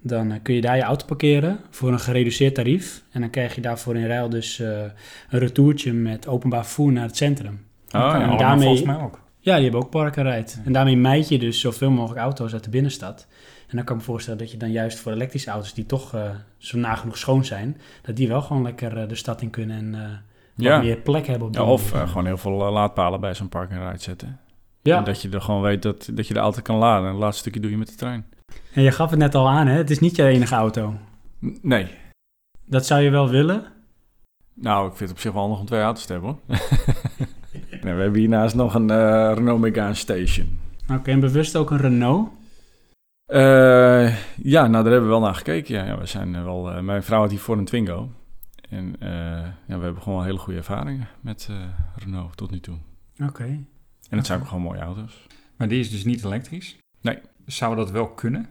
[0.00, 3.02] dan eh, kun je daar je auto parkeren voor een gereduceerd tarief.
[3.10, 4.68] En dan krijg je daarvoor in ruil dus eh,
[5.30, 7.52] een retourtje met openbaar vervoer naar het centrum.
[7.86, 8.12] Oh, ja.
[8.14, 9.20] allemaal daarmee- volgens mij ook.
[9.38, 10.50] Ja, die hebben ook park en ride.
[10.64, 13.26] En daarmee meid je dus zoveel mogelijk auto's uit de binnenstad.
[13.68, 16.14] En dan kan ik me voorstellen dat je dan juist voor elektrische auto's die toch
[16.14, 19.76] eh, zo nagenoeg schoon zijn, dat die wel gewoon lekker eh, de stad in kunnen
[19.76, 20.10] en eh,
[20.54, 20.78] Ja.
[20.80, 23.48] meer plek hebben op die Ja, of eh, gewoon heel veel eh, laadpalen bij zo'n
[23.48, 24.38] park en ride zetten.
[24.82, 27.06] Ja, En dat je er gewoon weet dat, dat je de auto kan laden.
[27.06, 28.24] En het laatste stukje doe je met de trein.
[28.74, 29.76] en je gaf het net al aan, hè?
[29.76, 30.94] het is niet je enige auto.
[31.46, 31.88] N- Nee.
[32.66, 33.64] Dat zou je wel willen.
[34.54, 36.56] Nou, ik vind het op zich wel handig om twee auto's te hebben hoor.
[37.82, 40.58] nee, we hebben hiernaast nog een eh, Renault Megane Station.
[40.92, 42.28] Oké, en bewust ook een Renault.
[43.26, 45.74] Eh, ja, nou daar hebben we wel naar gekeken.
[45.74, 48.10] Ja, ja we zijn eh, wel, eh, mijn vrouw had hiervoor een Twingo.
[48.68, 48.96] En
[49.66, 51.50] ja, we hebben gewoon wel hele goede ervaringen met
[51.96, 52.76] Renault tot nu toe.
[53.22, 53.44] Oké.
[54.10, 55.26] En het zijn ook gewoon mooie auto's.
[55.56, 56.76] Maar die is dus niet elektrisch?
[57.00, 57.18] Nee.
[57.46, 58.48] Zou dat wel kunnen?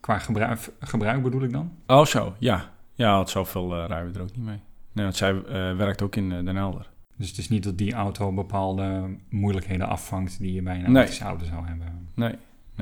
[0.00, 1.72] Qua gebruik, gebruik bedoel ik dan?
[1.86, 2.70] Oh zo, ja.
[2.94, 4.60] Ja, want zoveel rijden we er ook niet mee.
[4.92, 5.42] Nee, want zij
[5.76, 6.90] werkt ook in Den Helder.
[7.16, 10.90] Dus het is niet dat die auto bepaalde moeilijkheden afvangt die je bij een Nee.
[10.90, 12.08] elektrische auto zou hebben.
[12.14, 12.34] Nee,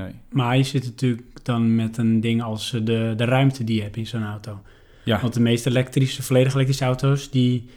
[0.03, 0.13] nee.
[0.29, 3.81] Maar je zit natuurlijk dan met een ding als eh, de, de ruimte die je
[3.81, 4.61] hebt in zo'n auto.
[5.03, 5.21] Ja.
[5.21, 7.69] Want de meeste elektrische, volledig elektrische auto's, die,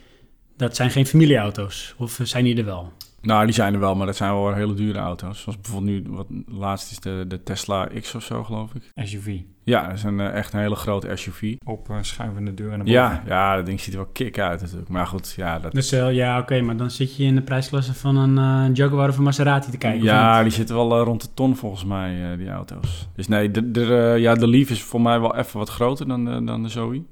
[0.56, 1.94] dat zijn geen familieauto's.
[1.98, 2.92] Of eh, zijn die er wel?
[3.22, 5.40] Nou, die zijn er wel, maar dat zijn wel hele dure auto's.
[5.40, 9.06] Zoals bijvoorbeeld nu, wat laatst is de, de Tesla X of zo, geloof ik.
[9.06, 9.40] SUV.
[9.64, 11.54] Ja, dat is een, eh, echt een hele grote SUV.
[11.64, 13.00] Op eh, schuivende deuren naar boven.
[13.00, 14.88] Ja, ja, dat ding ziet er wel kick uit natuurlijk.
[14.88, 17.94] Maar goed, ja, dat, Dus eh, ja, oké, maar dan zit je in de prijsklasse
[17.94, 20.02] van een Jaguar of een Maserati te kijken.
[20.02, 23.08] ja die zitten wel rond de ton volgens mij, die auto's.
[23.14, 26.24] Dus nee, de, de, ja, de Leaf is voor mij wel even wat groter dan
[26.24, 27.02] de, dan de Zoe.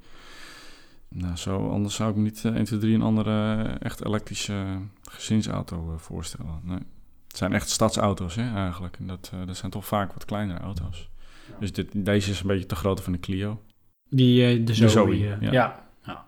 [1.15, 4.55] Nou, zo, anders zou ik niet eh, 1, 2, 3 een andere echt elektrische
[5.11, 6.61] gezinsauto eh, voorstellen.
[6.63, 6.83] Nee.
[7.31, 8.97] Het zijn echt stadsauto's hè, eigenlijk.
[8.97, 11.09] En dat, eh, dat zijn toch vaak wat kleinere auto's.
[11.59, 13.61] Dus dit, deze is een beetje te groot van de Clio.
[14.09, 14.89] Die, eh, de Zoe.
[14.89, 15.37] Zoe, eh, ja.
[15.41, 15.85] ja.
[16.03, 16.25] ja.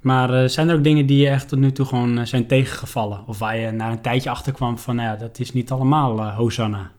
[0.00, 3.26] Maar zijn er ook dingen die je echt tot nu toe gewoon zijn tegengevallen?
[3.26, 6.30] Of waar je na een tijdje achter kwam van, nou ja, dat is niet allemaal
[6.30, 6.90] Hosanna.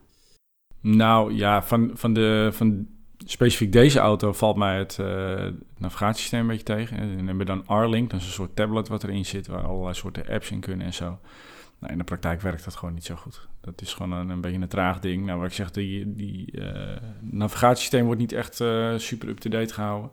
[0.82, 2.88] Nou ja, van, van, de, van
[3.26, 5.48] specifiek deze auto valt mij het eh,
[5.78, 6.98] navigatiesysteem een beetje tegen.
[6.98, 9.64] En dan hebben we dan R-Link, dat is een soort tablet wat erin zit, waar
[9.64, 11.20] allerlei soorten apps in kunnen en zo.
[11.80, 13.48] Nou, in de praktijk werkt dat gewoon niet zo goed.
[13.62, 15.26] Dat is gewoon een, een beetje een traag ding.
[15.26, 20.12] Nou, wat ik zeg, die, die eh, navigatiesysteem wordt niet echt eh, super up-to-date gehouden.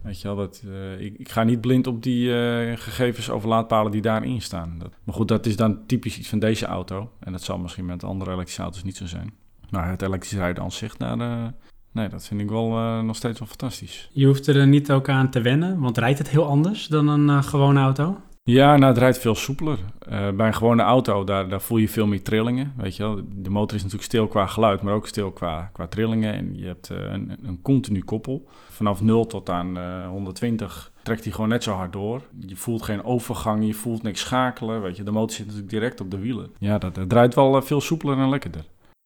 [0.00, 0.62] Weet je wel, dat,
[0.98, 2.28] ik, ik ga niet blind op die
[2.76, 4.78] gegevens over laadpalen die daarin staan.
[5.04, 7.10] Maar goed, dat is dan typisch iets van deze auto.
[7.20, 9.34] En dat zal misschien met andere elektrische auto's niet zo zijn.
[9.70, 11.46] Maar het elektrisch rijden aan zich, daar, eh,
[11.94, 14.10] nee, dat vind ik wel eh, nog steeds wel fantastisch.
[14.12, 17.28] Je hoeft er niet ook aan te wennen, want rijdt het heel anders dan een
[17.28, 18.16] eh, gewone auto?
[18.46, 19.78] Ja, nou, het rijdt veel soepeler.
[19.98, 22.72] Eh, bij een gewone auto, daar, daar voel je veel meer trillingen.
[22.76, 25.86] Weet je wel, de motor is natuurlijk stil qua geluid, maar ook stil qua, qua
[25.86, 26.34] trillingen.
[26.34, 28.48] En je hebt eh, een, een continu koppel.
[28.68, 32.22] Vanaf 0 tot aan eh, 120 trekt hij gewoon net zo hard door.
[32.46, 34.82] Je voelt geen overgang, je voelt niks schakelen.
[34.82, 36.50] Weet je, de motor zit natuurlijk direct op de wielen.
[36.58, 38.64] Ja, dat, dat draait wel eh, veel soepeler en lekkerder.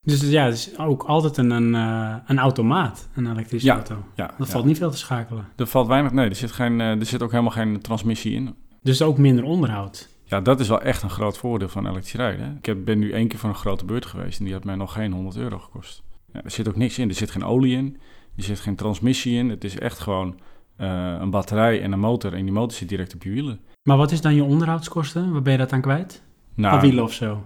[0.09, 3.73] Dus ja, het is ook altijd een, een, eh, een automaat, een elektrische Ja.
[3.73, 3.95] auto.
[4.15, 4.53] Ja, Dat ja.
[4.53, 5.47] valt niet veel te schakelen.
[5.55, 8.55] Er valt weinig, nee, er zit, geen, eh, er zit ook helemaal geen transmissie in.
[8.81, 10.09] Dus ook minder onderhoud.
[10.23, 12.55] Ja, dat is wel echt een groot voordeel van elektrisch rijden.
[12.57, 14.75] Ik heb, ben nu één keer voor een grote beurt geweest en die had mij
[14.75, 16.03] nog geen 100 euro gekost.
[16.33, 17.09] Ja, er zit ook niks in.
[17.09, 17.97] Er zit geen olie in.
[18.35, 19.49] Er zit geen transmissie in.
[19.49, 20.39] Het is echt gewoon
[20.75, 22.33] eh, een batterij en een motor.
[22.33, 23.59] En die motor zit direct op je wielen.
[23.83, 25.31] Maar wat is dan je onderhoudskosten?
[25.31, 26.23] Waar ben je dat aan kwijt?
[26.55, 27.45] Nou, wielen of zo?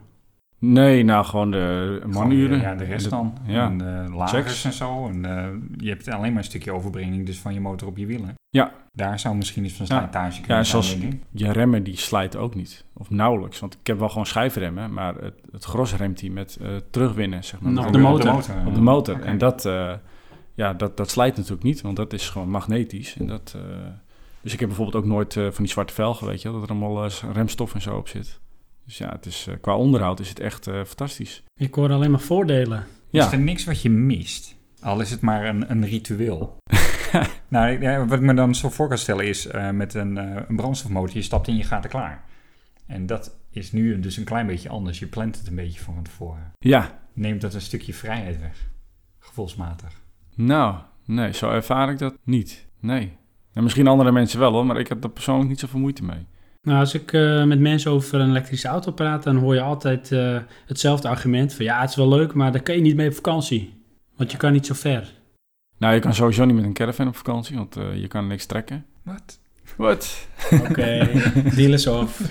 [0.72, 2.60] Nee, nou gewoon de manuren.
[2.60, 3.38] Ja, de rest dan.
[3.46, 3.66] ja.
[3.66, 4.66] En de lagers Checks.
[4.66, 5.08] en zo.
[5.08, 5.48] En eh,
[5.78, 8.34] je hebt alleen maar een stukje overbrenging dus van je motor op je wielen.
[8.50, 8.72] Ja.
[8.92, 9.98] Daar zou misschien iets van Ja.
[9.98, 11.16] slijtage kunnen Ja, zijn, zoals-.
[11.32, 12.86] Je remmen die slijten ook niet.
[12.94, 13.60] Of nauwelijks.
[13.60, 14.94] Want ik heb wel gewoon schijfremmen.
[14.94, 17.72] Maar het, het gros remt die met eh, terugwinnen, zeg maar.
[17.72, 18.34] Nou, op de motor.
[18.34, 18.56] motor.
[18.66, 19.22] op de motor.
[19.22, 19.94] En dat, eh,
[20.54, 23.16] ja, dat, dat slijt natuurlijk niet, want dat is gewoon magnetisch.
[23.20, 23.56] En dat,
[24.42, 27.08] dus ik heb bijvoorbeeld ook nooit van die zwarte velgen, weet je, dat er allemaal
[27.34, 28.40] remstof en zo op zit.
[28.86, 31.44] Dus ja, het is, qua onderhoud is het echt fantastisch.
[31.56, 32.86] Ik hoor alleen maar voordelen.
[33.10, 33.26] Ja.
[33.26, 34.56] Is er niks wat je mist?
[34.82, 36.58] Al is het maar een, een ritueel.
[37.48, 40.56] nou, wat ik me dan zo voor kan stellen is uh, met een, uh, een
[40.56, 42.24] brandstofmotor, je stapt in, je gaat er klaar.
[42.86, 45.00] En dat is nu dus een klein beetje anders.
[45.00, 46.52] Je plant het een beetje van tevoren.
[46.60, 47.00] Ja.
[47.14, 48.70] Neemt dat een stukje vrijheid weg,
[49.20, 50.02] gevoelsmatig?
[50.36, 50.76] Nou,
[51.06, 52.68] nee, zo ervaar ik dat niet.
[52.80, 53.18] Nee.
[53.54, 56.28] En misschien andere mensen wel hoor, maar ik heb er persoonlijk niet zoveel moeite mee.
[56.64, 60.10] Nou, als ik uh, met mensen over een elektrische auto praat, dan hoor je altijd
[60.66, 63.16] hetzelfde argument van ja, het is wel leuk, maar daar kan je niet mee op
[63.16, 63.74] vakantie.
[64.16, 65.14] Want je kan niet zo ver.
[65.78, 68.46] Nou, je kan sowieso niet met een caravan op vakantie, want uh, je kan niks
[68.46, 68.86] trekken.
[69.04, 69.40] Wat?
[69.78, 70.28] Wat?
[70.52, 71.12] Oké, okay,
[71.56, 72.22] deal is off.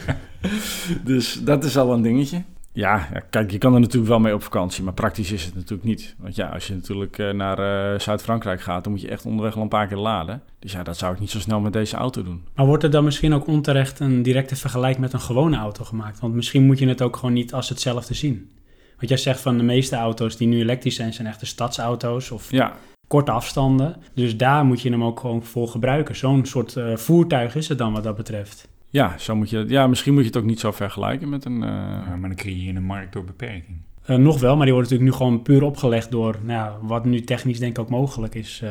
[1.05, 2.43] dus dat is al een dingetje.
[2.75, 5.55] Ja, ja, kijk, je kan er natuurlijk wel mee op vakantie, maar praktisch is het
[5.55, 6.15] natuurlijk niet.
[6.19, 9.57] Want ja, als je natuurlijk uh, naar uh, Zuid-Frankrijk gaat, dan moet je echt onderweg
[9.57, 10.43] al een paar keer laden.
[10.59, 12.45] Dus ja, dat zou ik niet zo snel met deze auto doen.
[12.55, 16.21] Maar wordt er dan misschien ook onterecht een directe vergelijk met een gewone auto gemaakt?
[16.21, 18.51] Want misschien moet je het ook gewoon niet als hetzelfde zien.
[18.97, 22.51] Want jij zegt van de meeste auto's die nu elektrisch zijn, zijn echte stadsauto's of
[22.51, 22.77] ja.
[23.07, 23.97] korte afstanden.
[24.15, 26.17] Dus daar moet je hem ook gewoon voor gebruiken.
[26.17, 28.69] Zo'n soort uh, voertuig is het dan wat dat betreft.
[28.93, 31.63] Ja, zo moet je, ja, misschien moet je het ook niet zo vergelijken met een...
[31.63, 31.69] Uh...
[32.07, 33.77] Ja, maar dan creëer je een markt door beperking.
[34.07, 37.21] Uh, nog wel, maar die wordt natuurlijk nu gewoon puur opgelegd door nou, wat nu
[37.21, 38.63] technisch denk ik ook mogelijk is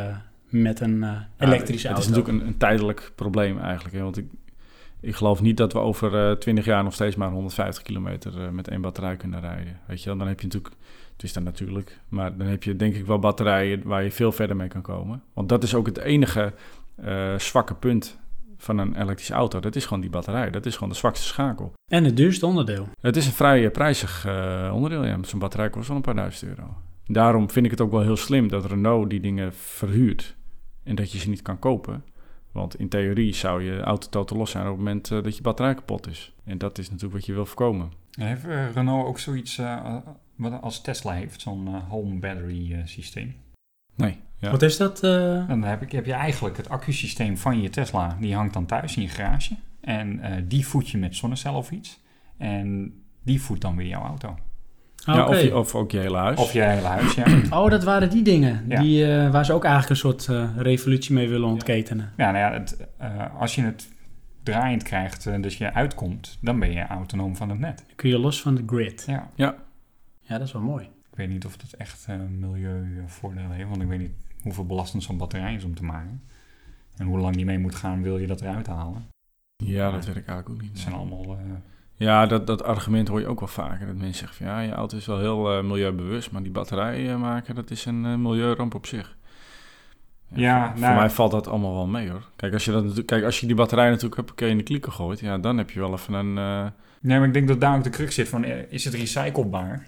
[0.52, 1.06] met een
[1.38, 2.02] elektrische auto.
[2.02, 3.96] Het is natuurlijk een, een tijdelijk probleem eigenlijk.
[3.96, 4.04] Hè?
[4.04, 4.26] Want ik,
[5.00, 8.42] ik geloof niet dat we over uh, eh, 20 jaar nog steeds maar 150 kilometer
[8.42, 9.80] uh, met één batterij kunnen rijden.
[9.88, 10.76] Weet je wel, dan heb je natuurlijk,
[11.14, 14.32] het is dan natuurlijk, maar dan heb je denk ik wel batterijen waar je veel
[14.32, 15.24] verder mee kan komen.
[15.34, 16.54] Want dat is ook het enige
[17.06, 18.20] uh, zwakke punt
[18.62, 19.60] van een elektrische auto.
[19.60, 20.50] Dat is gewoon die batterij.
[20.50, 21.74] Dat is gewoon de zwakste schakel.
[21.92, 22.88] En het duurste onderdeel.
[23.02, 24.26] Het is een vrij prijzig
[24.74, 25.06] onderdeel.
[25.06, 26.78] Ja, zo'n batterij kost wel een paar duizend euro.
[27.06, 30.36] Daarom vind ik het ook wel heel slim dat Renault die dingen verhuurt
[30.84, 32.04] en dat je ze niet kan kopen.
[32.52, 35.42] Want in theorie zou je auto totaal los zijn op het moment uh, dat je
[35.42, 36.34] batterij kapot is.
[36.44, 37.92] En dat is natuurlijk wat je wil voorkomen.
[38.12, 39.96] Heeft uh, Renault ook zoiets uh,
[40.36, 43.36] wat als Tesla heeft, zo'n home battery systeem?
[43.96, 44.20] Nee.
[44.42, 44.52] Ja.
[44.52, 45.00] Wat is dat?
[45.00, 48.18] Dan heb, ik, heb je eigenlijk het accusysteem van je Tesla.
[48.20, 49.56] Die hangt dan thuis in je garage.
[49.82, 52.00] En die voed je met zonnecel of iets.
[52.38, 54.38] En die voedt dan weer jouw auto.
[55.06, 56.40] Ja, of, of, ook je hele huis.
[56.40, 57.26] Of je hele huis, ja.
[57.60, 61.14] oh, dat waren die dingen die, uh, waar ze ook eigenlijk een soort uh, revolutie
[61.14, 62.14] mee willen ontketenen.
[62.18, 63.90] Ja, nou ja, het, uh, als je het
[64.44, 67.86] draaiend krijgt, dus je uitkomt, dan ben je autonoom van het net.
[67.96, 69.04] kun je los van de grid.
[69.08, 69.30] Ja.
[69.36, 69.56] Ja,
[70.20, 70.84] ja dat is wel mooi.
[70.84, 72.08] Ik weet niet of dat echt
[72.40, 74.14] milieuvoordelen heeft, want ik weet niet
[74.44, 76.22] hoeveel belastend zo'n batterij is om te maken.
[76.98, 79.08] En hoe lang die mee moet gaan, wil je dat eruit halen.
[79.56, 80.72] Ja, dat weet ik eigenlijk ook niet.
[80.72, 81.38] Het zijn allemaal
[82.02, 83.88] ja, dat, dat argument hoor je ook wel vaker.
[83.88, 87.02] Dat mensen zeggen van ja, je auto is wel heel uh, milieubewust, maar die batterij
[87.02, 89.18] uh, maken, dat is een uh, milieuramp op zich.
[90.28, 92.30] Ja, voor, nou, mij valt dat allemaal wel mee hoor.
[92.36, 95.20] Kijk, als je, dat, kijk, als je die batterij natuurlijk heb, in de klieken gooit,
[95.20, 96.34] ja, dan heb je wel even een...
[97.02, 99.88] Nee, maar ik denk dat daar ook de crux zit van, is het recyclebaar?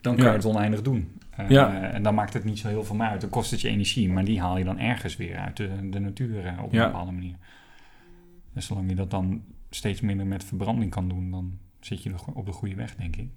[0.00, 1.17] Dan kan je het oneindig doen.
[1.48, 1.80] Ja.
[1.80, 3.20] En dan maakt het niet zo heel veel meer uit.
[3.20, 5.98] Dan kost het je energie, maar die haal je dan ergens weer uit de, de
[5.98, 7.36] natuur op een bepaalde manier.
[8.52, 12.46] Dus zolang je dat dan steeds minder met verbranding kan doen, dan zit je op
[12.46, 13.28] de goede weg, denk ik.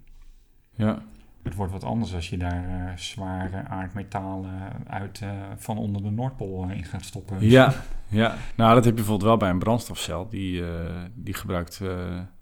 [0.74, 1.02] Ja.
[1.42, 6.10] Het wordt wat anders als je daar uh, zware aardmetalen uit uh, van onder de
[6.10, 7.48] Noordpool in gaat stoppen.
[7.48, 7.72] Ja,
[8.08, 10.28] ja, nou dat heb je bijvoorbeeld wel bij een brandstofcel.
[10.28, 10.68] Die, uh,
[11.14, 11.80] die gebruikt,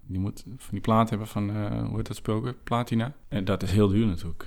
[0.06, 1.50] die moet van die plaat hebben van,
[1.86, 2.54] hoe heet dat spoken?
[2.64, 3.12] Platina.
[3.28, 4.46] En dat is heel duur natuurlijk.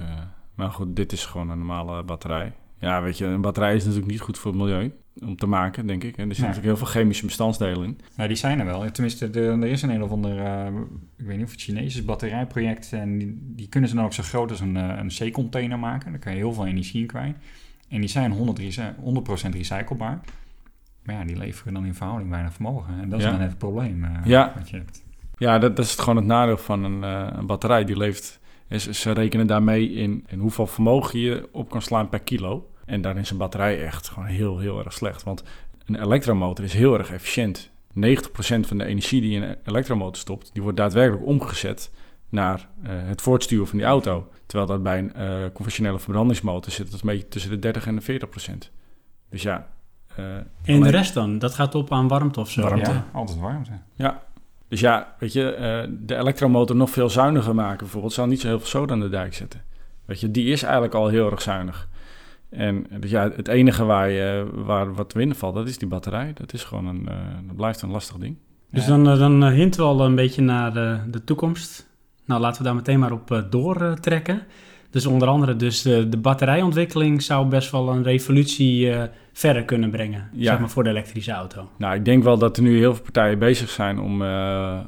[0.56, 2.54] Maar goed, dit is gewoon een normale batterij.
[2.80, 4.92] Ja, weet je, een batterij is natuurlijk niet goed voor het milieu
[5.22, 6.18] om te maken, denk ik.
[6.18, 8.00] En er zitten natuurlijk heel veel chemische bestandsdelen in.
[8.16, 8.92] Nou, die zijn er wel.
[8.92, 10.66] Tenminste, er is een een of ander, uh,
[11.18, 12.94] ik weet niet of het Chinese batterijproject.
[12.94, 16.12] En die, die, kunnen ze dan ook zo groot als een, uh, een C-container maken.
[16.12, 17.38] Daar kan je heel veel energie in kwijt.
[17.90, 18.36] En die zijn 100%,
[19.00, 20.20] 100 recyclebaar.
[21.04, 23.00] Maar ja, die leveren dan in verhouding weinig vermogen.
[23.02, 24.54] En dat is dan net het probleem uh, ja.
[24.58, 25.04] wat je hebt.
[25.38, 27.02] Ja, dat, dat, is gewoon het nadeel van een,
[27.38, 27.84] een batterij.
[27.84, 28.40] Die leeft,
[28.80, 32.70] ze rekenen daarmee in, in hoeveel vermogen je op kan slaan per kilo.
[32.86, 35.24] En daar is een batterij echt gewoon heel, heel erg slecht.
[35.24, 35.44] Want
[35.86, 37.72] een elektromotor is heel erg efficiënt.
[37.96, 38.00] 90%
[38.60, 41.92] van de energie die in een elektromotor stopt, die wordt daadwerkelijk omgezet
[42.30, 44.28] naar uh, het voortstuwen van die auto.
[44.46, 47.96] Terwijl dat bij een uh, conventionele verbrandingsmotor zit dat een beetje tussen de 30 en
[47.96, 48.72] de 40%
[49.30, 49.68] Dus ja.
[50.20, 51.40] Uh, en de rest dan?
[51.40, 52.62] Dat gaat op aan warmte of zo?
[52.62, 52.92] Warmte.
[52.92, 53.72] Ja, altijd warmte.
[53.96, 54.24] Ja.
[54.74, 58.60] Dus ja, weet je, de elektromotor nog veel zuiniger maken bijvoorbeeld, zal niet zo heel
[58.60, 59.62] veel zoden aan de dijk zetten.
[60.06, 61.88] Weet je, die is eigenlijk al heel erg zuinig.
[62.50, 65.88] En dus ja, het enige waar, je, waar wat te winnen valt, dat is die
[65.88, 66.32] batterij.
[66.34, 67.16] Dat, is gewoon een, uh,
[67.48, 68.38] dat blijft een lastig ding.
[68.72, 71.90] Dus dan, dan hinten we al een beetje naar de, de toekomst.
[72.26, 74.42] Nou, laten we daar meteen maar op doortrekken.
[74.90, 79.04] Dus onder andere dus de, de batterijontwikkeling zou best wel een revolutie uh,
[79.34, 80.52] verder kunnen brengen, Ja.
[80.52, 81.70] zeg maar, voor de elektrische auto.
[81.78, 84.80] Nou, ik denk wel dat er nu heel veel partijen bezig zijn om, eh,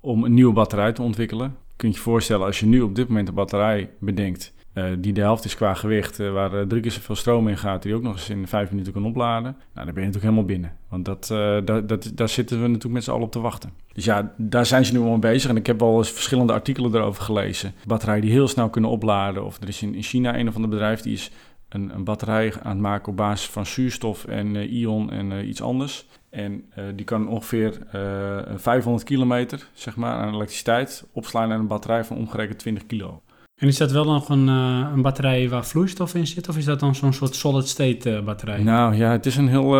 [0.00, 1.56] om een nieuwe batterij te ontwikkelen.
[1.76, 4.52] Kun je je voorstellen, als je nu op dit moment een batterij bedenkt...
[4.72, 7.82] eh, die de helft is qua gewicht, eh, waar drie keer zoveel stroom in gaat...
[7.82, 9.56] die ook nog eens in vijf minuten kan opladen...
[9.74, 10.72] nou, dan ben je natuurlijk helemaal binnen.
[10.88, 11.26] Want dat,
[11.66, 13.70] dat, dat, daar zitten we natuurlijk met z'n allen op te wachten.
[13.92, 15.50] Dus ja, daar zijn ze nu al mee bezig.
[15.50, 17.72] En ik heb wel eens verschillende artikelen erover gelezen.
[17.86, 19.44] Batterijen die heel snel kunnen opladen.
[19.44, 21.00] Of er is in, in China een of ander bedrijf...
[21.00, 21.30] die is
[21.74, 25.48] een, een batterij aan het maken op basis van zuurstof en eh, ion en eh,
[25.48, 26.06] iets anders...
[26.34, 31.66] En eh, die kan ongeveer eh, 500 kilometer zeg maar, aan elektriciteit opslaan naar een
[31.66, 33.22] batterij van omgerekend 20 kilo.
[33.60, 36.48] En is dat wel nog een, een batterij waar vloeistof in zit?
[36.48, 38.62] Of is dat dan zo'n soort solid-state batterij?
[38.62, 39.70] Nou ja, het is een heel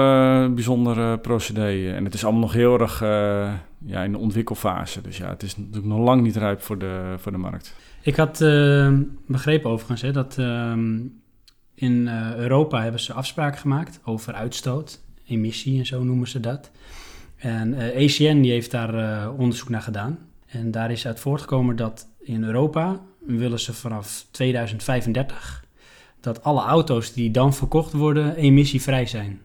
[0.54, 1.92] bijzonder procedé.
[1.94, 3.00] En het is allemaal nog heel erg
[3.86, 5.00] ja, in de ontwikkelfase.
[5.00, 7.74] Dus ja, het is natuurlijk nog lang niet rijp voor de, voor de markt.
[8.02, 8.38] Ik had
[9.26, 10.96] begrepen overigens hè, dat ehm,
[11.74, 16.70] in eh, Europa hebben ze afspraken gemaakt over uitstoot, emissie en zo noemen ze dat.
[17.36, 20.18] En eh ACN die heeft daar eh, onderzoek naar gedaan.
[20.46, 25.64] En daar is uit voortgekomen dat in Europa willen ze vanaf 2035
[26.20, 29.40] dat alle auto's die dan verkocht worden emissievrij zijn.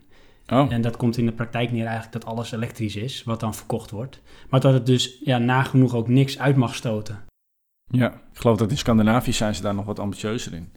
[0.48, 3.56] Oh, En dat komt in de praktijk neer eigenlijk dat alles elektrisch is, wat dan
[3.56, 4.22] verkocht wordt.
[4.50, 7.20] Maar dat het dus ja, nagenoeg ook niks uit mag stoten.
[7.88, 8.14] ja.
[8.14, 10.72] Ik geloof dat in Scandinavië zijn ze daar nog wat ambitieuzer in.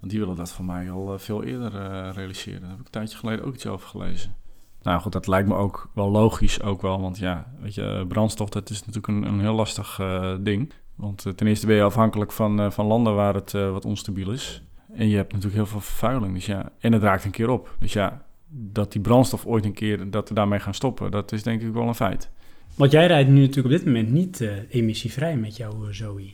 [0.00, 2.60] Want die willen dat van mij al eh, veel eerder eh, realiseren.
[2.60, 4.34] Daar heb ik een tijdje geleden ook iets over gelezen.
[4.82, 7.00] Nou goed, dat lijkt me ook wel logisch, ook wel.
[7.00, 10.00] Want ja, weet je, eh, brandstof, dat is natuurlijk een, een heel lastig
[10.40, 10.72] ding.
[10.94, 14.62] Want ten eerste ben je afhankelijk van, van landen waar het wat onstabiel is.
[14.92, 16.34] En je hebt natuurlijk heel veel vervuiling.
[16.34, 17.76] Dus ja, en het raakt een keer op.
[17.78, 21.42] Dus ja, dat die brandstof ooit een keer, dat we daarmee gaan stoppen, dat is
[21.42, 22.30] denk ik wel een feit.
[22.74, 26.32] Want jij rijdt nu natuurlijk op dit moment niet emissievrij met jouw Zoe.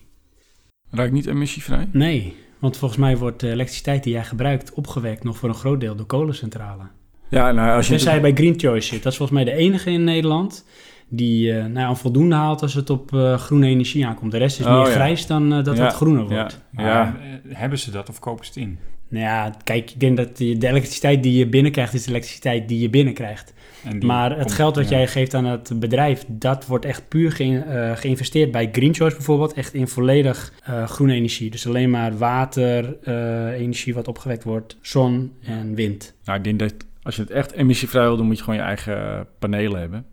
[0.91, 1.89] Raakt niet emissievrij?
[1.93, 5.81] Nee, want volgens mij wordt de elektriciteit die jij gebruikt opgewekt nog voor een groot
[5.81, 6.83] deel door kolencentrale.
[7.29, 7.93] Ja, nou als je...
[7.93, 9.03] Tenzij bij Green Choice zit.
[9.03, 10.67] Dat is volgens mij de enige in Nederland
[11.09, 14.33] die eh nou ja, voldoende haalt als het op eh, groene energie aankomt.
[14.33, 14.93] De rest is Oh, meer ja.
[14.93, 16.61] grijs dan eh, dat Ja, het groener ja, wordt.
[16.71, 17.17] Maar ja.
[17.21, 18.79] eh, hebben ze dat of kopen ze het in?
[19.09, 22.81] Nou ja, kijk, ik denk dat de elektriciteit die je binnenkrijgt is de elektriciteit die
[22.81, 23.53] je binnenkrijgt.
[24.01, 24.97] Maar het geld wat ja.
[24.97, 29.53] jij geeft aan het bedrijf, dat wordt echt puur eh, geïnvesteerd bij Green Choice bijvoorbeeld,
[29.53, 31.51] echt in volledig eh, groene energie.
[31.51, 36.14] Dus alleen maar water, eh, energie wat opgewekt wordt, zon en wind.
[36.24, 38.66] Nou, ik denk dat als je het echt emissievrij wil doen, moet je gewoon je
[38.66, 40.07] eigen panelen hebben.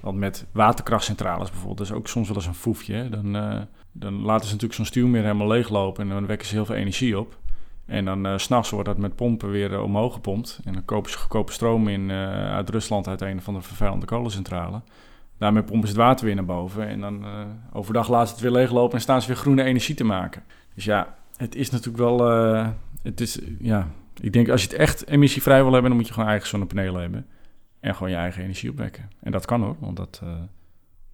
[0.00, 3.08] Want met waterkrachtcentrales bijvoorbeeld, dat is ook soms wel eens een foefje.
[3.08, 3.32] Dan,
[3.92, 7.18] dan laten ze natuurlijk zo'n stuwmeer helemaal leeglopen en dan wekken ze heel veel energie
[7.18, 7.38] op.
[7.90, 10.60] En dan eh, s s'nachts wordt dat met pompen weer eh, omhoog gepompt.
[10.64, 14.06] En dan kopen ze goedkope stroom in eh, uit Rusland uit een van de vervuilende
[14.06, 14.82] kolencentrale.
[15.38, 16.88] Daarmee pompen ze het water weer naar boven.
[16.88, 17.30] En dan eh,
[17.72, 20.42] overdag laten ze het weer leeglopen en staan ze weer groene energie te maken.
[20.74, 22.30] Dus ja, het is natuurlijk wel...
[22.32, 22.68] eh,
[23.02, 23.88] het is, ja,
[24.20, 27.00] ik denk als je het echt emissievrij wil hebben, dan moet je gewoon eigen zonnepanelen
[27.00, 27.26] hebben.
[27.80, 29.10] En gewoon je eigen energie opwekken.
[29.20, 30.34] En dat kan hoor, want dat, eh,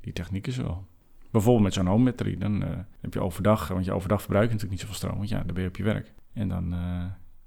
[0.01, 0.85] die techniek is wel.
[1.31, 2.69] Bijvoorbeeld met zo'n home battery, dan eh,
[3.01, 5.63] heb je overdag, want je overdag verbruikt natuurlijk niet zoveel stroom, want ja, dan ben
[5.63, 6.13] je op je werk.
[6.37, 7.05] En dan eh,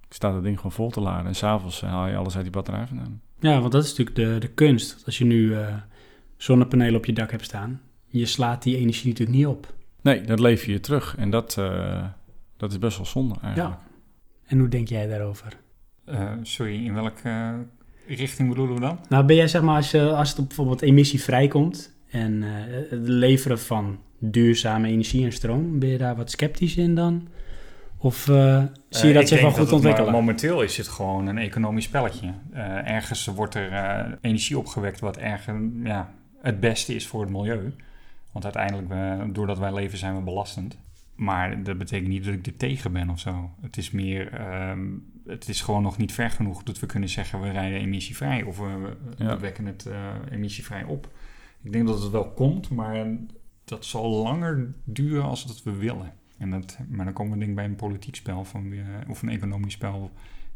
[0.09, 2.87] staat het ding gewoon vol te laden en s'avonds haal je alles uit die batterij
[2.87, 3.21] vandaan.
[3.39, 5.05] Ja, want dat is natuurlijk de, de kunst.
[5.05, 5.75] Als je nu eh,
[6.37, 9.73] zonnepanelen op je dak hebt staan, je slaat die energie natuurlijk niet op.
[10.01, 12.03] Nee, dat lever je terug en dat, eh,
[12.57, 13.75] dat is best wel zonde eigenlijk.
[13.75, 13.87] Ja.
[14.45, 15.57] En hoe denk jij daarover?
[16.05, 17.53] Eh, sorry, in welke eh,
[18.17, 18.99] richting bedoelen we dan?
[19.09, 22.49] Nou, ben jij zeg maar, als, je, als het op bijvoorbeeld emissie vrijkomt en eh,
[22.89, 27.27] het leveren van duurzame energie en stroom, ben je daar wat sceptisch in dan?
[28.01, 30.11] Of eh, zie je Eh, dat ik zich wel denk goed dat het ontwikkelen?
[30.11, 32.33] mo- momenteel is het gewoon een economisch spelletje.
[32.51, 37.73] Eh, ergens wordt er energie opgewekt wat ergens ja, het beste is voor het milieu.
[38.31, 40.77] Want uiteindelijk, we, doordat wij leven, zijn we belastend.
[41.15, 43.49] Maar dat betekent niet dat ik er tegen ben of zo.
[43.61, 44.79] Het is meer, ehm,
[45.27, 48.57] het is gewoon nog niet ver genoeg dat we kunnen zeggen we rijden emissievrij of
[48.57, 48.65] we,
[49.17, 49.39] we Ja.
[49.39, 49.97] wekken het eh,
[50.31, 51.07] emissievrij op.
[51.63, 53.05] Ik denk dat het wel komt, maar
[53.65, 56.13] dat zal langer duren als dat we willen.
[56.39, 58.79] En dat, maar dan komen we denk ik bij een politiek spel van eh,
[59.09, 60.11] of een economisch spel.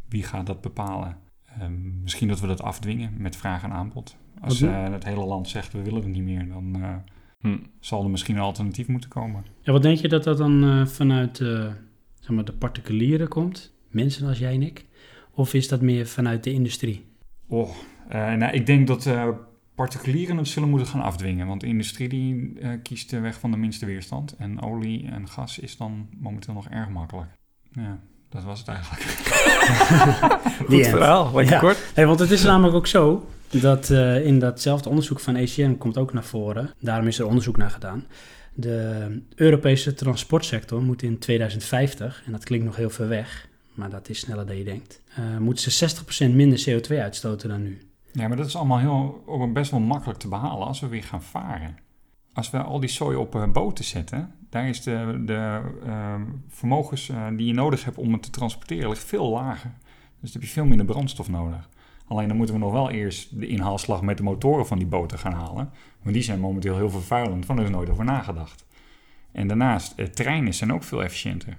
[0.09, 1.17] Wie gaat dat bepalen?
[1.59, 4.15] Ehm, misschien dat we dat afdwingen met vraag en aanbod.
[4.41, 6.95] Als eh, het hele land zegt we willen het niet meer, dan eh,
[7.43, 7.57] Hm.
[7.79, 9.45] zal er misschien een alternatief moeten komen.
[9.61, 11.71] Ja, wat denk je dat dat dan eh, vanuit eh,
[12.19, 13.73] zeg maar de particulieren komt?
[13.89, 14.85] Mensen als jij en ik?
[15.31, 17.05] Of is dat meer vanuit de industrie?
[17.47, 17.69] Oh,
[18.07, 19.29] eh, nou, ik denk dat eh,
[19.75, 21.47] particulieren het zullen moeten gaan afdwingen.
[21.47, 24.35] Want de industrie die, eh, kiest de weg van de minste weerstand.
[24.35, 27.29] En olie en gas is dan momenteel nog erg makkelijk.
[27.71, 27.99] Ja,
[28.29, 29.03] dat was het eigenlijk.
[30.69, 31.33] Die end.
[31.33, 31.59] lekker Ja.
[31.59, 31.77] kort.
[31.93, 33.29] Hey, want het is namelijk ook zo.
[33.49, 36.69] Dat uh, in datzelfde onderzoek van ECN komt ook naar voren.
[36.79, 38.05] Daarom is er onderzoek naar gedaan.
[38.53, 44.09] De Europese transportsector moet in 2050, en dat klinkt nog heel ver weg, maar dat
[44.09, 45.89] is sneller dan je denkt, uh, moet ze
[46.29, 47.92] 60% minder CO2 uitstoten dan nu.
[48.13, 51.03] Ja, maar dat is allemaal heel, ook best wel makkelijk te behalen als we weer
[51.03, 51.77] gaan varen.
[52.33, 56.15] Als we al die soja op uh, boten zetten, daar is de, de uh,
[56.47, 59.71] vermogens die je nodig hebt om het te transporteren ligt veel lager.
[60.19, 61.69] Dus dan heb je veel minder brandstof nodig.
[62.07, 65.19] Alleen dan moeten we nog wel eerst de inhaalslag met de motoren van die boten
[65.19, 65.71] gaan halen.
[66.01, 68.65] Want die zijn momenteel heel vervuilend, van er is nooit over nagedacht.
[69.31, 71.57] En daarnaast, eh, treinen zijn ook veel efficiënter.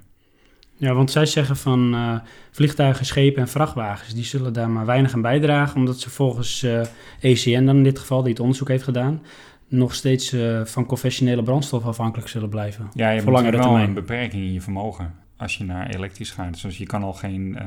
[0.77, 2.19] Ja, want zij zeggen van uh,
[2.51, 6.81] vliegtuigen, schepen en vrachtwagens, die zullen daar maar weinig aan bijdragen, omdat ze volgens uh,
[6.81, 6.87] eh,
[7.21, 9.23] ECN dan in dit geval, die het onderzoek heeft gedaan,
[9.69, 12.91] nog steeds uh, van conventionele brandstof afhankelijk zullen blijven.
[12.95, 16.63] Ja, je hebt wel een beperking in je vermogen als je naar elektrisch gaat.
[16.63, 17.59] Dus je kan al geen,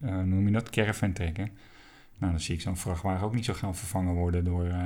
[0.00, 1.50] noem je dat, caravan trekken.
[2.18, 4.78] Nou, dan zie ik zo'n vrachtwagen ook niet zo gaan vervangen worden door uh,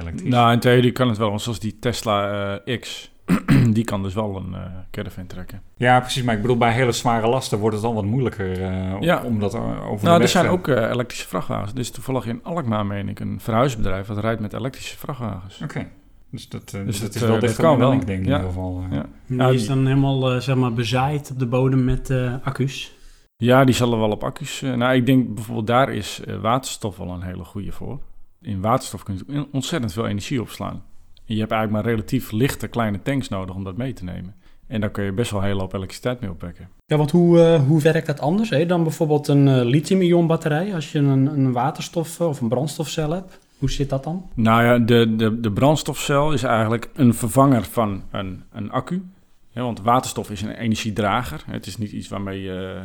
[0.00, 0.30] elektrisch.
[0.30, 3.16] Nou, in theorie kan het wel, zoals die Tesla uh, X.
[3.76, 4.60] die kan dus wel een uh,
[4.90, 5.62] caravan trekken.
[5.76, 6.22] Ja, precies.
[6.22, 8.60] Maar ik bedoel, bij hele zware lasten wordt het dan wat moeilijker
[9.00, 9.22] ja.
[9.22, 11.74] om dat over Nou, er zijn ook elektrische vrachtwagens.
[11.74, 14.06] Dus toevallig in Alkmaar, meen ik, een verhuisbedrijf...
[14.06, 15.60] dat rijdt met elektrische vrachtwagens.
[15.62, 15.88] Oké.
[16.30, 17.92] Dus dat, dus dat, is wel dicht kan wel.
[17.92, 18.84] ik denk in ieder geval.
[18.90, 19.06] Ja.
[19.26, 22.10] Die is dan helemaal, zeg maar, bezaaid op de bodem met
[22.42, 22.97] accu's.
[23.44, 24.62] Ja, die zullen wel op accu's.
[24.62, 28.00] Uh, nou, ik denk bijvoorbeeld daar is uh, waterstof wel een hele goede voor.
[28.42, 30.82] In waterstof kun je ontzettend veel energie opslaan.
[31.26, 34.34] En je hebt eigenlijk maar relatief lichte kleine tanks nodig om dat mee te nemen.
[34.66, 36.68] En daar kun je best wel een hele hoop elektriciteit mee opwekken.
[36.86, 38.66] Ja, want hoe, uh, hoe werkt dat anders hè?
[38.66, 40.74] dan bijvoorbeeld een lithium-ion batterij?
[40.74, 44.30] Als je een, een waterstof of een brandstofcel hebt, hoe zit dat dan?
[44.34, 49.02] Nou ja, de, de, de brandstofcel is eigenlijk een vervanger van een, een accu.
[49.48, 51.44] Ja, want waterstof is een energiedrager.
[51.46, 52.80] Het is niet iets waarmee je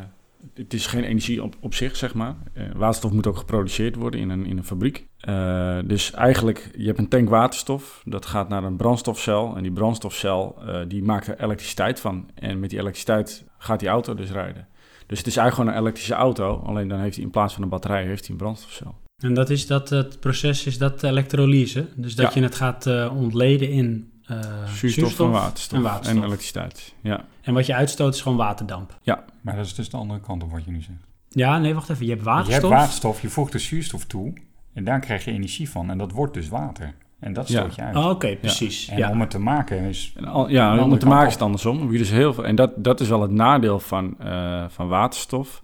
[0.54, 2.36] het is geen energie op, op zich, zeg maar.
[2.58, 5.08] Uh, waterstof moet ook geproduceerd worden in een, in een fabriek.
[5.30, 9.56] Uh, dus eigenlijk, je hebt een tank waterstof, dat gaat naar een brandstofcel.
[9.56, 12.30] En die brandstofcel, uh, die maakt er elektriciteit van.
[12.34, 14.68] En met die elektriciteit gaat die auto dus rijden.
[15.08, 17.64] Dus het is eigenlijk gewoon een elektrische auto, alleen dan heeft hij in plaats van
[17.64, 18.96] een batterij heeft hij een brandstofcel.
[19.24, 21.88] En dat is dat, het proces is dat elektrolyse.
[21.96, 26.93] Dus dat je het gaat ontleden in uh, zuurstof, en, waterstof en, waterstof en elektriciteit.
[27.01, 27.25] Ja.
[27.41, 28.97] En wat je uitstoot is gewoon waterdamp.
[29.01, 29.25] Ja.
[29.41, 30.99] Maar dat is dus de andere kant op wat je nu zegt.
[31.29, 32.05] Ja, nee, wacht even.
[32.05, 32.61] Je hebt waterstof.
[32.61, 34.34] Je hebt waterstof, je voegt er zuurstof toe
[34.73, 35.89] en daar krijg je energie van.
[35.89, 36.93] En dat wordt dus water.
[37.19, 37.95] En dat stoot je uit.
[37.95, 38.88] Oh, Oké, precies.
[38.88, 40.13] En om het te maken is...
[40.47, 41.91] ja, om het te maken is het andersom.
[41.91, 45.63] Dus heel veel, en dat, dat is wel het nadeel van, uh, van waterstof.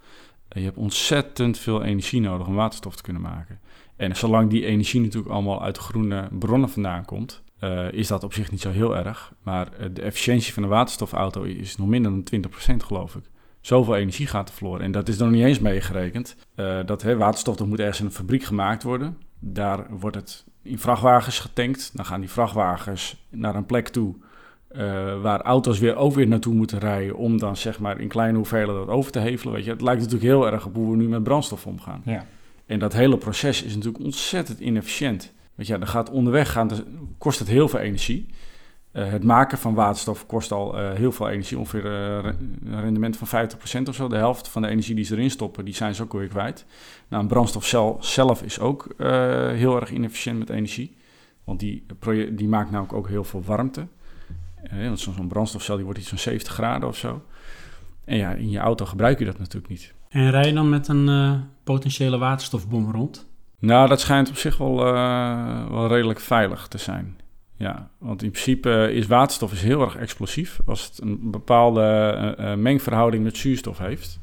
[0.50, 3.60] Je hebt ontzettend veel energie nodig om waterstof te kunnen maken.
[3.96, 7.42] En zolang die energie natuurlijk allemaal uit groene bronnen vandaan komt...
[7.64, 9.34] Uh, is dat op zich niet zo heel erg.
[9.44, 13.24] Maar uh, de efficiëntie van een waterstofauto is nog minder dan 20% geloof ik.
[13.62, 14.82] Zoveel energie gaat er verloren.
[14.82, 16.36] En dat is nog niet eens meegerekend.
[16.56, 19.18] Uh, dat hè, waterstof dat moet ergens in een fabriek gemaakt worden.
[19.40, 21.92] Daar wordt het in vrachtwagens getankt.
[21.94, 24.16] Dan gaan die vrachtwagens naar een plek toe...
[25.22, 27.16] waar auto's weer ook weer naartoe moeten rijden...
[27.16, 29.54] om dan zeg maar in kleine hoeveelheden dat over te hevelen.
[29.54, 29.72] Weet je.
[29.72, 32.02] Het lijkt natuurlijk heel erg op hoe we nu met brandstof omgaan.
[32.06, 32.26] Ja.
[32.66, 35.34] En dat hele proces is natuurlijk ontzettend inefficiënt.
[35.60, 36.70] Want ja, dan gaat onderweg gaan,
[37.18, 38.28] kost het heel veel energie.
[38.94, 42.32] Uh, het maken van waterstof kost al uh, heel veel energie, ongeveer uh,
[42.66, 43.50] een rendement van
[43.86, 44.08] 50% of zo.
[44.08, 46.66] De helft van de energie die ze erin stoppen, die zijn ze ook weer kwijt.
[47.08, 48.88] Nou, een brandstofcel zelf is ook
[49.54, 50.96] heel erg inefficiënt met energie.
[51.44, 51.86] Want die,
[52.32, 53.88] die maakt namelijk ook heel veel warmte.
[54.72, 57.22] want zo'n brandstofcel die wordt iets van 70 graden of zo.
[58.06, 59.94] En ja, in je auto gebruik je dat natuurlijk niet.
[60.10, 63.29] En rij je dan met een potentiële waterstofbom rond?
[63.60, 67.18] Nou, dat schijnt op zich wel, uh, wel redelijk veilig te zijn.
[67.56, 72.54] Ja, want in principe is waterstof is heel erg explosief als het een bepaalde uh,
[72.54, 74.20] mengverhouding met zuurstof heeft.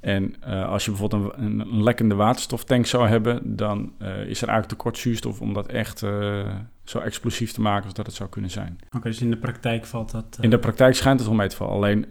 [0.00, 4.48] En uh, als je bijvoorbeeld een, een, lekkende waterstoftank zou hebben, dan uh, is er
[4.48, 6.54] eigenlijk tekort zuurstof om dat echt uh,
[6.84, 8.78] zo explosief te maken als dat het zou kunnen zijn.
[8.86, 10.38] Oké, okay, dus in de praktijk valt dat...
[10.40, 11.74] In de praktijk schijnt het wel mee te vallen.
[11.74, 12.06] Alleen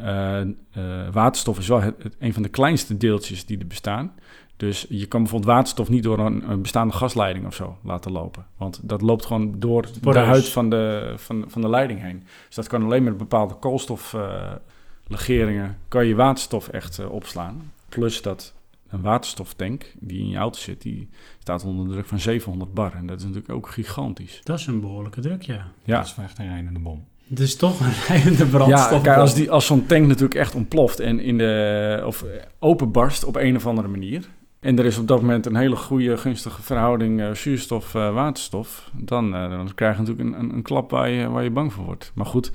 [1.11, 4.13] waterstof is wel het, het, een van de kleinste deeltjes die er bestaan.
[4.61, 8.45] Dus je kan bijvoorbeeld waterstof niet door een, een, bestaande gasleiding of zo laten lopen.
[8.57, 12.23] Want dat loopt gewoon door de huid van de, van, van de leiding heen.
[12.45, 15.65] Dus dat kan alleen met bepaalde koolstoflegeringen...
[15.65, 17.71] Uh, kan je waterstof echt uh, opslaan.
[17.89, 18.53] Plus dat
[18.89, 20.81] een waterstoftank die in je auto zit...
[20.81, 21.09] die
[21.39, 22.93] staat onder druk van 700 bar.
[22.95, 24.41] En dat is natuurlijk ook gigantisch.
[24.43, 25.67] Dat is een behoorlijke druk, ja.
[25.83, 25.97] Ja.
[25.97, 27.05] Dat is echt een rijdende bom.
[27.27, 28.91] Het is toch een rijdende brandstof.
[28.91, 30.99] Ja, kijk, als, die, als zo'n tank natuurlijk echt ontploft...
[30.99, 32.25] en in de, of
[32.59, 34.29] openbarst op een of andere manier
[34.61, 39.35] en er is op dat moment een hele goede, gunstige verhouding uh, zuurstof-waterstof, uh, dan,
[39.35, 41.85] uh, dan krijg je natuurlijk een, een, een, klap waar je, waar je bang voor
[41.85, 42.11] wordt.
[42.15, 42.51] Maar goed,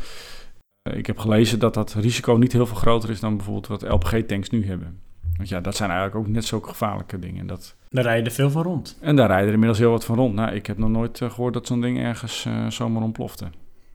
[0.94, 4.50] ik heb gelezen dat dat risico niet heel veel groter is dan bijvoorbeeld wat LPG-tanks
[4.50, 5.00] nu hebben.
[5.36, 7.46] Want ja, dat zijn eigenlijk ook net zulke gevaarlijke dingen.
[7.46, 7.76] Dat...
[7.90, 8.98] Daar rijden er veel van rond.
[9.00, 10.34] En daar rijden er inmiddels heel wat van rond.
[10.34, 13.46] Nou, ik heb nog nooit eh, gehoord dat zo'n ding ergens eh, zomaar ontplofte.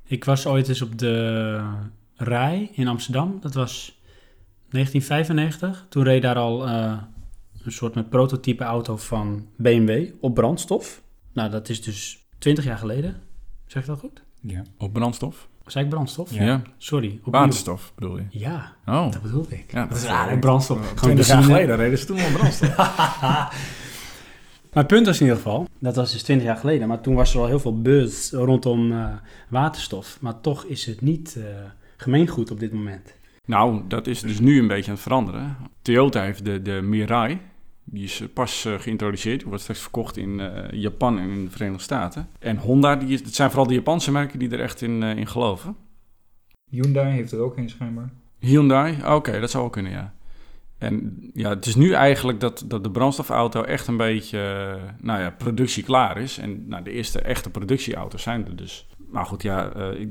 [0.03, 1.63] Ik was ooit eens op de
[2.15, 3.37] Rij in Amsterdam.
[3.41, 3.99] Dat was
[4.69, 5.85] 1995.
[5.89, 6.97] Toen reed daar al eh,
[7.65, 11.01] een soort met prototype auto van BMW op brandstof.
[11.33, 13.21] Nou, dat is dus 20 jaar geleden.
[13.65, 14.23] Zeg ik dat goed?
[14.41, 14.63] Ja.
[14.77, 15.47] Op brandstof?
[15.65, 16.33] Zei ik brandstof?
[16.33, 16.61] Ja.
[16.77, 17.07] Sorry.
[17.07, 17.41] opnieuw.
[17.41, 18.23] Waterstof bedoel je?
[18.29, 19.11] Ja, Oh.
[19.11, 19.71] dat bedoelde ik.
[19.71, 20.77] Ja, dat is raar, hè, brandstof.
[20.79, 22.75] Gewoon 20 jaar geleden reden ze toen al brandstof.
[24.73, 27.15] Maar het punt was in ieder geval, dat was dus 20 jaar geleden, maar toen
[27.15, 29.05] was er al heel veel buzz rondom eh,
[29.49, 30.17] waterstof.
[30.21, 31.43] Maar toch is het niet eh,
[31.97, 33.13] gemeengoed op dit moment.
[33.45, 35.57] nou, dat is dus nu een beetje aan het veranderen.
[35.81, 37.39] Toyota heeft de, de Mirai.
[37.83, 39.39] Die is eh, pas eh, geïntroduceerd.
[39.39, 42.27] Die wordt straks verkocht in eh, Japan en in de Verenigde Staten.
[42.39, 45.17] En Honda, die is, het zijn vooral de Japanse merken die er echt in, eh,
[45.17, 45.75] in geloven.
[46.69, 48.09] Hyundai heeft er ook een schijnbaar.
[48.39, 50.13] Hyundai, oké, dat zou wel kunnen, ja.
[50.77, 55.29] En ja, het is nu eigenlijk dat, dat de brandstofauto echt een beetje, nou ja,
[55.29, 56.37] productie klaar is.
[56.37, 58.87] En nou, de eerste echte productieauto's zijn er dus.
[58.97, 60.07] Maar goed, ja, eh,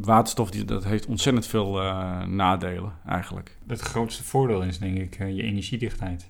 [0.00, 3.58] waterstof die, dat heeft ontzettend veel eh, nadelen eigenlijk.
[3.66, 6.28] Het grootste voordeel is denk ik je energiedichtheid.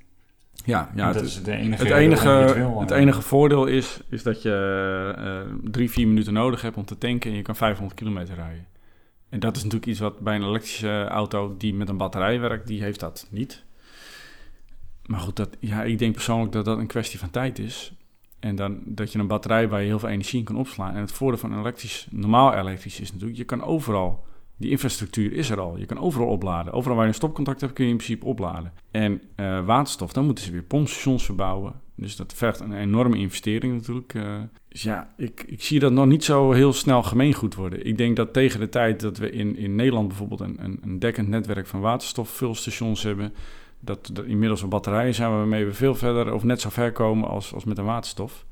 [0.65, 4.01] Ja, ja dat het, is de enige het, enige, het wil, het enige voordeel is,
[4.09, 7.57] is dat je eh, drie, vier minuten nodig hebt om te tanken en je kan
[7.57, 8.67] 500 kilometer rijden.
[9.29, 12.67] En dat is natuurlijk iets wat bij een elektrische auto die met een batterij werkt,
[12.67, 13.65] die heeft dat niet.
[15.07, 17.93] Maar goed, dat, ja, ik denk persoonlijk dat dat een kwestie van tijd is.
[18.41, 20.95] En dan dat je een batterij waar je heel veel energie in kan opslaan.
[20.95, 24.25] En het voordeel van een elektrisch, normaal elektrisch is natuurlijk, je kan overal,
[24.63, 25.79] die infrastructuur is er al.
[25.79, 26.73] Je kan overal opladen.
[26.73, 28.73] Overal waar je een stopcontact hebt kun je in principe opladen.
[28.91, 31.81] En eh, waterstof, dan moeten ze weer pompstations verbouwen.
[31.95, 34.15] Dus dat vergt een enorme investering natuurlijk.
[34.15, 34.41] eh.
[34.69, 37.87] dus ja, ik, ik zie dat nog niet zo heel snel gemeengoed worden.
[37.87, 40.99] Ik denk dat tegen de tijd dat we in, in Nederland bijvoorbeeld een, een, een
[40.99, 43.33] dekkend netwerk van waterstofvulstations hebben,
[43.81, 47.29] dat er inmiddels op batterijen zijn waarmee we veel verder of net zo ver komen
[47.29, 48.47] als, als met een waterstof.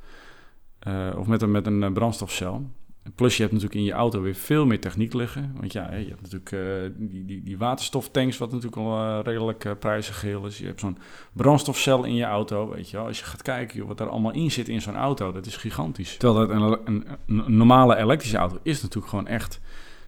[0.79, 2.71] Eh, of met een, met een brandstofcel.
[3.15, 5.53] Plus je hebt natuurlijk in je auto weer veel meer techniek liggen.
[5.61, 9.65] Want ja, je hebt natuurlijk eh, die, die, die waterstoftanks, wat natuurlijk al eh, redelijk
[9.65, 10.59] eh, prijzig geheel is.
[10.59, 10.99] Je hebt zo'n
[11.33, 13.07] brandstofcel in je auto, weet je wel.
[13.07, 15.57] Als je gaat kijken joh, wat er allemaal in zit in zo'n auto, dat is
[15.57, 16.17] gigantisch.
[16.17, 19.61] Terwijl dat een, een, een normale elektrische auto is natuurlijk gewoon echt,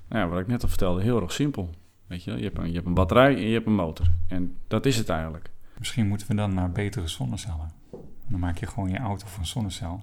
[0.08, 1.70] nou ja, wat ik net al vertelde, heel erg simpel.
[2.06, 2.38] Weet je, wel.
[2.38, 4.06] je hebt, een, je hebt een batterij en je hebt een motor.
[4.28, 5.50] En dat is het eigenlijk.
[5.78, 7.72] Misschien moeten we dan naar betere zonnecellen.
[8.28, 10.00] Dan maak je gewoon je auto van zonnecel.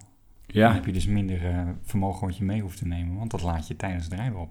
[0.54, 3.32] Dan Ja, heb je dus minder eh, vermogen wat je mee hoeft te nemen, want
[3.32, 4.50] dat laat je tijdens het rijden op.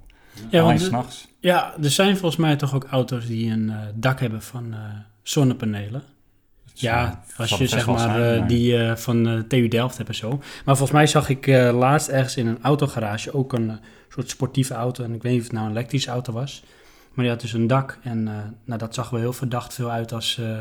[0.51, 1.29] Ja, Alleen want, s'nachts.
[1.41, 4.79] ja, er zijn volgens mij toch ook auto's die een eh, dak hebben van eh,
[5.23, 6.03] zonnepanelen.
[6.75, 10.29] Ja, als je zeg maar die eh, van eh, TU Delft hebt en zo.
[10.65, 13.79] Maar volgens mij zag ik eh, laatst ergens in een autogarage ook een
[14.09, 15.05] soort sportieve auto.
[15.05, 16.63] En ik weet niet of het nou een elektrische auto was.
[17.13, 17.99] Maar die had dus een dak.
[18.03, 18.35] En eh,
[18.65, 20.61] nou, dat zag wel heel verdacht veel uit als eh,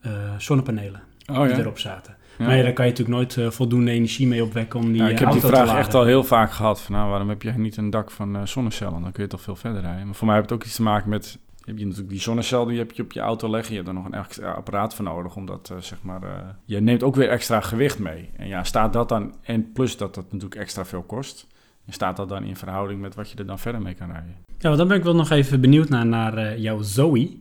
[0.00, 1.58] eh, zonnepanelen oh die ja.
[1.58, 2.16] erop zaten.
[2.38, 2.44] Ja.
[2.46, 5.06] Maar ja, daar kan je natuurlijk nooit eh, voldoende energie mee opwekken om die Ja,
[5.06, 6.80] eh, ik heb die vraag echt al heel vaak gehad.
[6.80, 9.02] Van, nou, waarom heb je niet een dak van eh, zonnecellen?
[9.02, 10.06] Dan kun je toch veel verder rijden.
[10.06, 11.38] Maar voor mij heeft het ook iets te maken met...
[11.64, 13.70] Heb je natuurlijk die zonnecel die heb je op je auto leggen.
[13.70, 15.36] Je hebt er nog een extra apparaat voor nodig.
[15.36, 16.22] Omdat, eh, zeg maar...
[16.22, 16.30] eh,
[16.64, 18.30] je neemt ook weer extra gewicht mee.
[18.36, 19.34] En ja, staat dat dan...
[19.42, 21.46] En plus dat dat natuurlijk extra veel kost.
[21.86, 24.36] En staat dat dan in verhouding met wat je er dan verder mee kan rijden?
[24.58, 27.40] Ja, want dan ben ik wel nog even benieuwd naar, naar eh, jouw Zoe.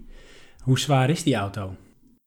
[0.63, 1.75] Hoe zwaar is die auto?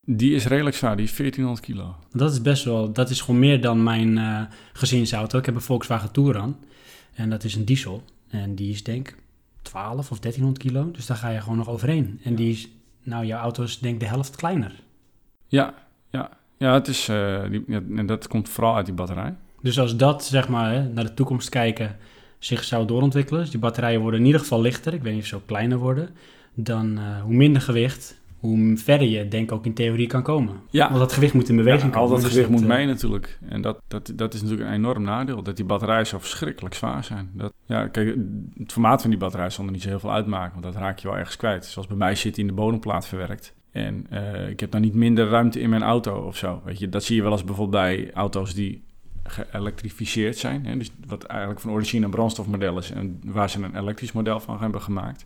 [0.05, 0.95] Die is redelijk zwaar.
[0.95, 1.95] Die is 1400 kilo.
[2.11, 4.41] Dat is best wel, dat is gewoon meer dan mijn eh,
[4.73, 5.37] gezinsauto.
[5.37, 6.57] Ik heb een Volkswagen Touran
[7.13, 8.03] en dat is een diesel.
[8.29, 9.15] En die is denk ik
[9.61, 12.19] 12 of 1300 kilo, dus daar ga je gewoon nog overheen.
[12.23, 12.69] En die is,
[13.03, 14.71] nou jouw auto is denk ik de helft kleiner.
[15.47, 15.73] Ja,
[16.09, 16.29] ja.
[16.57, 17.07] Ja, het is...
[17.09, 19.35] eh, die, ja, en dat komt vooral uit die batterij.
[19.61, 21.97] Dus als dat zeg maar hè, naar de toekomst kijken
[22.39, 25.27] zich zou doorontwikkelen, dus die batterijen worden in ieder geval lichter, ik weet niet of
[25.27, 26.09] ze ook kleiner worden,
[26.53, 30.55] dan eh, hoe minder gewicht, hoe verder je denk ik ook in theorie kan komen.
[30.69, 32.01] Ja, Want dat gewicht moet in beweging Ja, komen.
[32.09, 33.39] al dat dus gewicht moet eh, mee natuurlijk.
[33.49, 35.43] En dat, dat, dat is natuurlijk een enorm nadeel.
[35.43, 37.29] Dat die batterijen zo verschrikkelijk zwaar zijn.
[37.33, 38.15] Dat, ja, kijk,
[38.57, 40.61] het formaat van die batterij zal er niet zo heel veel uitmaken.
[40.61, 41.65] Want dat raak je wel ergens kwijt.
[41.65, 43.53] Zoals bij mij zit die in de bodemplaat verwerkt.
[43.71, 46.61] En eh, ik heb dan niet minder ruimte in mijn auto of zo.
[46.65, 48.83] Weet je, dat zie je wel eens bijvoorbeeld bij auto's die
[49.23, 50.65] geëlektrificeerd zijn.
[50.65, 50.77] Hè?
[50.77, 52.91] Dus wat eigenlijk van origine een brandstofmodel is.
[52.91, 55.25] En waar ze een elektrisch model van hebben gemaakt.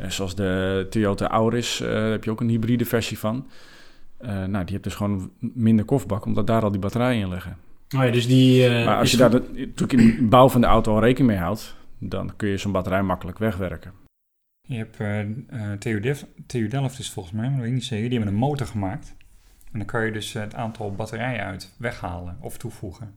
[0.00, 3.46] Eh, zoals de Toyota Auris, eh, daar heb je ook een hybride versie van.
[4.18, 7.56] Eh, nou, die hebt dus gewoon minder kofbak, omdat daar al die batterijen in liggen.
[7.96, 8.68] Oh ja, dus die...
[8.68, 11.40] maar als je daar de, natuurlijk in de bouw van de auto al rekening mee
[11.40, 13.92] houdt, dan kun je zo'n batterij makkelijk wegwerken.
[14.70, 17.84] Je hebt eh, TU, Delft, TU Delft is volgens mij, maar dat weet ik niet
[17.84, 19.14] zeker, die hebben een motor gemaakt.
[19.72, 23.14] En dan kan je dus het aantal batterijen uit weghalen of toevoegen.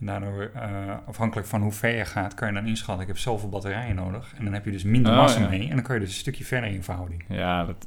[0.00, 3.18] En daardoor, eh, afhankelijk van hoe ver je gaat, kan je dan inschatten, ik heb
[3.18, 4.32] zoveel batterijen nodig.
[4.36, 5.48] En dan heb je dus minder Oh, massa ja.
[5.48, 7.24] mee en dan kan je dus een stukje verder in verhouding.
[7.28, 7.86] Ja, dat,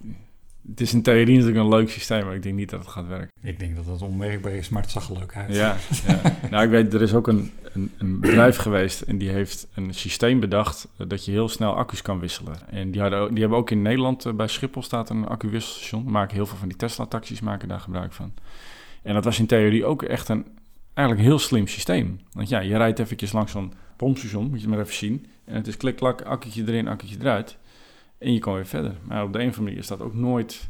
[0.67, 3.07] het is in theorie natuurlijk een leuk systeem, maar ik denk niet dat het gaat
[3.07, 3.31] werken.
[3.41, 5.55] Ik denk dat het onwerkbaar is, maar het zag er leuk uit.
[5.55, 5.75] Ja,
[6.07, 6.21] ja.
[6.51, 9.93] nou ik weet, er is ook een, een, een, bedrijf geweest en die heeft een
[9.93, 12.55] systeem bedacht eh, dat je heel snel accu's kan wisselen.
[12.69, 16.11] En die, hadden, die hebben ook in Nederland, uh, bij Schiphol staat een accu-wisselstation.
[16.11, 18.33] Maken heel veel van die Tesla-taxis maken daar gebruik van.
[19.01, 20.45] En dat was in theorie ook echt een
[20.97, 22.19] eigenlijk heel slim systeem.
[22.31, 25.25] Want ja, je rijdt eventjes langs zo'n pompstation, moet je maar even zien.
[25.45, 27.57] En het is klik-klak, accu'tje erin, accu'tje eruit.
[28.17, 28.95] En je kan weer verder.
[29.03, 30.67] Maar op de een of andere manier is dat ook nooit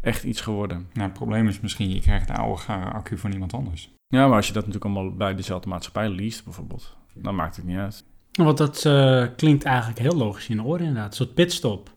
[0.00, 0.86] echt iets geworden.
[0.92, 3.90] Nou, het probleem is misschien, je krijgt de oude gare accu van iemand anders.
[4.08, 7.64] Ja, maar als je dat natuurlijk allemaal bij dezelfde maatschappij leest bijvoorbeeld, dan maakt het
[7.64, 8.04] niet uit.
[8.32, 11.10] Want dat uh, klinkt eigenlijk heel logisch in de oren inderdaad.
[11.10, 11.92] Een soort pitstop.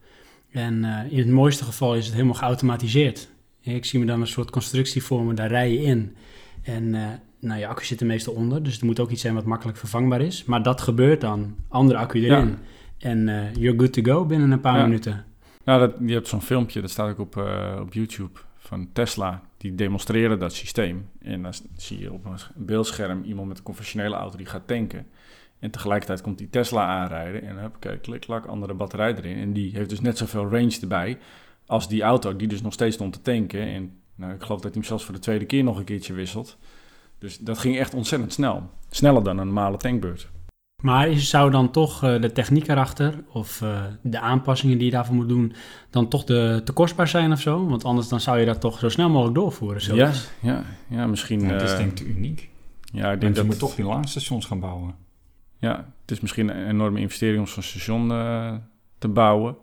[0.52, 3.30] En uh, in het mooiste geval is het helemaal geautomatiseerd.
[3.62, 6.16] Ik zie me dan een soort constructie vormen, daar rij je in.
[6.62, 7.08] En uh,
[7.40, 9.78] nou, je accu zit er meestal onder, dus er moet ook iets zijn wat makkelijk
[9.78, 10.46] vervangbaar is.
[10.46, 12.48] Maar dat gebeurt dan, andere accu erin.
[12.48, 12.58] Ja.
[12.98, 14.84] En uh, you're good to go binnen een paar Ja.
[14.84, 15.26] minuten.
[15.64, 19.42] Nou, dat, je hebt zo'n filmpje, dat staat ook op, eh, op YouTube, van Tesla.
[19.58, 21.10] Die demonstreren dat systeem.
[21.22, 25.06] En dan zie je op een beeldscherm iemand met een conventionele auto die gaat tanken.
[25.60, 29.38] En tegelijkertijd komt die Tesla aanrijden en dan kijk, klik, klak, andere batterij erin.
[29.38, 31.18] En die heeft dus net zoveel range erbij
[31.66, 33.62] als die auto die dus nog steeds stond te tanken.
[33.62, 36.14] En nou, ik geloof dat hij hem zelfs voor de tweede keer nog een keertje
[36.14, 36.58] wisselt.
[37.20, 38.70] Dus dat ging echt ontzettend snel.
[38.90, 40.30] Sneller dan een normale tankbeurt.
[40.84, 45.16] Maar zou dan toch uh, de techniek erachter of uh, de aanpassingen die je daarvoor
[45.16, 45.54] moet doen,
[45.90, 47.68] dan toch de, te kostbaar zijn of zo?
[47.68, 49.82] Want anders dan zou je dat toch zo snel mogelijk doorvoeren.
[49.82, 49.96] Zo.
[49.96, 50.12] Ja,
[50.42, 51.40] ja, ja, misschien.
[51.40, 52.50] Ja, het is uh, denk ik uniek.
[52.82, 54.96] Ja, ik denk Denk dat je moet toch die laadstations gaan bouwen.
[55.58, 58.54] Ja, het is misschien een enorme investering om zo'n station uh,
[58.98, 59.58] te bouwen.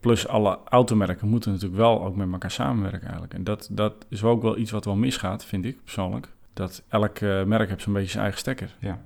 [0.00, 3.34] Plus alle automerken moeten natuurlijk wel ook met elkaar samenwerken eigenlijk.
[3.34, 6.36] En dat, dat is ook wel iets wat wel misgaat, vind ik persoonlijk.
[6.58, 8.76] Dat elk uh, merk heeft zo'n beetje zijn eigen stekker.
[8.80, 9.00] Ja.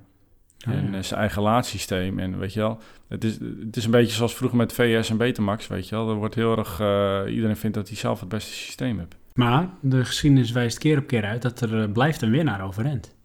[0.57, 2.19] En uh, zijn eigen laadsysteem.
[2.19, 5.17] En weet je wel, het is, het is een beetje zoals vroeger met VS en
[5.17, 6.09] Betamax, weet je wel.
[6.09, 9.15] Er wordt heel erg, uh, iedereen vindt dat hij zelf het beste systeem heeft.
[9.33, 13.15] Maar de geschiedenis wijst keer op keer uit dat er uh, blijft een winnaar overeind.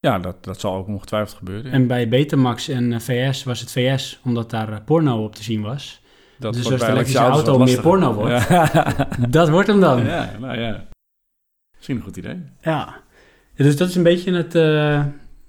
[0.00, 1.72] Ja, dat, dat zal ook ongetwijfeld gebeuren.
[1.72, 6.02] En bij Betamax en VS was het VS, omdat daar porno op te zien was.
[6.38, 8.92] Dat dus als de elektrische auto meer porno wordt, ja.
[9.28, 10.04] dat wordt hem dan.
[10.04, 10.84] Ja, nou ja.
[11.76, 12.42] Misschien een goed idee.
[12.60, 13.02] Ja,
[13.54, 15.04] dus dat is een beetje het, uh,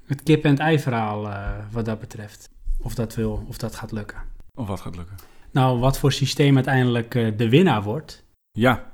[0.06, 2.49] het kip- en ei verhaal uh, wat dat betreft.
[2.82, 4.18] Of dat wil, of dat gaat lukken.
[4.58, 5.16] Of wat gaat lukken.
[5.51, 8.24] Nou, wat voor systeem uiteindelijk uh, de winnaar wordt.
[8.51, 8.91] Ja.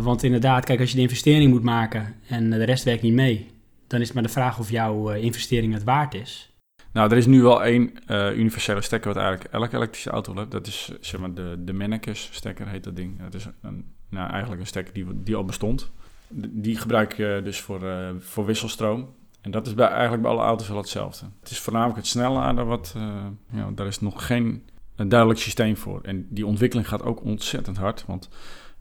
[0.00, 3.50] want inderdaad, kijk, als je de investering moet maken en de rest werkt niet mee,
[3.86, 6.52] dan is het maar de vraag of jouw investering het waard is.
[6.92, 7.92] Nou, er is nu wel één
[8.38, 10.50] universele stekker wat eigenlijk elke elektrische auto heeft.
[10.50, 13.18] Dat is zeg maar de, de Mennekes stekker heet dat ding.
[13.20, 15.90] Dat is een, nou, eigenlijk een stekker die, die al bestond.
[16.34, 19.08] Die gebruik je dus voor, uh, voor wisselstroom.
[19.40, 21.26] En dat is bij, eigenlijk bij alle auto's wel hetzelfde.
[21.40, 24.62] Het is voornamelijk het snelladen, wat, uh, ja, daar is nog geen
[24.96, 26.00] duidelijk systeem voor.
[26.02, 28.04] En die ontwikkeling gaat ook ontzettend hard.
[28.06, 28.28] Want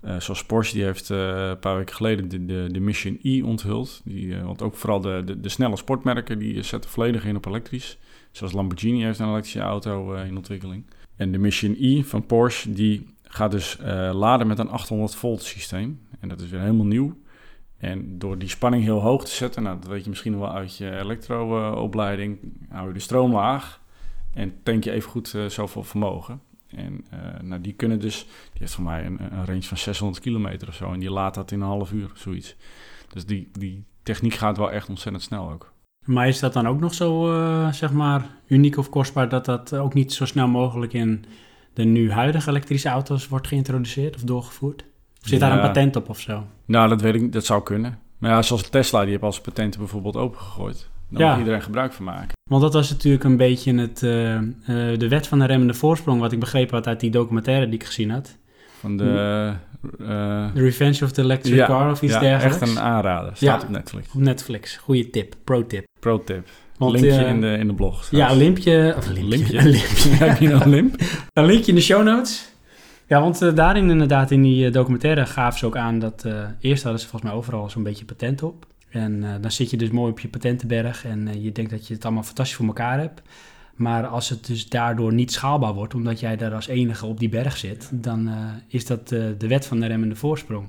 [0.04, 4.02] uh, zoals Porsche, die heeft een paar weken geleden de, de, de Mission E onthuld.
[4.04, 7.98] Die, want ook vooral de, de, de, snelle sportmerken, die zetten volledig in op elektrisch.
[8.32, 10.86] Zoals Lamborghini heeft een elektrische auto in ontwikkeling.
[11.16, 13.78] En de Mission E van Porsche, die gaat dus
[14.12, 16.00] laden met een 800 volt systeem.
[16.20, 17.16] En dat is weer helemaal nieuw.
[17.82, 20.78] En door die spanning heel hoog te zetten, nou, dat weet je misschien wel uit
[20.78, 23.82] je elektroopleiding, hou je de stroom laag
[24.34, 26.42] en tank je even goed uh, zoveel vermogen.
[26.68, 30.68] En uh, nou, die kunnen dus, die heeft voor mij een, range van 600 kilometer
[30.68, 32.56] of zo en die laat dat in een half uur, zoiets.
[33.14, 35.74] Dus die, die techniek gaat wel echt ontzettend snel ook.
[36.06, 39.76] Maar is dat dan ook nog zo, uh, zeg maar, uniek of kostbaar dat dat
[39.76, 41.26] ook niet zo snel mogelijk in
[41.74, 44.86] de nu huidige elektrische auto's wordt geïntroduceerd of doorgevoerd?
[45.22, 46.44] Zit daar een patent op of zo?
[46.66, 47.34] Nou, dat weet ik niet.
[47.34, 48.00] Dat zou kunnen.
[48.18, 50.90] Maar ja, zoals Tesla, die heeft als patenten bijvoorbeeld opengegooid.
[51.10, 51.30] Daar ja.
[51.30, 52.34] mag iedereen gebruik van maken.
[52.50, 54.42] Want dat was natuurlijk een beetje het, uh, uh,
[54.98, 56.20] de wet van de remmende voorsprong...
[56.20, 58.38] wat ik begrepen had uit die documentaire die ik gezien had.
[58.80, 59.04] Van de...
[60.00, 62.62] Uh, the Revenge of the Electric ja, Car of iets ja, dergelijks.
[62.62, 63.32] echt een aanrader.
[63.36, 64.08] Staat op Netflix.
[64.14, 64.78] Op Netflix.
[64.78, 65.36] Goeie tip.
[65.44, 65.86] Pro tip.
[66.00, 66.48] Pro tip.
[66.78, 68.08] Want, linkje in, de, in de blog.
[68.12, 68.94] Ja, een limpje...
[68.98, 69.58] Of een limpje.
[69.60, 70.10] Een limpje.
[70.26, 70.96] Heb je nog een limp?
[71.34, 72.51] een linkje in de show notes.
[73.12, 76.24] Ja, want uh, daarin inderdaad, in die uh, documentaire gaven ze ook aan dat...
[76.26, 78.66] Uh, eerst hadden ze volgens mij overal zo'n beetje patent op.
[78.90, 82.06] En dan zit je dus mooi op je patentenberg en je denkt dat je het
[82.06, 83.22] allemaal fantastisch voor elkaar hebt.
[83.76, 87.30] Maar als het dus daardoor niet schaalbaar wordt, omdat jij daar als enige op die
[87.30, 87.90] berg zit...
[87.92, 88.30] dan
[88.68, 90.68] is dat de wet van de remmende voorsprong.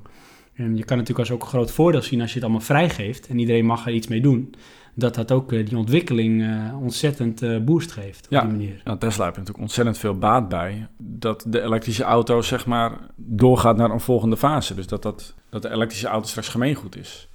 [0.55, 3.27] En je kan natuurlijk als ook een groot voordeel zien als je het allemaal vrijgeeft...
[3.27, 4.55] en iedereen mag er iets mee doen
[4.95, 8.41] dat dat ook uh, die ontwikkeling uh, ontzettend uh, boost geeft op ja.
[8.41, 8.81] die manier.
[8.85, 13.77] Ja, Tesla heeft natuurlijk ontzettend veel baat bij dat de elektrische auto zeg maar doorgaat
[13.77, 14.75] naar een volgende fase.
[14.75, 17.29] Dus dat, dat, dat de elektrische auto straks gemeengoed is.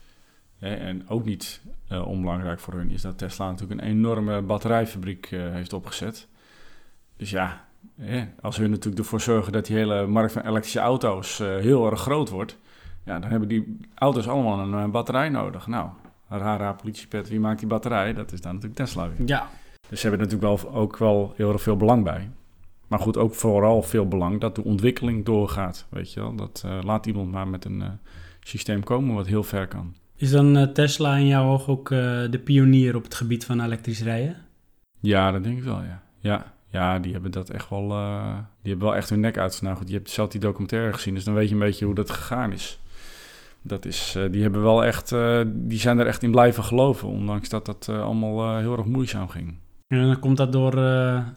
[0.60, 1.62] En ook niet
[2.06, 6.28] onbelangrijk voor hun is dat Tesla natuurlijk een enorme batterijfabriek heeft opgezet.
[7.18, 7.66] Dus ja,
[8.42, 12.00] als hun natuurlijk ervoor zorgen dat die hele markt van elektrische auto's uh, heel erg
[12.00, 12.58] groot wordt,
[13.06, 15.68] ja, dan hebben die auto's allemaal een batterij nodig.
[15.68, 15.90] Nou,
[16.30, 18.14] rara politiepet, wie maakt die batterij?
[18.14, 19.28] Dat is dan natuurlijk Tesla weer.
[19.28, 19.50] Ja.
[19.90, 22.30] Dus ze hebben natuurlijk wel, ook wel heel erg veel belang bij.
[22.88, 25.86] Maar goed, ook vooral veel belang dat de ontwikkeling doorgaat.
[25.90, 27.88] Weet je wel, dat uh, laat iemand maar met een uh,
[28.40, 29.96] systeem komen wat heel ver kan.
[30.16, 34.04] Is dan uh, Tesla in jouw oog ook de pionier op het gebied van elektrisch
[34.04, 34.36] rijden?
[35.00, 36.04] Ja, dat denk ik wel, ja.
[36.20, 37.88] Ja, ja die hebben dat echt wel,
[38.62, 39.62] die hebben wel echt hun nek uit.
[39.62, 41.96] Nou goed, je hebt zelf die documentaire gezien, dus dan weet je een beetje hoe
[41.96, 42.80] dat gegaan is.
[43.62, 45.16] Dat is, die hebben wel echt,
[45.46, 49.58] die zijn er echt in blijven geloven, ondanks dat dat allemaal heel erg moeizaam ging.
[49.88, 50.74] En dan komt dat door,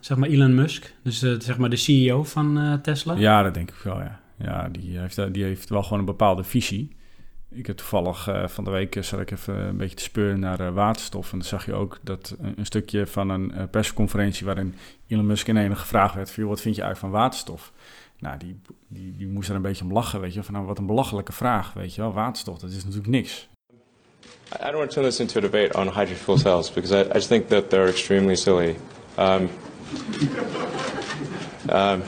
[0.00, 3.14] zeg maar, Elon Musk, dus zeg maar de CEO van Tesla?
[3.14, 4.20] Ja, dat denk ik wel, ja.
[4.38, 6.96] Ja, die heeft, die heeft wel gewoon een bepaalde visie.
[7.50, 11.32] Ik heb toevallig van de week, zat ik even een beetje te speuren naar waterstof.
[11.32, 14.74] En dan zag je ook dat een, een stukje van een persconferentie waarin
[15.06, 17.72] Elon Musk in een gevraagd werd van, wat vind je eigenlijk van waterstof?
[18.20, 20.42] Nou, die, die, die moest er een beetje om lachen, weet je.
[20.42, 22.12] Van, nou, wat een belachelijke vraag, weet je wel.
[22.12, 23.48] Waterstof, dat is natuurlijk niks.
[24.52, 27.08] I don't want to turn this into a debate on hydrogen fuel cells because I,
[27.08, 28.76] I just think that they're extremely silly.
[29.16, 29.48] Um,
[31.68, 32.02] um,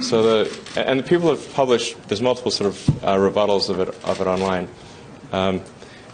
[0.00, 0.48] so the
[0.86, 1.96] and the people have published.
[2.06, 4.68] There's multiple sort of uh, rebuttals of it of it online.
[5.32, 5.60] Um,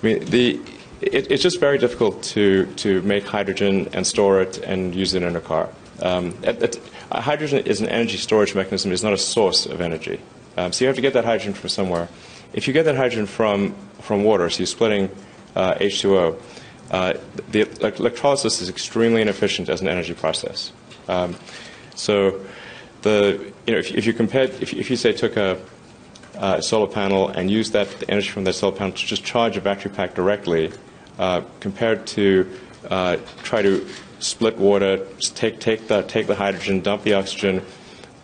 [0.02, 0.61] I mean the.
[1.01, 5.23] It, it's just very difficult to, to make hydrogen and store it and use it
[5.23, 5.70] in a car.
[6.02, 6.78] Um, it,
[7.11, 8.93] it, hydrogen is an energy storage mechanism.
[8.93, 10.20] It's not a source of energy.
[10.57, 12.09] Um, so you have to get that hydrogen from somewhere.
[12.53, 15.11] If you get that hydrogen from from water, so you're splitting
[15.55, 16.41] uh, H2O,
[16.91, 17.15] uh,
[17.51, 20.73] the electrolysis is extremely inefficient as an energy process.
[21.09, 21.37] Um,
[21.95, 22.45] so,
[23.03, 25.61] the you know if, if you compare if, if you say took a,
[26.35, 29.57] a solar panel and used that the energy from that solar panel to just charge
[29.57, 30.73] a battery pack directly,
[31.19, 32.51] uh, compared to
[32.91, 33.87] uh, try to
[34.21, 34.99] split water,
[35.35, 37.63] take take the take the hydrogen, dump the oxygen,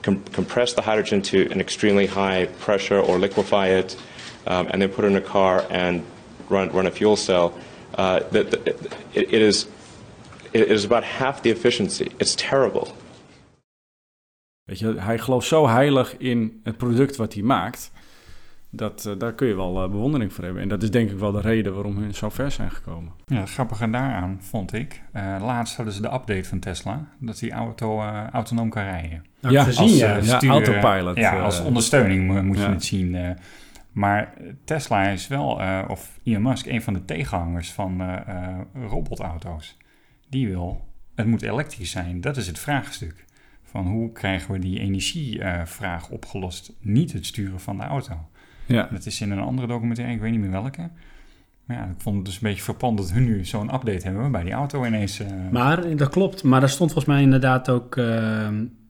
[0.03, 3.97] com- compress the hydrogen to an extremely high pressure or liquefy it,
[4.47, 6.05] um, and then put it in a car and
[6.49, 7.53] run, run a fuel cell,
[7.95, 9.67] uh, that, it, it, is,
[10.53, 12.13] it is about half the efficiency.
[12.21, 12.89] It's terrible.
[14.65, 17.91] Weet je, hij gelooft zo heilig in het product wat hij maakt.
[18.77, 20.63] Dat, uh, daar kun je wel uh, bewondering voor hebben.
[20.63, 23.13] En dat is denk ik wel de reden waarom hun zo ver zijn gekomen.
[23.27, 25.03] Ja, het grappige daaraan vond ik.
[25.17, 27.09] Uh, laatst hadden ze de update van Tesla.
[27.19, 29.25] Dat die auto autonoom kan rijden.
[29.41, 30.23] Nou, ja, gezien, als, ja.
[30.23, 31.17] Stuur, ja, autopilot.
[31.17, 33.37] Ja, als ondersteuning moet je het zien.
[33.93, 34.33] Maar
[34.65, 38.59] Tesla is wel, uh, of Elon Musk, een van de tegenhangers van uh, uh,
[38.89, 39.77] robotauto's.
[40.29, 40.85] Die wil,
[41.15, 42.21] het moet elektrisch zijn.
[42.21, 43.25] Dat is het vraagstuk.
[43.63, 46.73] Van hoe krijgen we die energievraag opgelost?
[46.81, 48.29] Niet het sturen van de auto.
[48.67, 48.89] Ja.
[48.93, 50.91] Dat is in een andere documentaire, ik weet niet meer welke.
[51.65, 54.33] Maar ja, ik vond het dus een beetje verpand dat hun nu zo'n update hebben
[54.33, 55.21] bij die auto ineens.
[55.51, 56.43] Maar dat klopt.
[56.43, 58.49] Maar daar stond volgens mij inderdaad ook uh,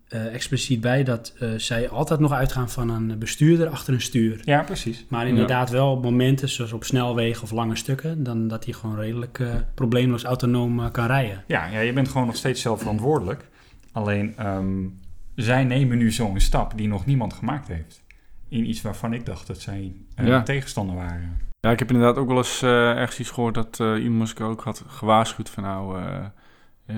[0.09, 4.41] expliciet bij dat zij altijd nog uitgaan van een bestuurder achter een stuur.
[4.45, 5.05] Ja, precies.
[5.09, 8.97] Maar inderdaad wel op momenten, zoals op snelwegen of lange stukken, dan dat hij gewoon
[8.97, 9.43] redelijk
[9.75, 11.45] probleemloos autonoom kan rijden.
[11.47, 13.49] Ja, ja, je bent gewoon nog steeds zelf verantwoordelijk.
[13.93, 14.99] Alleen, um,
[15.35, 18.05] zij nemen nu zo'n stap die nog niemand gemaakt heeft.
[18.49, 20.43] In iets waarvan ik dacht dat zij ja.
[20.43, 21.39] tegenstander waren.
[21.61, 24.85] Ja, ik heb inderdaad ook wel eens ergens iets gehoord dat Elon Musk ook had
[24.87, 25.99] gewaarschuwd van nou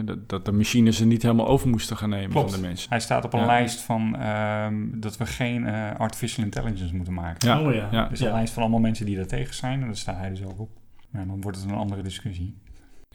[0.04, 2.50] dat, dat, de machines er niet helemaal over moesten gaan nemen Klopt.
[2.50, 2.90] van de mensen.
[2.90, 7.48] Hij staat op een lijst van um, dat we geen uh, artificial intelligence moeten maken.
[7.48, 7.60] Ja.
[7.60, 7.88] Oh, ja.
[7.90, 8.08] ja.
[8.08, 9.80] Dus een lijst van allemaal mensen die daar tegen zijn.
[9.80, 10.70] En daar staat hij dus ook op.
[11.10, 12.56] Maar dan wordt het een andere discussie.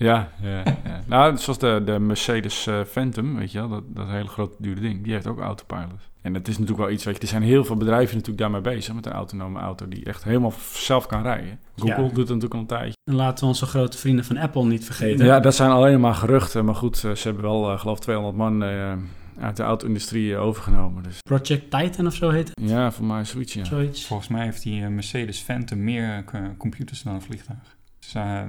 [0.04, 0.64] Ja, ja, ja.
[1.08, 4.82] nou, zoals de, de Mercedes uh, Phantom, weet je wel, dat, dat hele grote dure
[4.82, 6.12] ding, die heeft ook autopilot.
[6.22, 8.62] En dat is natuurlijk wel iets, weet je, er zijn heel veel bedrijven natuurlijk daarmee
[8.62, 11.60] bezig met een autonome auto die echt helemaal zelf kan rijden.
[11.76, 12.08] Google ja.
[12.08, 12.98] doet het natuurlijk al een tijdje.
[13.04, 15.26] En laten we onze grote vrienden van Apple niet vergeten.
[15.26, 18.64] Ja, dat zijn alleen maar geruchten, maar goed, ze hebben wel, uh, geloof 200 man
[18.64, 18.94] uh,
[19.40, 21.04] uit de auto-industrie overgenomen.
[21.04, 21.20] Dus.
[21.22, 22.70] Project Titan of zo heet het?
[22.70, 23.64] Ja, voor mij zoiets, ja.
[23.64, 24.06] Zoiets.
[24.06, 26.24] Volgens mij heeft die Mercedes Phantom meer
[26.58, 27.78] computers dan een vliegtuig.
[28.04, 28.42] Dus, uh,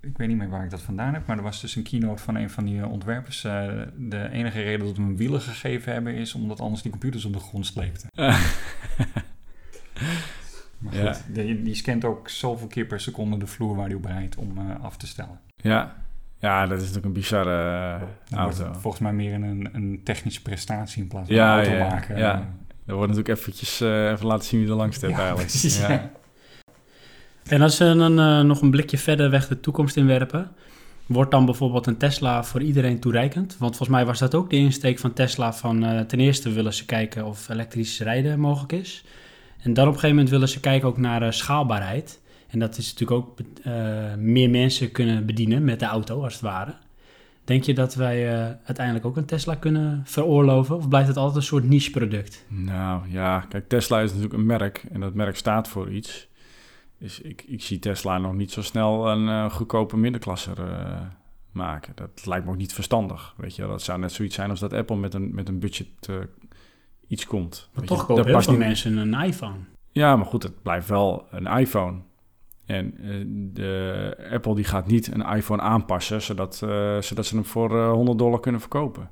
[0.00, 2.22] ik weet niet meer waar ik dat vandaan heb, maar er was dus een keynote
[2.22, 3.44] van een van die ontwerpers.
[3.44, 7.24] Uh, de enige reden dat we hem wielen gegeven hebben is omdat anders die computers
[7.24, 8.08] op de grond sleepten.
[10.78, 11.16] maar goed, ja.
[11.28, 14.58] die, die, scant ook zoveel keer per seconde de vloer waar hij op rijdt om
[14.82, 15.40] af te stellen.
[15.56, 15.96] Ja.
[16.38, 17.98] ja, dat is natuurlijk een bizarre
[18.30, 18.72] auto.
[18.72, 22.18] volgens mij meer een, een technische prestatie in plaats van ja, een auto ja, maken.
[22.18, 22.48] Ja,
[22.86, 25.48] er wordt natuurlijk eventjes even laten zien wie er langs hebt eigenlijk.
[25.48, 26.10] Precies, ja.
[27.50, 30.50] En als we dan uh, nog een blikje verder weg de toekomst inwerpen,
[31.06, 33.56] wordt dan bijvoorbeeld een Tesla voor iedereen toereikend?
[33.58, 36.74] Want volgens mij was dat ook de insteek van Tesla van uh, ten eerste willen
[36.74, 39.04] ze kijken of elektrisch rijden mogelijk is.
[39.62, 42.20] En dan op een gegeven moment willen ze kijken ook naar uh, schaalbaarheid.
[42.48, 43.38] En dat is natuurlijk ook
[44.18, 46.74] meer mensen kunnen bedienen met de auto als het ware.
[47.44, 50.76] Denk je dat wij uiteindelijk ook een Tesla kunnen veroorloven?
[50.76, 52.44] Of blijft het altijd een soort niche product?
[52.48, 56.28] Nou ja, kijk, Tesla is natuurlijk een merk en dat merk staat voor iets.
[57.00, 61.00] Dus ik, ik zie Tesla nog niet zo snel een uh, goedkope middenklasse uh,
[61.52, 61.92] maken.
[61.94, 63.34] Dat lijkt me ook niet verstandig.
[63.36, 66.08] Weet je, dat zou net zoiets zijn als dat Apple met een, met een budget
[67.06, 67.70] iets komt.
[67.74, 69.58] Maar toch kopen heel veel mensen een iPhone.
[69.92, 71.98] Ja, maar goed, het blijft wel een iPhone.
[72.66, 72.94] En
[73.52, 76.54] de Apple die gaat niet een iPhone aanpassen zodat,
[77.00, 79.10] zodat ze hem voor uh, 100 dollar kunnen verkopen.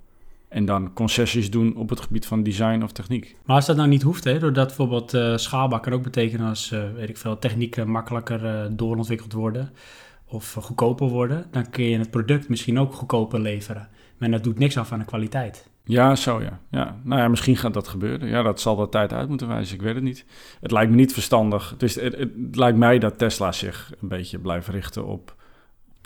[0.48, 3.36] En dan concessies doen op het gebied van design of techniek.
[3.44, 7.08] Maar als dat nou niet hoeft, hè, doordat bijvoorbeeld schaalbaar kan ook betekenen als weet
[7.08, 9.72] ik veel, technieken makkelijker doorontwikkeld worden
[10.26, 13.88] of goedkoper worden, dan kun je het product misschien ook goedkoper leveren.
[14.18, 15.68] Maar dat doet niks af aan de kwaliteit.
[15.84, 16.60] Ja, zo ja.
[16.70, 16.96] ja.
[17.02, 18.28] Nou ja, misschien gaat dat gebeuren.
[18.28, 19.74] Ja, dat zal de tijd uit moeten wijzen.
[19.74, 20.24] Ik weet het niet.
[20.60, 21.74] Het lijkt me niet verstandig.
[21.76, 25.36] Dus het, het, lijkt mij dat Tesla zich een beetje blijft richten op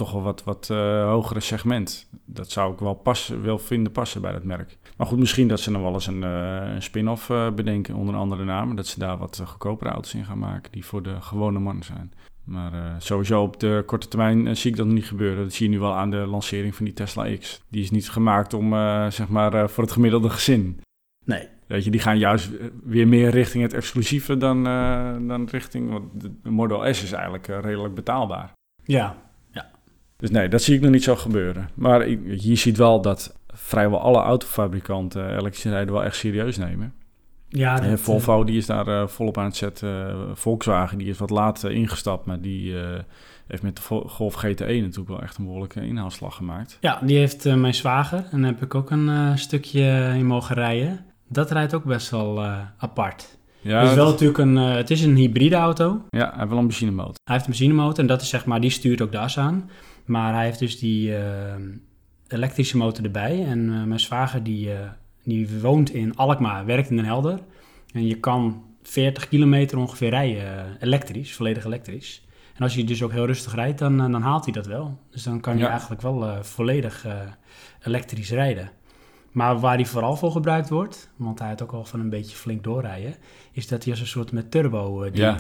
[0.03, 2.09] toch wel wat, wat uh, hogere segment.
[2.25, 4.79] Dat zou ik wel passen, wel vinden passen bij dat merk.
[4.97, 8.15] Maar goed, misschien dat ze nog wel eens een, uh, een spin-off uh, bedenken onder
[8.15, 8.77] een andere naam.
[8.77, 12.13] Dat ze daar wat goedkopere auto's in gaan maken die voor de gewone man zijn.
[12.45, 15.43] Maar sowieso op de korte termijn zie ik dat niet gebeuren.
[15.43, 17.63] Dat zie je nu wel aan de lancering van die Tesla X.
[17.69, 18.71] Die is niet gemaakt om,
[19.11, 20.81] zeg maar, voor het gemiddelde gezin.
[21.25, 21.49] Nee.
[21.67, 22.51] Weet je, die gaan juist
[22.85, 24.65] weer meer richting het exclusieve dan,
[25.27, 25.91] dan richting...
[25.91, 28.53] Want de Model S is eigenlijk redelijk betaalbaar.
[28.85, 29.17] Ja.
[30.23, 31.69] Dus nee, dat zie ik nog niet zo gebeuren.
[31.75, 36.95] Maar je ziet wel dat vrijwel alle autofabrikanten elektrische rijden wel echt serieus nemen.
[37.49, 40.17] Ja, dat, Volvo die is daar uh, volop aan het zetten.
[40.35, 42.81] Volkswagen die is wat laat ingestapt, maar die uh,
[43.47, 46.79] heeft met de Golf GTE natuurlijk wel echt een behoorlijke inhaalslag gemaakt.
[46.81, 50.55] Ja, die heeft uh, mijn zwager en daar heb ik ook een stukje in mogen
[50.55, 51.05] rijden.
[51.29, 52.45] Dat rijdt ook best wel
[52.79, 53.39] apart.
[53.61, 56.03] Ja, het is wel natuurlijk een, het is een hybride auto.
[56.11, 57.17] Ja, hij heeft wel een benzinemotor.
[57.25, 59.71] Hij heeft een benzinemotor en dat is zeg maar, die stuurt ook de as aan.
[60.13, 61.15] Maar hij heeft dus die
[62.29, 64.71] elektrische motor erbij en mijn zwager die
[65.25, 67.39] die woont in Alkmaar, werkt in Den Helder.
[67.93, 72.27] En je kan 40 kilometer ongeveer rijden, eh, elektrisch, volledig elektrisch.
[72.55, 74.99] En als je dus ook heel rustig rijdt, dan, eh, dan haalt hij dat wel.
[75.11, 77.13] Dus dan kan je eigenlijk wel uh, volledig uh,
[77.83, 78.71] elektrisch rijden.
[79.31, 82.37] Maar waar hij vooral voor gebruikt wordt, want hij had ook al van een beetje
[82.37, 83.15] flink doorrijden,
[83.53, 85.15] is dat hij als een soort met turbo dient.
[85.15, 85.39] Ja.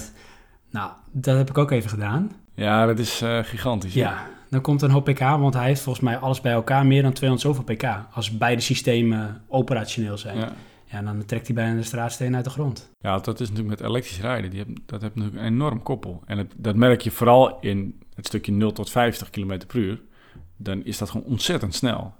[0.70, 2.30] Nou, dat heb ik ook even gedaan.
[2.54, 3.94] Ja, dat is gigantisch.
[3.94, 7.02] Ja, dan komt een hoop pk, want hij heeft volgens mij alles bij elkaar meer
[7.02, 8.06] dan 200 zoveel pk.
[8.14, 10.38] Als beide systemen operationeel zijn.
[10.38, 10.52] Ja.
[10.84, 12.90] ja dan trekt hij bijna de straatsteen uit de grond.
[13.00, 14.50] Ja, dat is natuurlijk met elektrisch rijden.
[14.50, 16.22] Die hebben, dat heeft natuurlijk een enorm koppel.
[16.26, 20.00] En het, dat merk je vooral in het stukje 0 tot 50 km per uur.
[20.56, 22.14] Dan is dat gewoon ontzettend snel.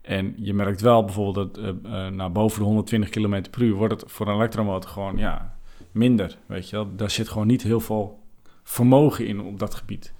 [0.00, 4.00] En je merkt wel bijvoorbeeld dat uh, uh, boven de 120 km per uur wordt
[4.00, 5.56] het voor een elektromotor gewoon ja,
[5.92, 6.38] minder.
[6.46, 6.96] Weet je wel?
[6.96, 8.20] Daar zit gewoon niet heel veel
[8.62, 10.12] vermogen in op dat gebied.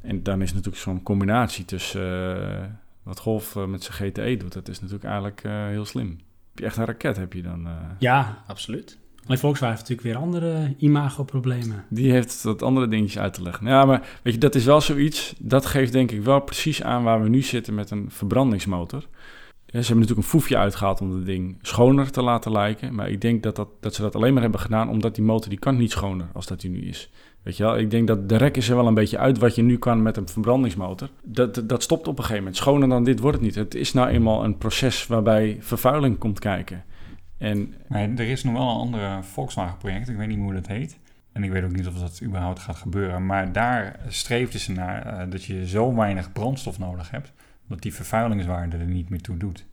[0.00, 2.64] En dan is natuurlijk zo'n combinatie tussen uh,
[3.02, 4.52] wat Golf uh, met zijn GTE doet.
[4.52, 6.08] Dat is natuurlijk eigenlijk uh, heel slim.
[6.08, 7.68] Heb je echt een raket, heb je dan?
[7.98, 8.98] Ja, absoluut.
[9.24, 11.84] Alleen Volkswagen heeft natuurlijk weer andere imago-problemen.
[11.88, 13.66] Die heeft wat andere dingetjes uit te leggen.
[13.66, 15.34] Ja, maar weet je, dat is wel zoiets.
[15.38, 19.06] Dat geeft denk ik wel precies aan waar we nu zitten met een verbrandingsmotor.
[19.66, 22.94] Ja, ze hebben natuurlijk een foefje uitgehaald om het ding schoner te laten lijken.
[22.94, 25.50] Maar ik denk dat, dat, dat ze dat alleen maar hebben gedaan omdat die motor
[25.50, 27.10] die kan niet schoner als dat die nu is.
[27.42, 29.54] Weet je wel, ik denk dat de rek is er wel een beetje uit wat
[29.54, 31.08] je nu kan met een verbrandingsmotor.
[31.22, 32.56] Dat, dat stopt op een gegeven moment.
[32.56, 33.54] Schoner dan dit wordt het niet.
[33.54, 36.84] Het is nou eenmaal een proces waarbij vervuiling komt kijken.
[37.38, 40.98] En, er is nog wel een andere Volkswagen-project, ik weet niet hoe dat heet.
[41.32, 43.26] En ik weet ook niet of dat überhaupt gaat gebeuren.
[43.26, 47.32] Maar daar streefden ze naar uh, dat je zo weinig brandstof nodig hebt,
[47.68, 49.66] dat die vervuilingswaarde er niet meer toe doet.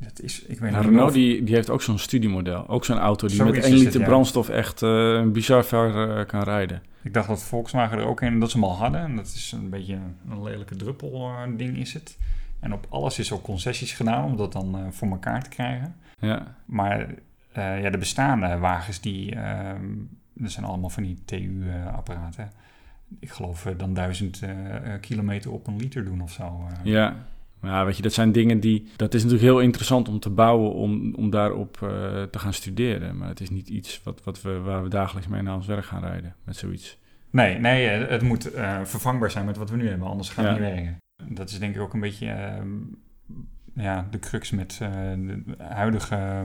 [0.00, 1.12] Dat is, ik weet Renault of...
[1.12, 2.68] die, die heeft ook zo'n studiemodel.
[2.68, 6.82] Ook zo'n auto die met 1 liter brandstof echt uh, bizar ver uh, kan rijden.
[7.02, 9.00] Ik dacht dat Volkswagen er ook een dat ze hem al hadden.
[9.00, 9.98] En dat is een beetje
[10.30, 12.18] een lelijke druppel uh, ding is het.
[12.60, 15.96] En op alles is ook concessies gedaan om dat dan voor elkaar te krijgen.
[16.18, 16.54] Ja.
[16.64, 17.14] Maar
[17.54, 19.34] ja, de bestaande wagens, die,
[20.34, 22.50] dat zijn allemaal van die TU-apparaten.
[23.18, 24.40] Ik geloof dan duizend
[25.00, 26.66] kilometer op een liter doen of zo.
[26.82, 27.16] Ja,
[27.62, 28.88] ja, weet je, dat zijn dingen die.
[28.96, 31.90] Dat is natuurlijk heel interessant om te bouwen, om, om daarop uh,
[32.22, 33.16] te gaan studeren.
[33.16, 35.84] Maar het is niet iets wat, wat we, waar we dagelijks mee naar ons werk
[35.84, 36.98] gaan rijden met zoiets.
[37.30, 40.52] Nee, nee het moet uh, vervangbaar zijn met wat we nu hebben, anders gaat het
[40.52, 40.98] niet werken.
[41.28, 46.44] Dat is denk ik ook een beetje uh, ja, de crux met de huidige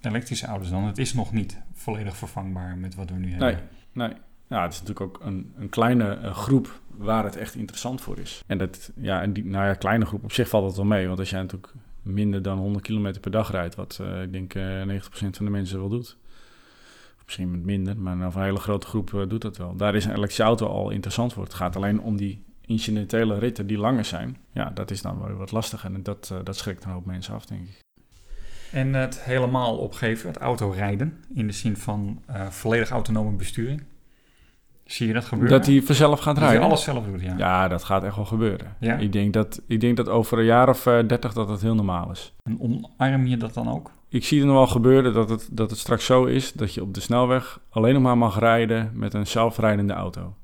[0.00, 0.84] elektrische auto's dan.
[0.84, 3.60] Het is nog niet volledig vervangbaar met wat we nu hebben.
[3.92, 4.16] Nee, nee.
[4.48, 8.18] Ja, het is natuurlijk ook een, een kleine uh, groep waar het echt interessant voor
[8.18, 8.42] is.
[8.46, 11.06] En dat, ja, en die, nou ja, kleine groep op zich valt dat wel mee.
[11.06, 14.54] Want als jij natuurlijk minder dan 100 kilometer per dag rijdt, wat uh, ik denk
[14.54, 16.16] uh, 90% van de mensen wel doet.
[17.24, 19.76] Misschien met minder, maar nou, een hele grote groep doet dat wel.
[19.76, 21.42] Daar is een elektrische auto al interessant voor.
[21.42, 25.36] Het gaat alleen om die incidentele ritten die langer zijn, ja, dat is dan wel
[25.36, 25.94] wat lastiger.
[25.94, 27.80] En dat, dat schrikt een hoop mensen af, denk ik.
[28.72, 33.82] En het helemaal opgeven, het autorijden, in de zin van volledig autonome besturing.
[34.86, 35.58] Zie je dat gebeuren?
[35.58, 36.60] Dat hij vanzelf gaat rijden?
[36.60, 37.34] Dat hij alles zelf doet, ja.
[37.36, 38.76] Ja, dat gaat echt wel gebeuren.
[38.80, 38.96] Ja?
[38.96, 41.74] Ik, denk dat, ik denk dat over een jaar of uh, dertig dat dat heel
[41.74, 42.34] normaal is.
[42.42, 43.90] En omarm je dat dan ook?
[44.08, 46.82] Ik zie er nog wel gebeuren dat het, dat het straks zo is dat je
[46.82, 50.34] op de snelweg alleen nog maar mag rijden met een zelfrijdende auto.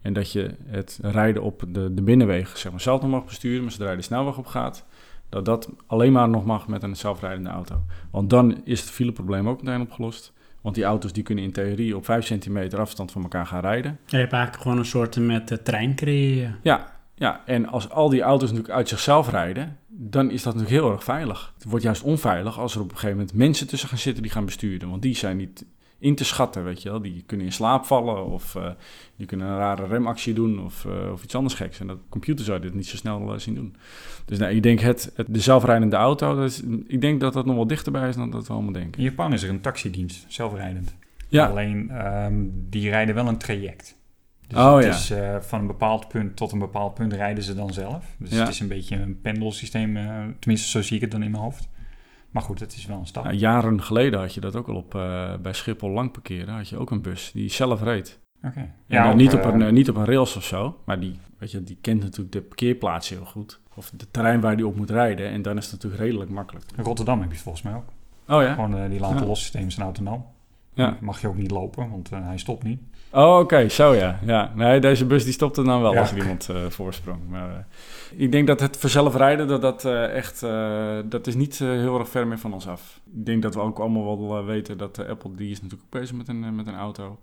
[0.00, 3.62] En dat je het rijden op de, de binnenwegen zeg maar, zelf nog mag besturen,
[3.62, 4.84] maar zodra je de snelweg op gaat,
[5.28, 7.82] dat dat alleen maar nog mag met een zelfrijdende auto.
[8.10, 10.32] Want dan is het fileprobleem ook meteen opgelost.
[10.64, 13.90] Want die auto's die kunnen in theorie op 5 centimeter afstand van elkaar gaan rijden.
[13.90, 16.58] Ja, je hebt eigenlijk gewoon een soort met de trein creëren.
[16.62, 20.82] Ja, ja, en als al die auto's natuurlijk uit zichzelf rijden, dan is dat natuurlijk
[20.82, 21.52] heel erg veilig.
[21.54, 24.32] Het wordt juist onveilig als er op een gegeven moment mensen tussen gaan zitten die
[24.32, 24.90] gaan besturen.
[24.90, 25.64] Want die zijn niet
[26.04, 27.02] in te schatten, weet je wel.
[27.02, 28.70] Die kunnen in slaap vallen of uh,
[29.16, 31.80] die kunnen een rare remactie doen of, uh, of iets anders geks.
[31.80, 33.76] En dat computer zou dit niet zo snel uh, zien doen.
[34.24, 37.46] Dus nou, ik denk het, het de zelfrijdende auto, dat is, ik denk dat dat
[37.46, 38.98] nog wel dichterbij is dan dat we allemaal denken.
[38.98, 40.94] In Japan is er een taxidienst, zelfrijdend.
[41.28, 41.46] Ja.
[41.46, 43.96] Alleen, um, die rijden wel een traject.
[44.46, 44.90] Dus oh, het ja.
[44.90, 48.04] is uh, van een bepaald punt tot een bepaald punt rijden ze dan zelf.
[48.18, 48.38] Dus ja.
[48.38, 51.42] het is een beetje een pendelsysteem, uh, tenminste zo zie ik het dan in mijn
[51.42, 51.68] hoofd.
[52.34, 53.24] Maar goed, het is wel een stap.
[53.24, 56.54] Ja, jaren geleden had je dat ook al op uh, bij Schiphol lang parkeren.
[56.54, 58.18] Had je ook een bus die zelf reed.
[58.36, 58.46] Oké.
[58.46, 58.70] Okay.
[58.86, 61.62] Ja, op, niet, op een, niet op een rails of zo, maar die, weet je,
[61.62, 63.60] die kent natuurlijk de parkeerplaats heel goed.
[63.74, 65.30] Of het terrein waar die op moet rijden.
[65.30, 66.64] En dan is het natuurlijk redelijk makkelijk.
[66.76, 67.88] In Rotterdam heb je het volgens mij ook.
[68.28, 68.54] Oh ja?
[68.54, 70.24] Gewoon die laten los systemen zijn autonoom.
[70.74, 70.96] Ja.
[71.00, 72.80] Mag je ook niet lopen, want uh, hij stopt niet.
[73.10, 74.18] Oh, oké, zo ja.
[74.26, 74.52] ja.
[74.54, 77.28] Nee, deze bus die stopte dan wel als er iemand uh, voorsprong.
[77.28, 77.56] Maar uh,
[78.20, 80.40] ik denk dat het vanzelf rijden, dat dat echt,
[81.04, 83.00] dat is niet heel erg ver meer van ons af.
[83.14, 86.16] Ik denk dat we ook allemaal wel weten dat Apple, die is natuurlijk ook bezig
[86.16, 87.18] met een, met een auto.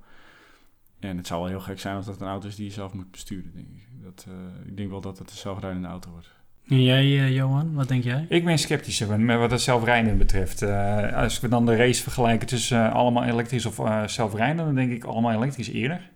[0.99, 2.93] En het zou wel heel gek zijn als dat een auto is die je zelf
[2.93, 3.87] moet besturen, denk ik.
[4.03, 4.27] Dat,
[4.65, 6.31] ik denk wel dat het een zelfrijdende auto wordt.
[6.67, 8.25] En jij, uh, Johan, wat denk jij?
[8.29, 10.61] Ik ben sceptischer met wat het zelfrijden betreft.
[10.61, 14.91] Uh, als we dan de race vergelijken tussen uh, allemaal elektrisch of zelfrijden, dan denk
[14.91, 16.09] ik allemaal elektrisch eerder.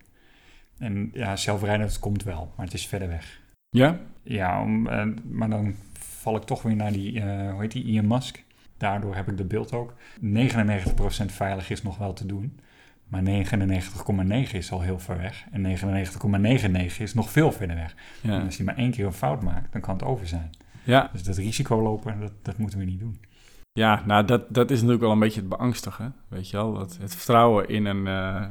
[0.78, 3.40] En ja, zelfrijden, komt wel, maar het is verder weg.
[3.70, 3.98] Ja?
[4.22, 4.82] Ja, om,
[5.30, 8.44] maar dan val ik toch weer naar die, hoe heet die, Elon Musk.
[8.76, 9.92] Daardoor heb ik de beeld ook.
[9.92, 9.96] 99%
[11.26, 12.58] veilig is nog wel te doen.
[13.08, 15.44] Maar 99,9 is al heel ver weg.
[15.50, 15.76] En
[16.96, 17.94] 99,99 is nog veel verder weg.
[18.20, 18.38] Ja.
[18.38, 20.50] En als je maar één keer een fout maakt, dan kan het over zijn.
[20.84, 21.08] Ja.
[21.12, 23.20] Dus dat risico lopen, dat, dat moeten we niet doen.
[23.72, 26.14] Ja, nou dat, dat is natuurlijk wel een beetje het beangstigen.
[26.28, 28.46] Weet je wel, dat het vertrouwen in, een, uh,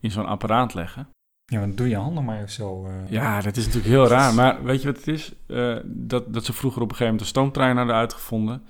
[0.00, 1.08] in zo'n apparaat leggen.
[1.44, 2.86] Ja, want doe je handen maar zo.
[2.86, 2.92] Uh...
[3.08, 4.34] Ja, dat is natuurlijk heel raar.
[4.34, 5.34] Maar weet je wat het is?
[5.46, 8.62] Uh, dat, dat ze vroeger op een gegeven moment een stoomtrein hadden uitgevonden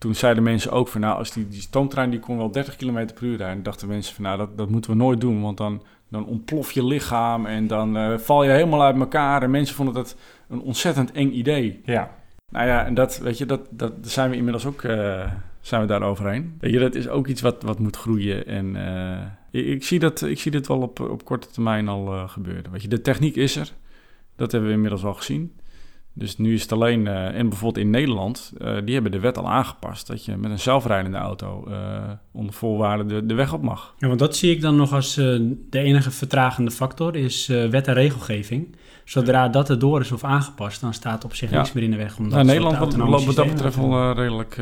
[0.00, 3.06] toen zeiden mensen ook van nou, als die, die stoomtrein die kon wel 30 km
[3.14, 3.56] per uur rijden.
[3.56, 6.72] En dachten mensen van nou, dat, dat moeten we nooit doen, want dan, dan ontplof
[6.72, 9.42] je lichaam en dan uh, val je helemaal uit elkaar.
[9.42, 10.16] En mensen vonden dat
[10.48, 11.80] een ontzettend eng idee.
[11.84, 12.10] Ja.
[12.48, 15.86] Nou ja, en dat, weet je, dat, dat zijn we inmiddels ook, uh, zijn we
[15.86, 16.56] daar overheen.
[16.60, 18.46] Weet je, dat is ook iets wat, wat moet groeien.
[18.46, 18.74] En
[19.52, 22.70] uh, ik, zie dat, ik zie dit wel op, op korte termijn al gebeuren.
[22.72, 23.72] Weet je, de techniek is er.
[24.36, 25.52] Dat hebben we inmiddels al gezien.
[26.12, 29.38] Dus nu is het alleen, uh, en bijvoorbeeld in Nederland, uh, die hebben de wet
[29.38, 33.62] al aangepast dat je met een zelfrijdende auto uh, onder voorwaarden de, de, weg op
[33.62, 33.94] mag.
[33.98, 37.94] Ja, want dat zie ik dan nog als de enige vertragende factor, is wet en
[37.94, 38.76] regelgeving.
[39.04, 41.56] Zodra dat er door is of aangepast, dan staat op zich ja.
[41.56, 42.18] niks meer in de weg.
[42.18, 44.56] Omdat nou, Nederland loopt wat dat betreft wel redelijk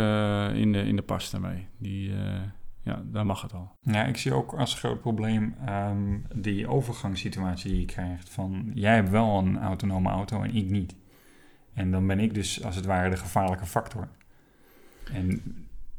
[0.54, 1.66] in, de, in de pas daarmee.
[1.78, 2.12] Die,
[2.82, 3.70] ja, daar mag het al.
[3.82, 8.28] Ja, ik zie ook als groot probleem um, die overgangssituatie die je krijgt.
[8.28, 10.94] Van, jij hebt wel een autonome auto en ik niet.
[11.78, 14.08] En dan ben ik dus als het ware de gevaarlijke factor.
[15.12, 15.42] En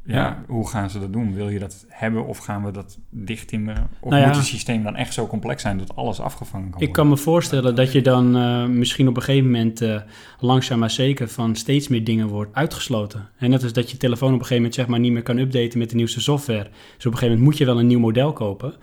[0.03, 1.33] ja, hoe gaan ze dat doen?
[1.33, 3.89] Wil je dat hebben of gaan we dat dichttimmeren?
[3.99, 6.87] Of nou moet het systeem dan echt zo complex zijn dat alles afgevangen kan worden?
[6.87, 10.01] Ik kan me voorstellen dat je dan uh, misschien op een gegeven moment uh,
[10.39, 13.29] langzaam maar zeker van steeds meer dingen wordt uitgesloten.
[13.37, 15.37] En net als dat je telefoon op een gegeven moment zeg maar niet meer kan
[15.37, 16.63] updaten met de nieuwste software.
[16.95, 18.73] Dus op een gegeven moment moet je wel een nieuw model kopen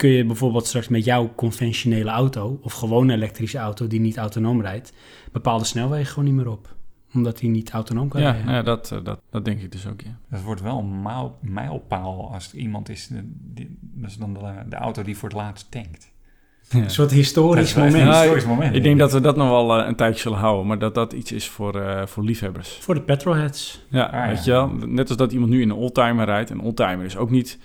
[0.00, 4.60] kun je bijvoorbeeld straks met jouw conventionele auto of gewone elektrische auto die niet autonoom
[4.60, 4.92] rijdt,
[5.32, 6.78] bepaalde snelwegen gewoon niet meer op
[7.14, 8.52] omdat die niet autonoom kan ja, rijden.
[8.52, 10.18] Ja, dat, eh, dat, dat denk ik dus ook, ja.
[10.28, 11.02] Het wordt wel een
[11.40, 15.38] mijlpaal als er iemand is, die, dat is dan de, de, auto die voor het
[15.38, 16.12] laatst tankt.
[16.68, 17.96] Een soort historisch moment.
[17.96, 18.74] Ja, historisch moment.
[18.74, 21.12] Ik denk dat we dat nog wel uh, een tijdje zullen houden, maar dat dat
[21.12, 22.78] iets is voor, uh, voor liefhebbers.
[22.80, 23.86] Voor de petrolheads.
[23.88, 24.68] Ja, ah, weet je wel.
[24.86, 26.50] Net als dat iemand nu in een oldtimer rijdt.
[26.50, 27.58] Een oldtimer is ook niet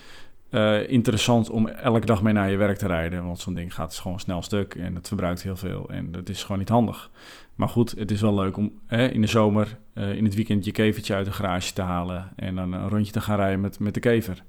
[0.55, 3.25] uh, interessant om elke dag mee naar je werk te rijden.
[3.25, 5.89] Want zo'n ding gaat gewoon snel stuk en het verbruikt heel veel.
[5.89, 7.09] En dat is gewoon niet handig.
[7.55, 10.65] Maar goed, het is wel leuk om hè, in de zomer, uh, in het weekend,
[10.65, 12.31] je kevertje uit de garage te halen.
[12.35, 14.43] En dan een rondje te gaan rijden met, met de kever.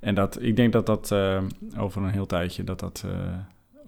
[0.00, 1.42] En dat, ik denk dat dat uh,
[1.78, 3.04] over een heel tijdje dat dat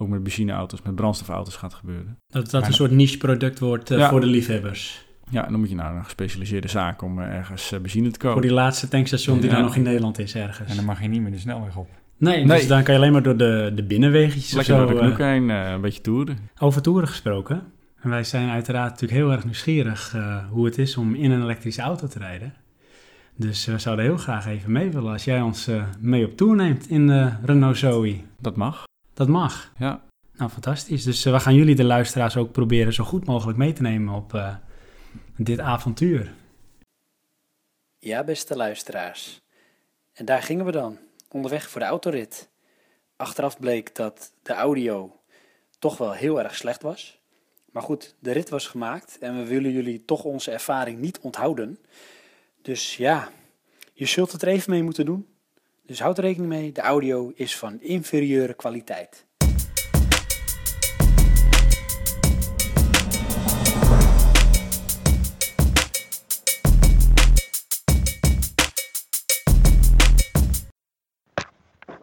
[0.03, 2.19] ook met benzineauto's, met brandstofauto's gaat gebeuren.
[2.27, 4.09] Dat dat een soort niche product wordt eh, Ja.
[4.09, 5.07] voor de liefhebbers.
[5.33, 8.19] Ja, en dan moet je naar een gespecialiseerde zaak om eh, ergens eh, benzine te
[8.19, 8.33] kopen.
[8.33, 9.55] Voor die laatste tankstation die Ja.
[9.55, 10.71] daar nog in Nederland is ergens.
[10.71, 11.89] En dan mag je niet meer de snelweg op.
[12.17, 12.59] Nee, Nee.
[12.59, 14.87] dus dan kan je alleen maar door de, de binnenwegjes of Lekker zo.
[14.87, 16.39] door de eh, heen, een beetje toeren.
[16.59, 17.63] over toeren gesproken.
[18.01, 21.43] En wij zijn uiteraard natuurlijk heel erg nieuwsgierig eh, hoe het is om in een
[21.43, 22.55] elektrische auto te rijden.
[23.37, 26.57] Dus we zouden heel graag even mee willen als jij ons eh, mee op tour
[26.57, 28.17] neemt in de Renault Zoe.
[28.41, 28.85] Dat mag,
[29.15, 29.73] Dat mag.
[29.79, 30.01] ja.
[30.37, 31.05] Nou, fantastisch.
[31.05, 34.35] Dus we gaan jullie, de luisteraars, ook proberen zo goed mogelijk mee te nemen op
[34.35, 34.49] eh,
[35.37, 36.35] dit avontuur.
[37.99, 39.41] Ja, beste luisteraars.
[40.13, 40.99] En daar gingen we dan,
[41.29, 42.51] onderweg voor de autorit.
[43.17, 45.21] Achteraf bleek dat de audio
[45.79, 47.21] toch wel heel erg slecht was.
[47.73, 51.79] Maar goed, de rit was gemaakt en we willen jullie toch onze ervaring niet onthouden.
[52.63, 53.31] Dus ja,
[53.93, 55.27] je zult het er even mee moeten doen.
[55.87, 59.27] Dus houd er rekening mee, de audio is van inferieure kwaliteit.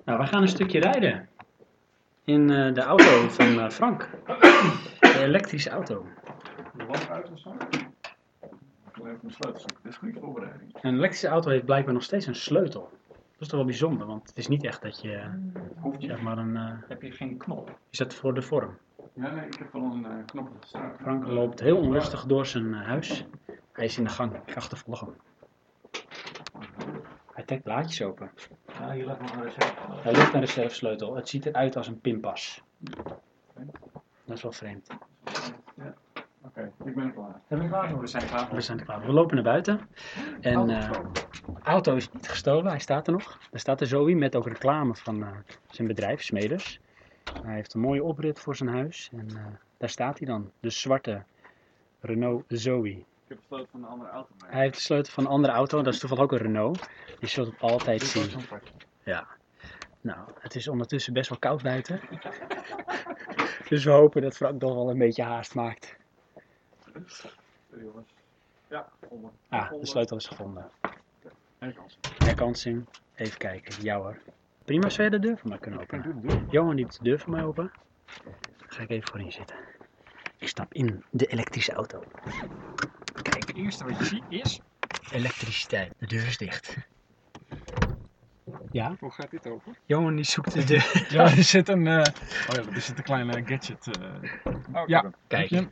[0.10, 1.30] Nou, we gaan een stukje rijden.
[2.24, 4.10] In eh, de auto van eh, Frank.
[5.00, 6.06] De elektrische auto.
[6.74, 7.50] De lamp uit of zo?
[7.70, 7.88] Ik
[8.96, 9.70] even mijn sleutels op.
[9.84, 10.74] Dit is goede voorbereiding.
[10.82, 12.90] Een elektrische auto heeft blijkbaar nog steeds een sleutel.
[13.08, 15.22] Dat is toch wel bijzonder, want het is niet echt dat je,
[15.80, 16.56] Hoeft zeg maar, een...
[16.58, 17.78] eh, Heb je geen knop?
[17.90, 18.78] is dat voor de vorm?
[19.14, 20.50] Ja, nee, ik heb wel een uh, knop.
[21.02, 23.26] Frank loopt heel onrustig door zijn huis.
[23.72, 24.34] Hij is in de gang.
[24.36, 25.14] Ik ga achtervolgen.
[27.50, 28.32] Hij trekt blaadjes open.
[28.68, 29.74] Ja, hier ligt nog een recept.
[30.04, 31.16] Hij ligt een reservesleutel.
[31.16, 32.64] Het ziet eruit als een pinpas.
[34.26, 34.90] Dat is wel vreemd.
[36.42, 37.42] Oké, ik ben er klaar.
[37.48, 38.00] Zijn we klaar voor?
[38.00, 38.56] We zijn klaar.
[38.56, 39.06] We zijn klaar.
[39.06, 39.80] We lopen naar buiten.
[40.42, 42.72] En eh, de auto is niet gestolen.
[42.72, 43.40] Hij staat er nog.
[43.52, 46.80] Er staat er Zoe met ook reclame van eh, zijn bedrijf, Smeders.
[47.44, 49.10] Hij heeft een mooie oprit voor zijn huis.
[49.12, 49.46] En eh,
[49.78, 50.52] daar staat hij dan.
[50.60, 51.24] De zwarte
[52.00, 53.04] Renault Zoe.
[53.30, 54.52] Ik heb de sleutel van een andere auto mee.
[54.52, 55.82] Hij heeft de sleutel van een andere auto.
[55.82, 56.90] Dat is toevallig ook een Renault.
[57.20, 58.30] Die zult het altijd zien.
[59.04, 59.28] Ja.
[60.02, 62.02] Nou, het is ondertussen best wel koud buiten.
[63.70, 65.96] dus we hopen dat Frank toch wel een beetje haast maakt.
[68.68, 69.32] Ja, onder.
[69.50, 70.70] Ah, de sleutel is gevonden.
[71.60, 72.00] En kans.
[72.18, 72.86] Herkansing.
[73.16, 73.84] Even kijken.
[73.84, 74.20] Ja hoor.
[74.66, 76.48] Prima, zou je de deur voor mij kunnen openen?
[76.50, 77.72] Johan die de deur voor mij open.
[78.58, 79.56] Ga ik even voorin zitten.
[80.38, 82.04] Ik stap in de elektrische auto.
[83.64, 84.60] Eerste wat je ziet is...
[85.12, 85.94] elektriciteit.
[85.98, 86.78] De deur is dicht.
[88.72, 89.72] Ja, Hoe gaat dit over?
[89.86, 91.04] Johan die zoekt de deur.
[91.10, 91.88] Ja, er zit een.
[91.88, 91.98] eh,
[92.50, 93.88] Oh ja, er zit een kleine gadget.
[93.98, 94.54] eh.
[94.74, 95.50] Oh, Ja, kijk.
[95.50, 95.66] Ja.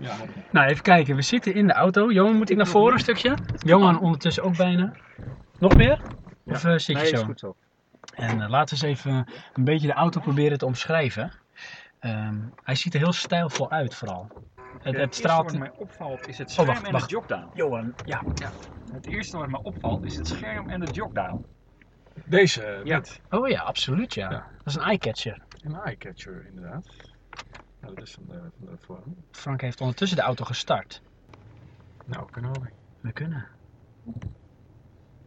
[0.51, 1.15] Nou, even kijken.
[1.15, 2.11] We zitten in de auto.
[2.11, 3.37] Johan, moet ik naar voren een stukje?
[3.63, 4.93] Johan ondertussen ook bijna.
[5.59, 6.01] Nog meer?
[6.45, 7.15] Of eh, zit je Nee, zo?
[7.15, 7.55] is goed zo.
[8.15, 11.31] En laten we eens even een beetje de auto proberen te omschrijven.
[11.99, 14.31] Ehm, hij ziet er heel stijlvol uit vooral.
[14.81, 15.51] Het, het straalt...
[15.51, 17.01] wat mij opvalt is het Oh, scherm wacht, en wacht.
[17.03, 17.49] het jogdial.
[17.53, 18.23] Johan, ja.
[18.91, 21.45] Het eerste wat mij opvalt is het scherm en het jogdial.
[22.25, 22.95] Deze, eh, Ja.
[22.99, 23.21] dit.
[23.29, 24.31] Oh ja, absoluut ja.
[24.31, 24.47] Ja.
[24.57, 25.41] Dat is een eyecatcher.
[25.61, 26.85] Een eyecatcher, inderdaad.
[27.81, 29.15] Ja, dat is van de, van de vorm.
[29.31, 31.01] Frank heeft ondertussen de auto gestart.
[32.05, 32.69] Nou, kunnen we.
[32.99, 33.47] We kunnen.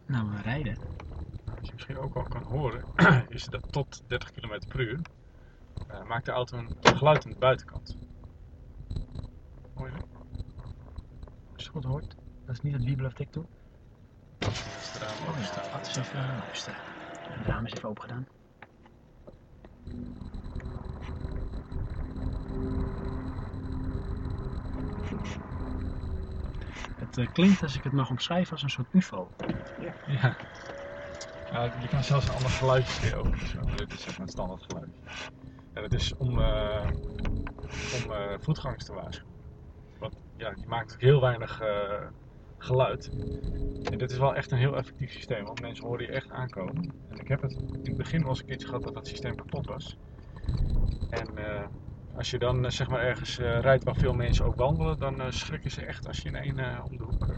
[0.07, 0.79] Nou, we rijden.
[1.45, 2.85] Wat je misschien ook al kan horen,
[3.29, 5.01] is dat tot 30 km per uur
[5.87, 7.97] eh, maakt de auto een geluid aan de buitenkant.
[9.81, 9.91] Hoor?
[11.53, 12.17] Als je het goed hoort.
[12.47, 13.45] Dat is niet het wiebelen of toe.
[14.39, 15.65] Is de raam open staan.
[15.73, 16.79] Laten we eens even luisteren.
[17.29, 18.27] Het raam is even open gedaan.
[26.97, 29.31] Het eh, klinkt, als ik het mag omschrijven, als een soort UFO.
[30.07, 30.37] Ja.
[31.51, 33.77] Ja, je kan zelfs een ander geluidje weer over.
[33.77, 34.91] Dit is maar het standaard geluid.
[35.73, 36.91] En het is om, eh,
[38.05, 39.30] om eh, voetgangers te waarschuwen.
[40.41, 42.07] Ja, die maakt heel weinig eh,
[42.59, 43.11] geluid.
[43.91, 46.93] En dit is wel echt een heel effectief systeem, want mensen horen je echt aankomen.
[47.09, 49.37] En ik heb het in het begin wel eens een keertje gehad dat dat systeem
[49.37, 49.97] kapot was.
[51.11, 51.67] En eh,
[52.17, 55.71] als je dan eh, zeg maar ergens rijdt waar veel mensen ook wandelen, dan schrikken
[55.71, 57.37] ze echt als je in één om de hoek eh,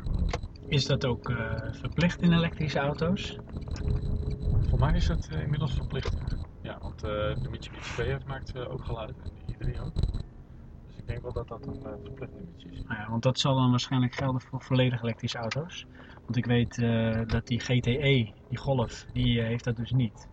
[0.69, 1.33] Is dat ook
[1.71, 3.39] verplicht in elektrische auto's?
[4.73, 6.17] Voor mij is eh, inmiddels verplicht.
[6.63, 7.11] Ja, want eh,
[7.43, 10.22] de Mitsubishi VF maakt ook geluid en de i3 ook.
[11.03, 12.83] Ik denk wel dat dat een verplicht nummertje is.
[12.87, 15.87] Nou ja, want dat zal dan waarschijnlijk gelden voor volledig elektrische auto's.
[16.25, 20.29] Want ik weet eh, dat die GTE, die Golf, die eh, heeft dat dus niet.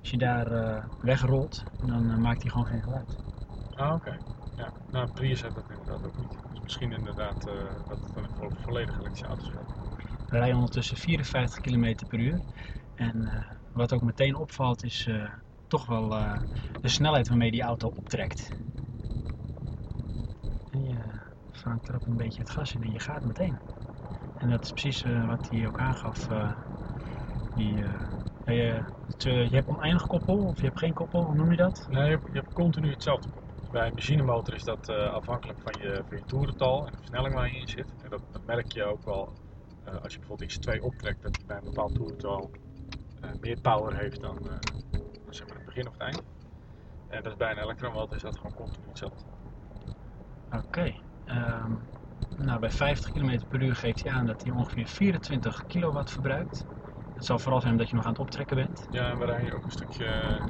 [0.00, 3.18] Als je daar wegrolt, dan maakt hij gewoon geen geluid.
[3.70, 4.20] Ah, oké.
[4.54, 6.38] Ja, nou, Prius heeft dat inderdaad ook niet.
[6.50, 7.44] Dus misschien inderdaad
[7.86, 9.72] dat het dan voor volledig elektrische auto's geldt.
[10.28, 12.40] We rijden ondertussen 54 km per uur.
[12.94, 15.08] En wat ook meteen opvalt is
[15.66, 16.08] toch wel
[16.80, 18.52] de snelheid waarmee die auto optrekt.
[21.54, 23.58] Je vangt erop een beetje het gas in en je gaat meteen.
[24.36, 26.28] En dat is precies eh, wat hij ook aangaf.
[26.28, 26.52] eh,
[27.52, 28.02] die, eh,
[28.44, 31.86] je, het, je hebt oneindig koppel of je hebt geen koppel, hoe noem je dat?
[31.88, 33.52] Nee, je hebt, je hebt continu hetzelfde koppel.
[33.70, 37.52] Bij een machinemotor is dat afhankelijk van je, van je toerental en de versnelling waar
[37.52, 37.94] je in zit.
[38.02, 39.32] En dat, dat merk je ook wel
[40.02, 42.50] als je bijvoorbeeld X2 optrekt, dat hij bij een bepaald toerental
[43.40, 44.42] meer power heeft dan,
[45.24, 46.22] dan zeg maar het begin of het eind.
[47.06, 49.24] En dat is bij een elektromotor is dat gewoon continu hetzelfde.
[50.50, 50.94] Oké.
[51.24, 51.74] Ehm,
[52.34, 56.66] nou, bij 50 km per uur geeft hij aan dat hij ongeveer 24 kilowatt verbruikt.
[57.12, 58.86] Het zal vooral zijn omdat je nog aan het optrekken bent.
[58.90, 60.42] Ja, en we rijden ook een stukje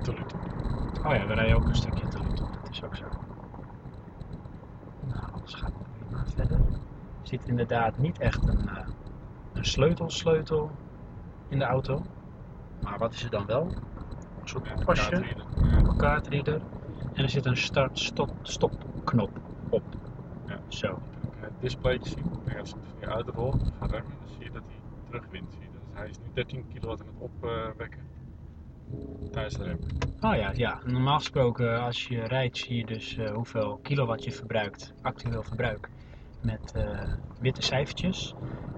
[0.00, 0.36] lutte.
[1.02, 2.12] Oh ja, we rijden ook een stukje op.
[2.62, 3.08] Dat is ook zo.
[4.98, 6.58] Nou, alles gaat prima verder.
[6.58, 8.88] Er zit inderdaad niet echt een, eh,
[9.52, 10.78] een sleutelsleutel
[11.48, 12.06] in de auto.
[12.78, 13.64] Maar wat is er dan wel?
[14.40, 16.62] Een soort Ja, pasje, een kaartreader.
[17.12, 19.38] En er zit een start-stop knop
[20.72, 20.88] Zo.
[20.90, 22.30] ook het displaytje zien.
[22.44, 24.76] En als je uitrolt of gaat remmen, dan zie je dat hij
[25.06, 25.52] terugwint.
[25.52, 25.68] Zie je.
[25.72, 28.00] Dus hij is nu 13 kilowatt aan het opwekken
[29.30, 29.78] tijdens de rem.
[30.20, 30.80] Oh ja, ja.
[30.84, 35.88] Normaal gesproken als je rijdt zie je dus eh, hoeveel kilowatt je verbruikt, actueel verbruik,
[36.42, 38.34] met eh, witte cijfertjes.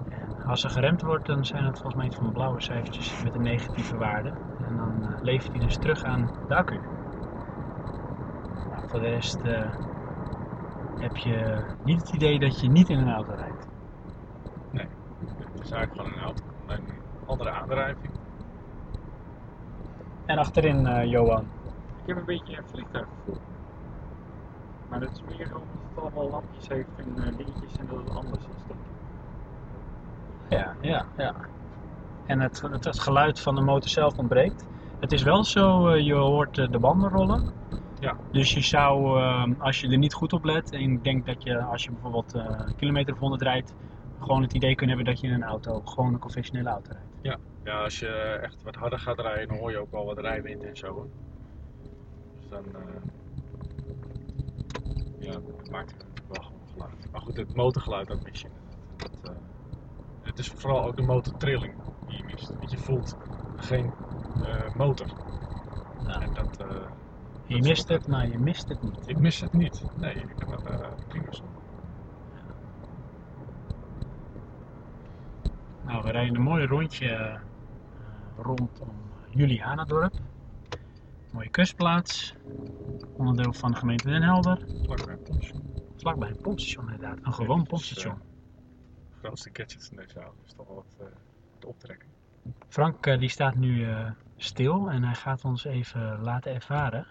[0.09, 3.43] En als er geremd wordt, dan zijn het volgens mij van blauwe cijfertjes met een
[3.43, 4.33] negatieve waarde.
[4.67, 6.81] En dan eh, levert hij dus terug aan de accu.
[8.71, 9.75] Nou, voor de rest eh,
[10.99, 13.69] heb je niet het idee dat je niet in een auto rijdt.
[15.55, 18.13] Het is eigenlijk gewoon een auto met een andere aandrijving.
[20.25, 21.53] En achterin, eh, Johan.
[22.01, 23.41] Ik heb een beetje een vliegtuiggevoel.
[24.89, 28.11] Maar dat is meer omdat het allemaal lampjes heeft en eh, dingetjes en dat het
[28.11, 28.65] anders is.
[28.67, 28.97] denk ik.
[30.49, 31.35] Ja, ja, ja.
[32.25, 34.67] En het, het, het geluid van de motor zelf ontbreekt.
[34.99, 37.55] Het is wel zo, eh, je hoort de banden rollen.
[38.05, 38.19] Ja.
[38.31, 41.43] Dus je zou, eh, als je er niet goed op let, en ik denk dat
[41.43, 43.75] je als je bijvoorbeeld eh, een kilometer of 100 rijdt,
[44.19, 47.41] gewoon het idee kunnen hebben dat je in een auto, gewoon een conventionele auto rijdt.
[47.63, 48.09] Ja, als je
[48.43, 50.93] echt wat harder gaat rijden, dan hoor je ook wel wat rijwind en zo.
[50.93, 51.09] hoor.
[52.39, 52.81] Dus dan eh,
[55.19, 57.09] ja, dat maakt het wel gewoon geluid.
[57.13, 58.49] Maar goed, het motorgeluid dat mis je.
[58.97, 59.31] Dat, eh,
[60.23, 61.75] het is vooral ook de motortrilling
[62.07, 62.53] die je mist.
[62.59, 63.17] Want je voelt
[63.55, 63.95] geen
[64.75, 65.07] motor.
[66.07, 66.21] Ja.
[66.21, 66.65] En dat,
[67.47, 68.99] Je mist het, maar je mist het niet.
[69.07, 69.85] ik mis het niet.
[69.97, 71.45] Nee, ik heb het eh, prima zo.
[75.85, 77.41] Nou, we rijden een mooi rondje eh,
[78.37, 78.69] rondom
[79.31, 80.15] Julianadorp.
[81.31, 82.35] Mooie kustplaats.
[83.17, 84.59] Onderdeel van de gemeente Den Helder.
[84.83, 85.63] Vlakbij een pompstation.
[85.97, 87.19] Vlakbij een pompstation inderdaad.
[87.23, 88.19] Een gewoon dus, pompstation.
[89.11, 91.07] De grootste gadgets in deze auto is toch wel wat eh,
[91.59, 92.09] te optrekken.
[92.69, 97.07] Frank eh, die staat nu eh, stil en hij gaat ons even laten ervaren.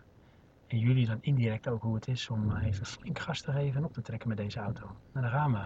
[0.73, 3.77] En jullie dan indirect ook hoe het is om eh, even flink gas te geven
[3.77, 4.85] en op te trekken met deze auto.
[5.13, 5.59] Nou, daar gaan we.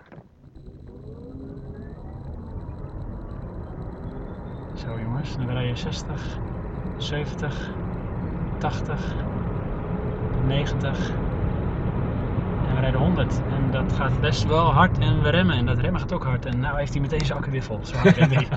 [4.76, 6.40] Zo jongens, dan rijden 60,
[6.98, 7.72] 70,
[8.58, 9.16] 80,
[10.46, 11.10] 90
[12.68, 13.42] en we rijden 100.
[13.50, 16.46] En dat gaat best wel hard en we remmen en dat remmen gaat ook hard.
[16.46, 17.80] En nou heeft hij meteen zijn accu weer vol.
[17.86, 18.16] Zo hard.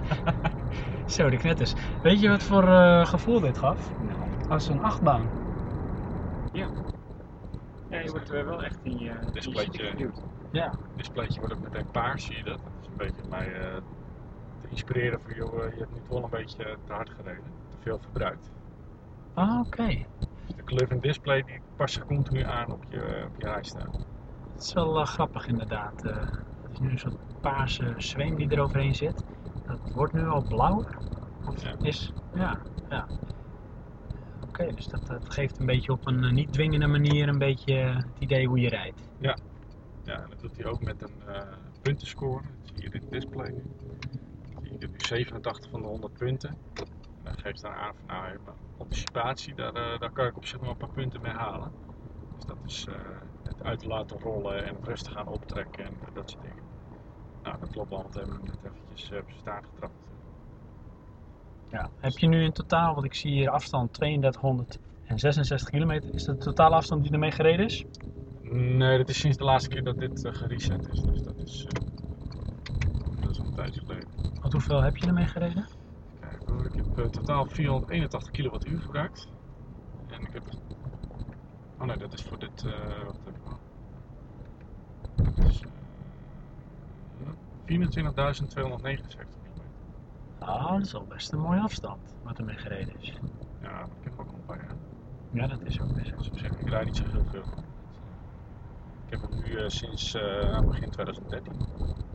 [1.06, 1.74] Zo, de knetters.
[2.02, 3.92] Weet je wat voor eh, gevoel dit gaf?
[4.48, 5.39] Als een achtbaan.
[6.50, 6.70] Ja.
[7.88, 9.86] Ja, je wordt er wel echt in je, Displaytje.
[9.86, 10.22] geduwd.
[10.50, 10.64] Ja.
[10.82, 12.60] Het displaytje wordt ook meteen paars, zie je dat?
[12.62, 13.76] Dat is een beetje om mij eh,
[14.60, 17.54] te inspireren voor joh, eh, je hebt nu toch wel een beetje te hard gereden,
[17.68, 18.50] te veel verbruikt.
[19.32, 19.86] Ah, oké.
[19.86, 23.44] Dus de kleur van het display die past zich continu aan op je, op je
[23.46, 24.00] rijstijl.
[24.52, 26.04] Dat is wel eh, grappig inderdaad.
[26.04, 26.16] Eh,
[26.62, 29.24] het is nu een soort paarse zweem die er overheen zit.
[29.62, 30.98] Dat wordt nu al blauwer.
[31.44, 31.76] Of Ja.
[31.80, 33.08] is, ja, ja.
[34.50, 37.96] Oké, dus dat, geeft een beetje op een eh, niet dwingende manier een beetje eh,
[37.96, 39.08] het idee hoe je rijdt.
[40.04, 41.52] Ja, en dat doet hij ook met een eh
[41.82, 42.42] puntenscore.
[42.42, 43.62] Dat zie je dit display nu.
[44.62, 46.48] Zie je nu 87 van de 100 punten.
[46.48, 46.86] En
[47.22, 48.38] dat geeft dan aan van nou,
[48.78, 51.72] anticipatie, daar, daar kan ik op zich nog een paar punten mee halen.
[52.36, 52.86] Dus dat is
[53.42, 56.64] het uit laten rollen en rustig gaan optrekken en dat soort dingen.
[57.42, 60.09] Nou, dat klopt allemaal, dat hebben net eventjes op staart getrapt.
[61.70, 61.90] Ja.
[62.00, 66.14] Heb je nu in totaal, want ik zie hier afstand 3266 kilometer.
[66.14, 67.84] Is dat de totale afstand die ermee gereden is?
[68.52, 71.00] Nee, dat is sinds de laatste keer dat dit eh, gereset is.
[71.00, 71.70] Dus dat is, eh,
[73.20, 74.08] dat is al een tijdje geleden.
[74.40, 75.66] Want hoeveel heb je ermee gereden?
[76.20, 79.28] Kijk hoor, ik heb eh, totaal 481 kilowattuur gebruikt.
[80.10, 80.42] En ik heb...
[81.78, 82.62] Oh nee, dat is voor dit...
[83.04, 83.56] wat heb ik nou?
[85.36, 85.62] Dat is,
[87.66, 89.39] 24.279
[90.40, 93.18] Ah, dat is al best een mooie afstand wat ermee gereden is.
[93.62, 94.58] Ja, ik heb ook nog bij
[95.30, 96.16] Ja, dat is ook best.
[96.16, 97.44] Dus op zich, ik rijd niet zo heel veel.
[99.06, 101.52] Ik heb hem nu eh, sinds eh, nou, begin 2013.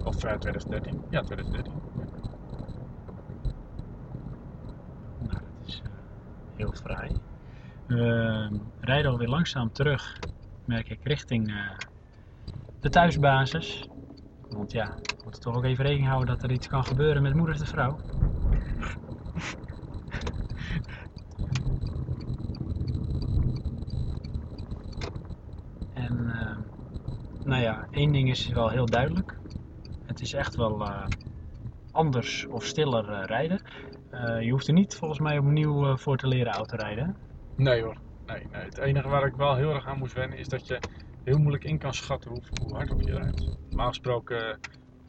[0.03, 1.03] Of eh, 2013.
[1.09, 1.73] Ja, 2013.
[5.19, 5.81] Nou, dat is
[6.55, 7.11] heel fraai.
[7.87, 10.19] We rijden alweer langzaam terug,
[10.65, 11.53] merk ik, richting
[12.79, 13.87] de thuisbasis.
[14.55, 17.33] Want ja, we moeten toch ook even rekening houden dat er iets kan gebeuren met
[17.33, 17.99] moeder de vrouw.
[25.93, 26.57] En eh,
[27.43, 29.37] nou ja, één ding is wel heel duidelijk.
[30.05, 31.05] Het is echt wel eh,
[31.91, 33.61] anders of stiller eh, rijden.
[34.39, 37.17] Je hoeft er niet volgens mij opnieuw voor te leren autorijden.
[37.55, 37.97] Nee hoor.
[38.25, 38.61] Nee, nee.
[38.61, 40.79] Het enige waar ik wel heel erg aan moest wennen is dat je
[41.25, 43.45] heel moeilijk in kan schatten hoe, hoe hard je rijdt.
[43.67, 44.57] Normaal gesproken eh,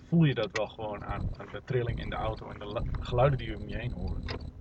[0.09, 3.38] voel je dat wel gewoon aan, aan de trilling in de auto en de geluiden
[3.38, 3.93] die je om je heen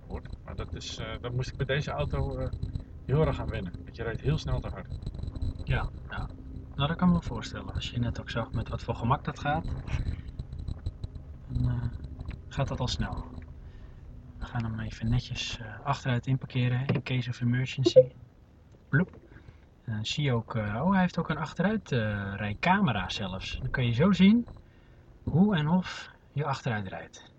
[0.07, 0.29] hoort.
[0.43, 2.49] Maar dat, is, eh, dat moest ik bij deze auto eh,
[3.05, 3.73] heel erg aan wennen.
[3.83, 4.87] Want je rijdt heel snel te hard.
[5.63, 6.29] Ja, ja.
[6.75, 7.73] Nou, dat kan ik me voorstellen.
[7.73, 9.65] Als je net ook zag met wat voor gemak dat gaat,
[11.47, 11.91] dan
[12.47, 13.25] gaat dat al snel.
[14.39, 18.11] We gaan hem even netjes achteruit inparkeren in case of emergency.
[18.89, 19.24] Bloep.
[19.85, 23.57] Dan zie je ook, eh, oh hij heeft ook een achteruit eh, zelfs.
[23.59, 24.47] Dan kan je zo zien
[25.23, 27.31] hoe en of je achteruit rijdt.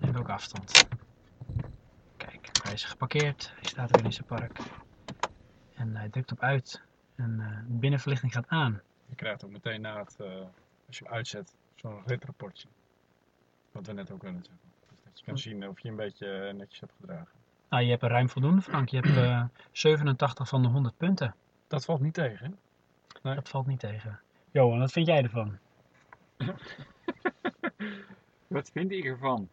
[0.00, 0.86] En welke afstand.
[2.16, 4.58] Kijk, hij is geparkeerd, hij staat weer in zijn park.
[5.74, 6.82] En hij drukt op uit
[7.14, 8.80] en eh, de binnenverlichting gaat aan.
[9.06, 10.26] Je krijgt ook meteen na het, eh,
[10.86, 12.68] als je hem uitzet, zo'n ritrapportje.
[13.72, 14.70] Wat we net ook hadden zeggen.
[14.88, 17.41] Dus dat je kan zien of je een beetje eh, netjes hebt gedragen.
[17.72, 18.88] Nou, je hebt er ruim voldoende, Frank.
[18.88, 21.34] Je hebt eh, 87 van de 100 punten.
[21.66, 22.52] Dat valt niet tegen, hè?
[23.22, 23.34] Nee.
[23.34, 24.20] Dat valt niet tegen.
[24.50, 25.58] Johan, wat vind jij ervan?
[28.46, 29.48] Wat vind ik ervan?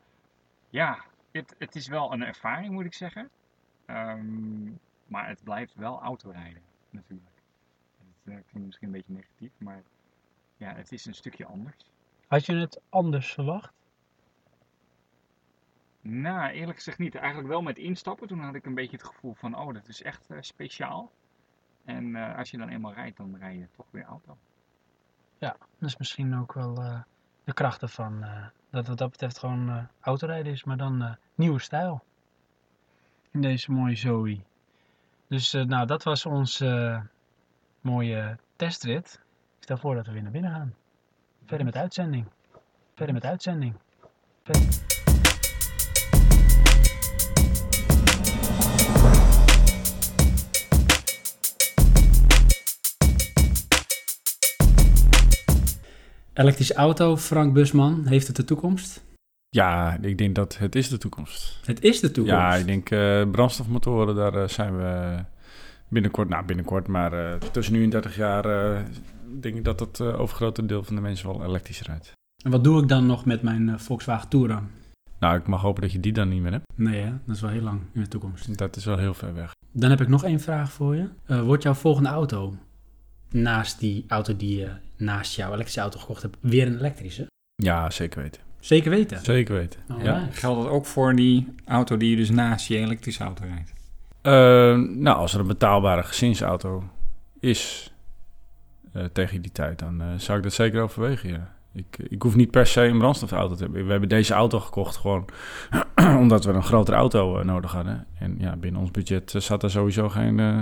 [0.70, 3.30] Ja, het, het is wel een ervaring, moet ik zeggen.
[3.86, 4.72] Ehm,
[5.06, 7.42] maar het blijft wel autorijden, natuurlijk.
[7.98, 9.84] Het eh, klinkt misschien een beetje negatief, maar
[10.58, 11.76] ja, het is een stukje anders.
[12.28, 13.74] Had je het anders verwacht?
[16.02, 17.16] Nou, eerlijk gezegd niet.
[17.16, 18.28] Eigenlijk wel met instappen.
[18.28, 21.12] Toen had ik een beetje het gevoel van, oh, dat is echt eh, speciaal.
[21.86, 24.38] En eh, als je dan eenmaal rijdt, dan rij je toch weer auto.
[25.38, 27.02] Ja, dat is misschien ook wel eh,
[27.44, 28.26] de kracht ervan.
[28.70, 32.04] dat wat dat betreft gewoon autorijden is, maar dan nieuwe stijl.
[33.32, 34.40] In deze mooie Zoe.
[35.28, 37.02] Dus nou, dat was onze
[37.82, 39.22] mooie testrit.
[39.58, 40.76] Ik stel voor dat we weer naar binnen gaan.
[41.46, 42.26] Verder met uitzending.
[42.96, 43.76] Verder met uitzending.
[44.44, 44.99] Verder.
[56.40, 59.04] Elektrische auto, Frank Busman, heeft het de toekomst?
[59.50, 61.60] Ja, ik denk dat het is de toekomst.
[61.66, 62.40] Het is de toekomst.
[62.40, 65.18] Ja, ik denk eh, brandstofmotoren, daar eh, zijn we
[65.88, 68.44] binnenkort, nou binnenkort, maar eh, tussen nu en 30 jaar
[69.40, 72.12] denk ik dat het overgrote deel van de mensen wel elektrisch rijdt.
[72.44, 74.68] En wat doe ik dan nog met mijn Volkswagen Touran?
[75.20, 76.72] Nou, ik mag hopen dat je die dan niet meer hebt.
[76.76, 77.12] Nee, hè?
[77.26, 78.58] dat is wel heel lang in de toekomst.
[78.58, 79.56] Dat is wel heel ver weg.
[79.72, 81.08] Dan heb ik nog één vraag voor je.
[81.44, 82.54] Wordt jouw volgende auto,
[83.30, 87.28] naast die auto die je naast jouw elektrische auto gekocht hebt, weer een elektrische?
[87.56, 88.42] Ja, zeker weten.
[88.60, 89.20] Zeker weten.
[89.24, 89.80] Zeker weten.
[90.04, 90.28] Ja.
[90.32, 93.74] Geldt dat ook voor die auto die je dus naast je elektrische auto rijdt?
[94.22, 94.32] Eh,
[94.98, 96.84] nou, als er een betaalbare gezinsauto
[97.40, 97.94] is
[98.94, 101.58] eh, tegen die tijd, dan eh, zou ik dat zeker overwegen, ja.
[101.74, 103.86] Ik, ik hoef niet per se een brandstofauto te hebben.
[103.86, 105.26] We hebben deze auto gekocht gewoon
[106.24, 108.06] omdat we een grotere auto eh, nodig hadden.
[108.20, 110.62] En ja, binnen ons budget eh, zat er sowieso geen eh,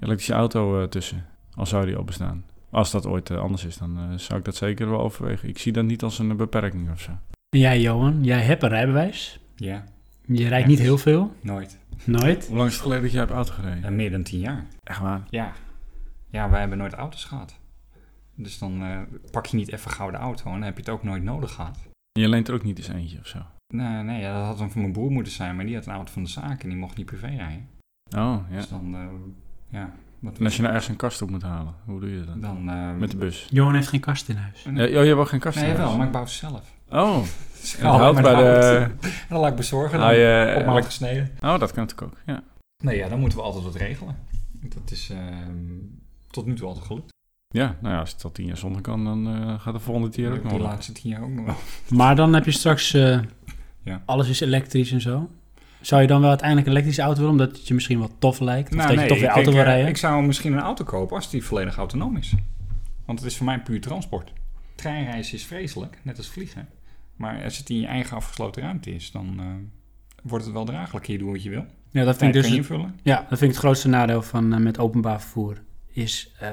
[0.00, 1.26] elektrische auto eh, tussen.
[1.54, 2.44] Al zou die al bestaan.
[2.70, 5.48] Als dat ooit eh, anders is, dan eh, zou ik dat zeker wel overwegen.
[5.48, 7.10] Ik zie dat niet als een beperking of zo.
[7.48, 9.40] En jij, Johan, jij hebt een rijbewijs.
[9.56, 9.84] Ja,
[10.26, 11.34] Je rijdt niet heel veel.
[11.40, 11.78] nooit.
[12.04, 12.46] Nooit.
[12.46, 13.84] Hoe lang is het geleden dat jij hebt auto gereden?
[13.84, 14.66] Eh, meer dan tien jaar.
[14.82, 15.22] Echt waar?
[15.30, 15.52] Ja.
[16.30, 17.58] Ja, wij hebben nooit auto's gehad.
[18.34, 19.00] Dus dan eh,
[19.30, 21.52] pak je niet even gauw de auto en dan heb je het ook nooit nodig
[21.52, 21.78] gehad.
[22.12, 23.38] Je leent er ook niet eens eentje of zo?
[23.74, 25.92] Nee, nee ja, dat had dan van mijn broer moeten zijn, maar die had een
[25.92, 27.68] auto van de zaak en die mocht niet privé rijden.
[28.16, 28.56] Oh, ja.
[28.56, 29.06] Dus dan, eh,
[29.68, 29.92] ja,
[30.22, 32.42] wat En als je nou ergens een kast op moet halen, hoe doe je dat?
[32.42, 32.68] dan...
[32.70, 33.46] eh, Met de bus?
[33.50, 34.62] Johan heeft geen kast in huis.
[34.62, 35.88] Ja, oh, je hebt ook geen kast Nee, in huis?
[35.88, 36.62] wel, maar ik bouw ze zelf.
[36.90, 37.18] Oh,
[37.60, 38.76] Dus houdt maar bij dan de...
[38.78, 41.30] houdt- En dan laat ik bezorgen, dan je op maat elek- gesneden.
[41.40, 42.42] Oh, dat kan natuurlijk ook, ja.
[42.84, 44.16] Nee, ja, dan moeten we altijd wat regelen.
[44.52, 45.56] Dat is ehm,
[46.30, 47.10] tot nu toe altijd gelukt.
[47.48, 50.10] Ja, nou ja, als het al tien jaar zonder kan, dan eh, gaat de volgende
[50.10, 50.68] keer ook nog Die wel.
[50.68, 51.54] laatste tien jaar ook nog wel.
[51.98, 53.18] Maar dan heb je straks, eh,
[53.82, 54.02] Ja.
[54.04, 55.30] alles is elektrisch en zo.
[55.82, 58.40] Zou je dan wel uiteindelijk een elektrische auto willen, omdat het je misschien wat tof
[58.40, 58.68] lijkt?
[58.70, 59.90] Of Nou, dat je nee, toch weer ik auto denk, wil eh, rijden?
[59.90, 62.34] Ik zou misschien een auto kopen als die volledig autonoom is.
[63.04, 64.32] Want het is voor mij puur transport.
[64.74, 66.68] Treinreizen is vreselijk, net als vliegen.
[67.16, 69.34] Maar als het in je eigen afgesloten ruimte is, dan...
[69.38, 69.46] eh,
[70.22, 71.06] wordt het wel draaglijk.
[71.06, 71.64] Je doen wat je wil.
[71.90, 72.66] Ja, dat vind ik kan je dus...
[72.66, 72.98] invullen.
[73.02, 75.62] Ja, dat vind ik het grootste nadeel van eh, met openbaar vervoer.
[75.92, 76.32] Is...
[76.38, 76.48] eh,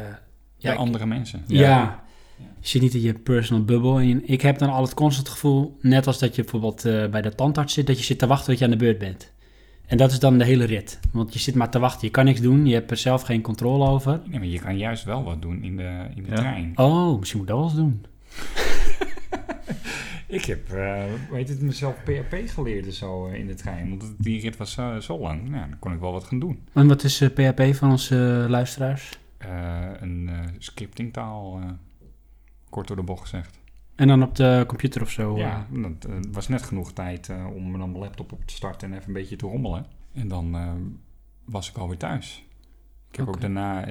[0.58, 1.44] Ja, ik- andere mensen.
[1.48, 1.80] Ja.
[1.82, 2.09] Je
[2.60, 4.02] zit niet in je personal bubble.
[4.02, 7.22] En ik heb dan altijd constant het gevoel, net als dat je bijvoorbeeld eh, bij
[7.22, 9.32] de tandarts zit, dat je zit te wachten tot je aan de beurt bent.
[9.86, 11.00] En dat is dan de hele rit.
[11.12, 12.08] Want je zit maar te wachten.
[12.08, 12.66] Je kan niks doen.
[12.66, 14.22] Je hebt er zelf geen controle over.
[14.26, 16.36] Nee, maar je kan juist wel wat doen in de, in de Ja.
[16.36, 16.72] trein.
[16.76, 18.06] Oh, misschien moet ik dat wel eens doen.
[20.28, 23.90] Ik heb, eh weet het, mezelf PHP geleerd zo eh, in de trein.
[23.90, 25.50] Want die rit was zo, zo lang.
[25.50, 26.60] Nou, dan kon ik wel wat gaan doen.
[26.74, 29.20] En wat is eh, PHP van onze eh, luisteraars?
[29.38, 29.50] Eh,
[30.00, 31.70] een eh, scriptingtaal, eh,
[32.70, 33.60] kort door de bocht gezegd.
[34.00, 35.38] En dan op de computer of zo?
[35.38, 35.84] Ja, eh.
[35.84, 38.96] dat eh, was net genoeg tijd eh, om dan mijn laptop op te starten en
[38.98, 39.86] even een beetje te rommelen.
[40.14, 40.58] En dan
[41.46, 42.46] was ik alweer thuis.
[43.12, 43.88] Ik heb ook daarna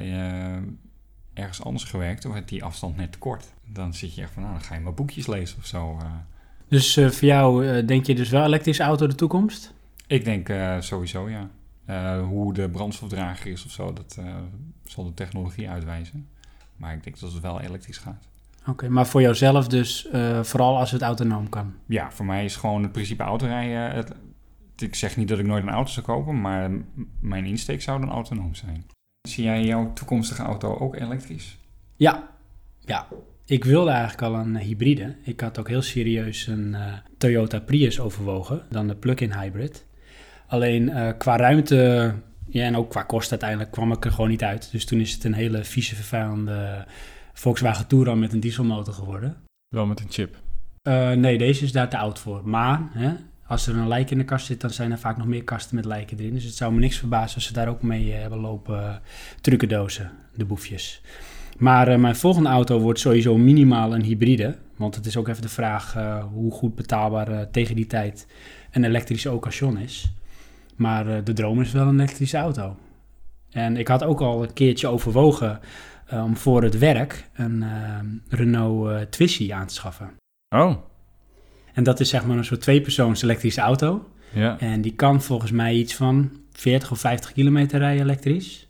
[1.34, 3.52] ergens anders gewerkt, toen werd die afstand net te kort.
[3.66, 5.98] Dan zit je echt van, nou, dan ga je maar boekjes lezen of zo.
[6.68, 9.74] Dus voor jou denk je dus wel elektrische auto de toekomst?
[10.06, 10.52] Ik denk
[10.82, 11.50] sowieso, ja.
[12.20, 14.18] Hoe de brandstofdrager is of zo, dat
[14.84, 16.28] zal de technologie uitwijzen.
[16.76, 18.28] Maar ik denk dat het wel elektrisch gaat.
[18.69, 21.74] Oké, maar voor jouzelf dus eh, vooral als het autonoom kan.
[21.86, 23.90] Ja, voor mij is gewoon het principe autorijden...
[23.90, 24.15] Het,
[24.77, 26.70] ik zeg niet dat ik nooit een auto zou kopen, maar
[27.20, 28.86] mijn insteek zou dan autonoom zijn.
[29.28, 31.59] Zie jij jouw toekomstige auto ook elektrisch?
[31.97, 32.28] Ja,
[32.81, 33.07] ja.
[33.45, 35.16] Ik wilde eigenlijk al een hybride.
[35.23, 39.86] Ik had ook heel serieus een eh, Toyota Prius overwogen, dan de plug-in hybrid.
[40.47, 42.15] Alleen eh, qua ruimte
[42.49, 44.69] ja, en ook qua kost uiteindelijk kwam ik er gewoon niet uit.
[44.73, 46.86] Dus toen is het een hele vieze, vervuilende
[47.39, 49.36] Volkswagen Touran met een dieselmotor geworden.
[49.69, 50.36] Wel met een chip.
[50.82, 52.48] Eh, nee, deze is daar te oud voor.
[52.48, 53.12] Maar hè,
[53.47, 55.77] als er een lijk in de kast zit, dan zijn er vaak nog meer kasten
[55.77, 56.35] met lijken erin.
[56.35, 59.01] Dus het zou me niks verbazen als ze daar ook mee eh, hebben lopen
[59.40, 61.02] trucendozen, de boefjes.
[61.59, 64.56] Maar uh, mijn volgende auto wordt sowieso minimaal een hybride.
[64.77, 68.27] Want het is ook even de vraag uh, hoe goed betaalbaar uh, tegen die tijd
[68.70, 70.12] een elektrische occasion is.
[70.77, 72.77] Maar de droom is wel een elektrische auto.
[73.51, 75.60] En ik had ook al een keertje overwogen
[76.10, 77.98] om voor het werk een uh,
[78.28, 80.10] Renault uh, Twizy aan te schaffen.
[80.48, 80.76] Oh.
[81.72, 84.09] En dat is zeg maar een soort tweepersoons elektrische auto.
[84.32, 84.59] Ja.
[84.59, 88.68] En die kan volgens mij iets van 40 of 50 kilometer rijden elektrisch.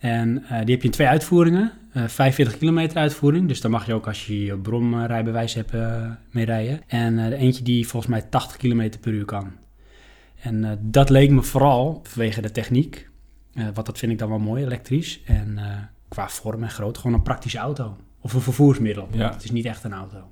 [0.00, 1.72] En uh, die heb je in twee uitvoeringen.
[1.96, 6.10] Uh, 45 kilometer uitvoering, dus dan mag je ook als je je bromrijbewijs hebt uh,
[6.30, 6.80] mee rijden.
[6.86, 9.52] En de eentje die volgens mij 80 kilometer per uur kan.
[10.40, 13.08] En dat leek me vooral vanwege de techniek.
[13.74, 15.20] Want dat vind ik dan wel mooi, elektrisch.
[15.24, 15.58] En
[16.08, 17.96] qua vorm en grootte gewoon een praktische auto.
[18.20, 19.08] Of een vervoersmiddel.
[19.10, 19.32] Ja.
[19.32, 20.28] Het is niet echt een auto.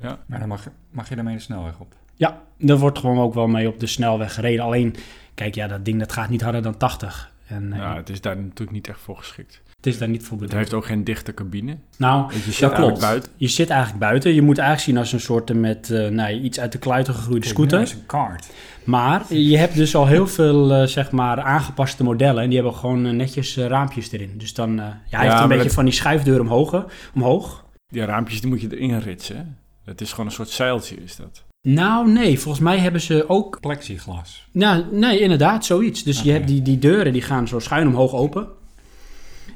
[0.00, 0.18] Ja.
[0.26, 1.94] Maar dan mag, mag je daarmee de snelweg op.
[2.14, 4.64] Ja, daar wordt gewoon ook wel mee op de snelweg gereden.
[4.64, 4.94] Alleen,
[5.34, 7.32] kijk, ja, dat ding dat gaat niet harder dan 80.
[7.46, 9.62] En, uh, ja, het is daar natuurlijk niet echt voor geschikt.
[9.82, 10.58] Het is daar niet voor Het bedoeld.
[10.58, 11.76] heeft ook geen dichte cabine.
[11.96, 13.00] Nou, je zit dat klopt.
[13.00, 13.30] buiten.
[13.36, 14.34] Je zit eigenlijk buiten.
[14.34, 17.46] Je moet eigenlijk zien als een soort met uh, nou, iets uit de kluiten gegroeide
[17.46, 17.78] scooter.
[17.78, 18.46] Ja, is een kart.
[18.84, 22.42] Maar je hebt dus al heel veel uh, zeg maar aangepaste modellen.
[22.42, 24.34] En die hebben gewoon uh, netjes raampjes erin.
[24.38, 25.72] Dus dan, ja, hij ja, heeft een beetje het...
[25.72, 26.86] van die schuifdeur omhoog.
[27.14, 27.64] omhoog.
[27.88, 29.36] Die raampjes die moet je erin ritsen.
[29.36, 29.42] Hè?
[29.84, 31.44] Het is gewoon een soort zeiltje is dat.
[31.68, 32.40] Nou, nee.
[32.40, 33.60] Volgens mij hebben ze ook...
[33.60, 34.48] Plexiglas.
[34.52, 36.02] Nou, nee, inderdaad, zoiets.
[36.02, 36.28] Dus okay.
[36.28, 38.48] je hebt die, die deuren, die gaan zo schuin omhoog open.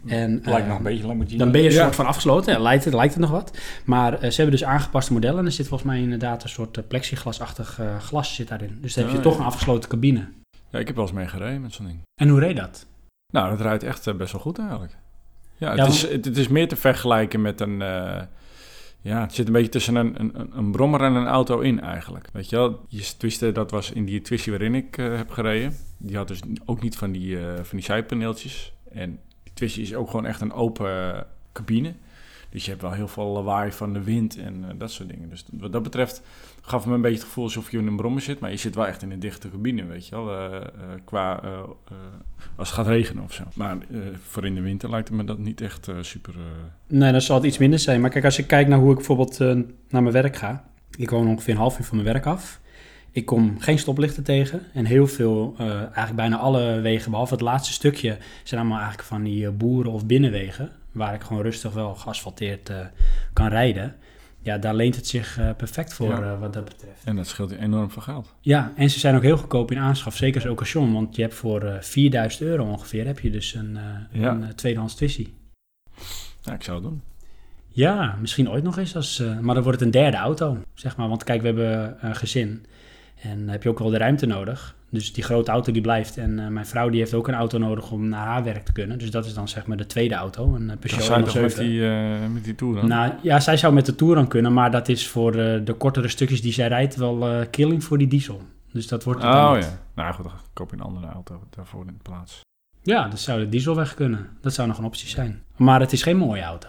[0.07, 1.39] En, lijkt uh, nog een beetje Lamborghini.
[1.39, 1.83] Dan ben je een ja.
[1.83, 2.53] soort van afgesloten.
[2.53, 3.59] Ja, lijkt, het, lijkt het nog wat.
[3.85, 5.39] Maar uh, ze hebben dus aangepaste modellen.
[5.39, 8.78] En er zit volgens mij inderdaad een soort uh, plexiglasachtig glas zit daarin.
[8.81, 10.28] Dus dan heb je ja, toch een afgesloten cabine.
[10.70, 11.99] Ja, ik heb wel eens mee gereden met zo'n ding.
[12.20, 12.87] En hoe reed dat?
[13.33, 14.97] Nou, dat rijdt echt best wel goed eigenlijk.
[15.57, 17.83] Ja, het, ja, is, het, het, is meer te vergelijken met een...
[19.07, 22.28] Ja, het zit een beetje tussen een, een, een brommer en een auto in eigenlijk.
[22.33, 25.77] Weet je wel, je Twister, dat was in die Twisty waarin ik uh, heb gereden.
[25.99, 28.73] Die had dus ook niet van die, uh, van die zijpaneeltjes.
[28.93, 29.19] En
[29.57, 31.95] Twisty is ook gewoon echt een open cabine.
[32.51, 35.28] Dus je hebt wel heel veel lawaai van de wind en dat soort dingen.
[35.28, 36.23] Dus wat dat betreft
[36.61, 38.41] gaf me een beetje het gevoel alsof je in een brommer zit.
[38.41, 40.62] Maar je zit wel echt in een dichte cabine, weet je wel.
[41.05, 41.41] qua
[42.57, 43.43] als het gaat regenen of zo.
[43.55, 43.77] Maar
[44.28, 46.35] voor in de winter lijkt het me dat niet echt super...
[46.87, 48.01] Nee, dan zal het iets minder zijn.
[48.01, 50.65] Maar kijk, als ik kijk naar hoe ik bijvoorbeeld naar mijn werk ga.
[50.97, 52.61] Ik woon ongeveer een half uur van mijn werk af.
[53.16, 54.62] Ik kom geen stoplichten tegen.
[54.72, 59.09] En heel veel, uh, eigenlijk bijna alle wegen, behalve het laatste stukje, zijn allemaal eigenlijk
[59.09, 60.70] van die uh, boeren- of binnenwegen.
[60.93, 62.72] Waar ik gewoon rustig wel geasfalteerd
[63.32, 63.97] kan rijden.
[64.43, 66.38] Ja, daar leent het zich perfect voor ja.
[66.38, 67.05] wat dat betreft.
[67.05, 68.34] En dat scheelt enorm veel geld.
[68.40, 70.16] Ja, en ze zijn ook heel goedkoop in aanschaf.
[70.16, 70.93] Zeker als occasion.
[70.93, 73.78] Want je hebt voor 4000 euro ongeveer, heb je dus een,
[74.10, 74.30] ja.
[74.30, 75.28] een tweedehands Twisty.
[76.43, 77.02] Ja, ik zou het doen.
[77.68, 78.97] Ja, misschien ooit nog eens.
[78.97, 81.09] Als, uh, maar dan wordt het een derde auto, zeg maar.
[81.09, 82.66] Want kijk, we hebben een gezin.
[83.31, 84.74] En dan heb je ook wel de ruimte nodig.
[84.90, 86.16] Dus die grote auto die blijft.
[86.16, 88.73] En uh, mijn vrouw die heeft ook een auto nodig om naar haar werk te
[88.73, 88.98] kunnen.
[88.98, 91.57] Dus dat is dan zeg maar de tweede auto, een uh, Peugeot dat zou met
[91.57, 92.89] die, uh, met die Touran?
[92.89, 94.53] Nou ja, zij zou met de Touran kunnen.
[94.53, 98.43] Maar dat is voor de kortere stukjes die zij rijdt wel killing voor die diesel.
[98.73, 99.65] Dus dat wordt het Oh niet.
[99.65, 99.78] ja.
[99.94, 102.40] Nou goed, dan koop je een andere auto daarvoor in plaats.
[102.82, 104.28] Ja, dat zou de dieselweg kunnen.
[104.40, 105.43] Dat zou nog een optie zijn.
[105.57, 106.69] Maar het is geen mooie auto,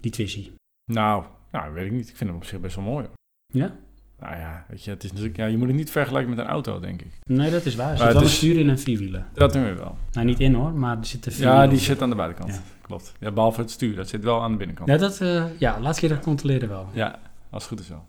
[0.00, 0.50] die Twizy.
[0.92, 2.08] Nou, nou, weet ik niet.
[2.08, 3.04] Ik vind hem op zich best wel mooi.
[3.06, 3.14] hoor.
[3.62, 3.74] Ja?
[4.20, 6.50] Nou ja, weet je, het is natuurlijk, ja, je moet het niet vergelijken met een
[6.50, 7.12] auto, denk ik.
[7.24, 7.90] Nee, dat is waar.
[7.90, 9.26] Er zit wel een stuur in en vierwielen.
[9.32, 9.96] Dat doen we wel.
[10.12, 12.54] Nou, niet in hoor, maar er zitten vier Ja, die zit aan de buitenkant.
[12.54, 12.60] Ja.
[12.86, 13.12] Klopt.
[13.20, 14.88] Ja, behalve het stuur, dat zit wel aan de binnenkant.
[14.88, 16.88] Ja, dat, eh, ja, laatste keer dat controleren wel.
[16.92, 17.18] Ja,
[17.50, 18.04] als het goed is wel.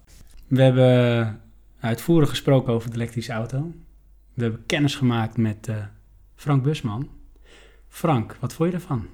[0.48, 1.41] We hebben
[1.80, 3.73] uitvoerig gesproken over de elektrische auto.
[4.34, 5.76] We hebben kennis gemaakt met eh,
[6.36, 7.10] Frank Busman.
[7.88, 9.07] Frank, wat vond je ervan?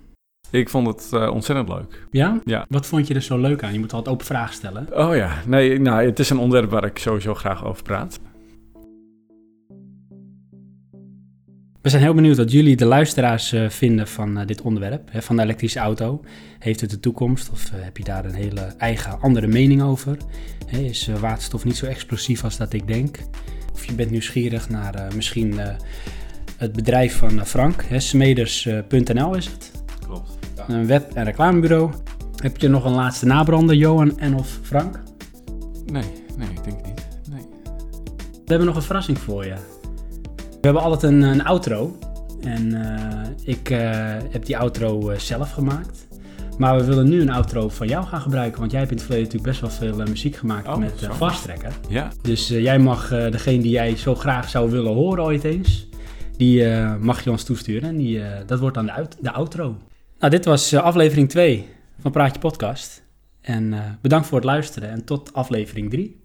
[0.52, 2.06] Ik vond het eh, ontzettend leuk.
[2.12, 2.42] Ja?
[2.46, 2.66] Ja.
[2.70, 3.74] Wat vond je er zo leuk aan?
[3.74, 4.88] Je moet altijd open vragen stellen.
[4.94, 8.20] Oh ja, nee, nou, het is een onderwerp waar ik sowieso graag over praat.
[11.82, 15.22] We zijn heel benieuwd wat jullie, de luisteraars, eh, vinden van eh, dit onderwerp, hè,
[15.22, 16.22] van de elektrische auto.
[16.60, 20.18] Heeft het de toekomst of heb je daar een hele eigen andere mening over?
[20.66, 23.18] Hè, is waterstof niet zo explosief als dat ik denk?
[23.74, 25.60] Of je bent nieuwsgierig naar misschien
[26.58, 29.81] het bedrijf van Frank, smeders.nl is het.
[30.68, 31.90] Een web- en reclamebureau.
[32.36, 35.00] Heb je nog een laatste nabrander, Johan en of Frank?
[35.86, 36.04] Nee,
[36.38, 37.08] nee, ik denk niet.
[37.30, 37.46] Nee.
[38.32, 39.54] We hebben nog een verrassing voor je.
[40.34, 41.98] We hebben altijd een, een outro.
[42.42, 43.80] En eh, ik eh,
[44.30, 46.08] heb die outro eh, zelf gemaakt.
[46.58, 48.60] Maar we willen nu een outro van jou gaan gebruiken.
[48.60, 51.14] Want jij hebt in het verleden natuurlijk best wel veel muziek gemaakt Oh, met zo.
[51.14, 51.72] vasttrekker.
[51.90, 55.88] Ja, Dus jij mag degene die jij zo graag zou willen horen ooit eens.
[56.38, 56.68] Die
[57.00, 57.90] mag je ons toesturen.
[57.90, 59.76] En die, dat wordt dan de, de outro.
[60.22, 61.70] Nou, dit was eh, aflevering 2
[62.00, 63.04] van Praatje Podcast.
[63.42, 64.90] En eh, bedankt voor het luisteren.
[64.90, 66.22] En tot aflevering 3.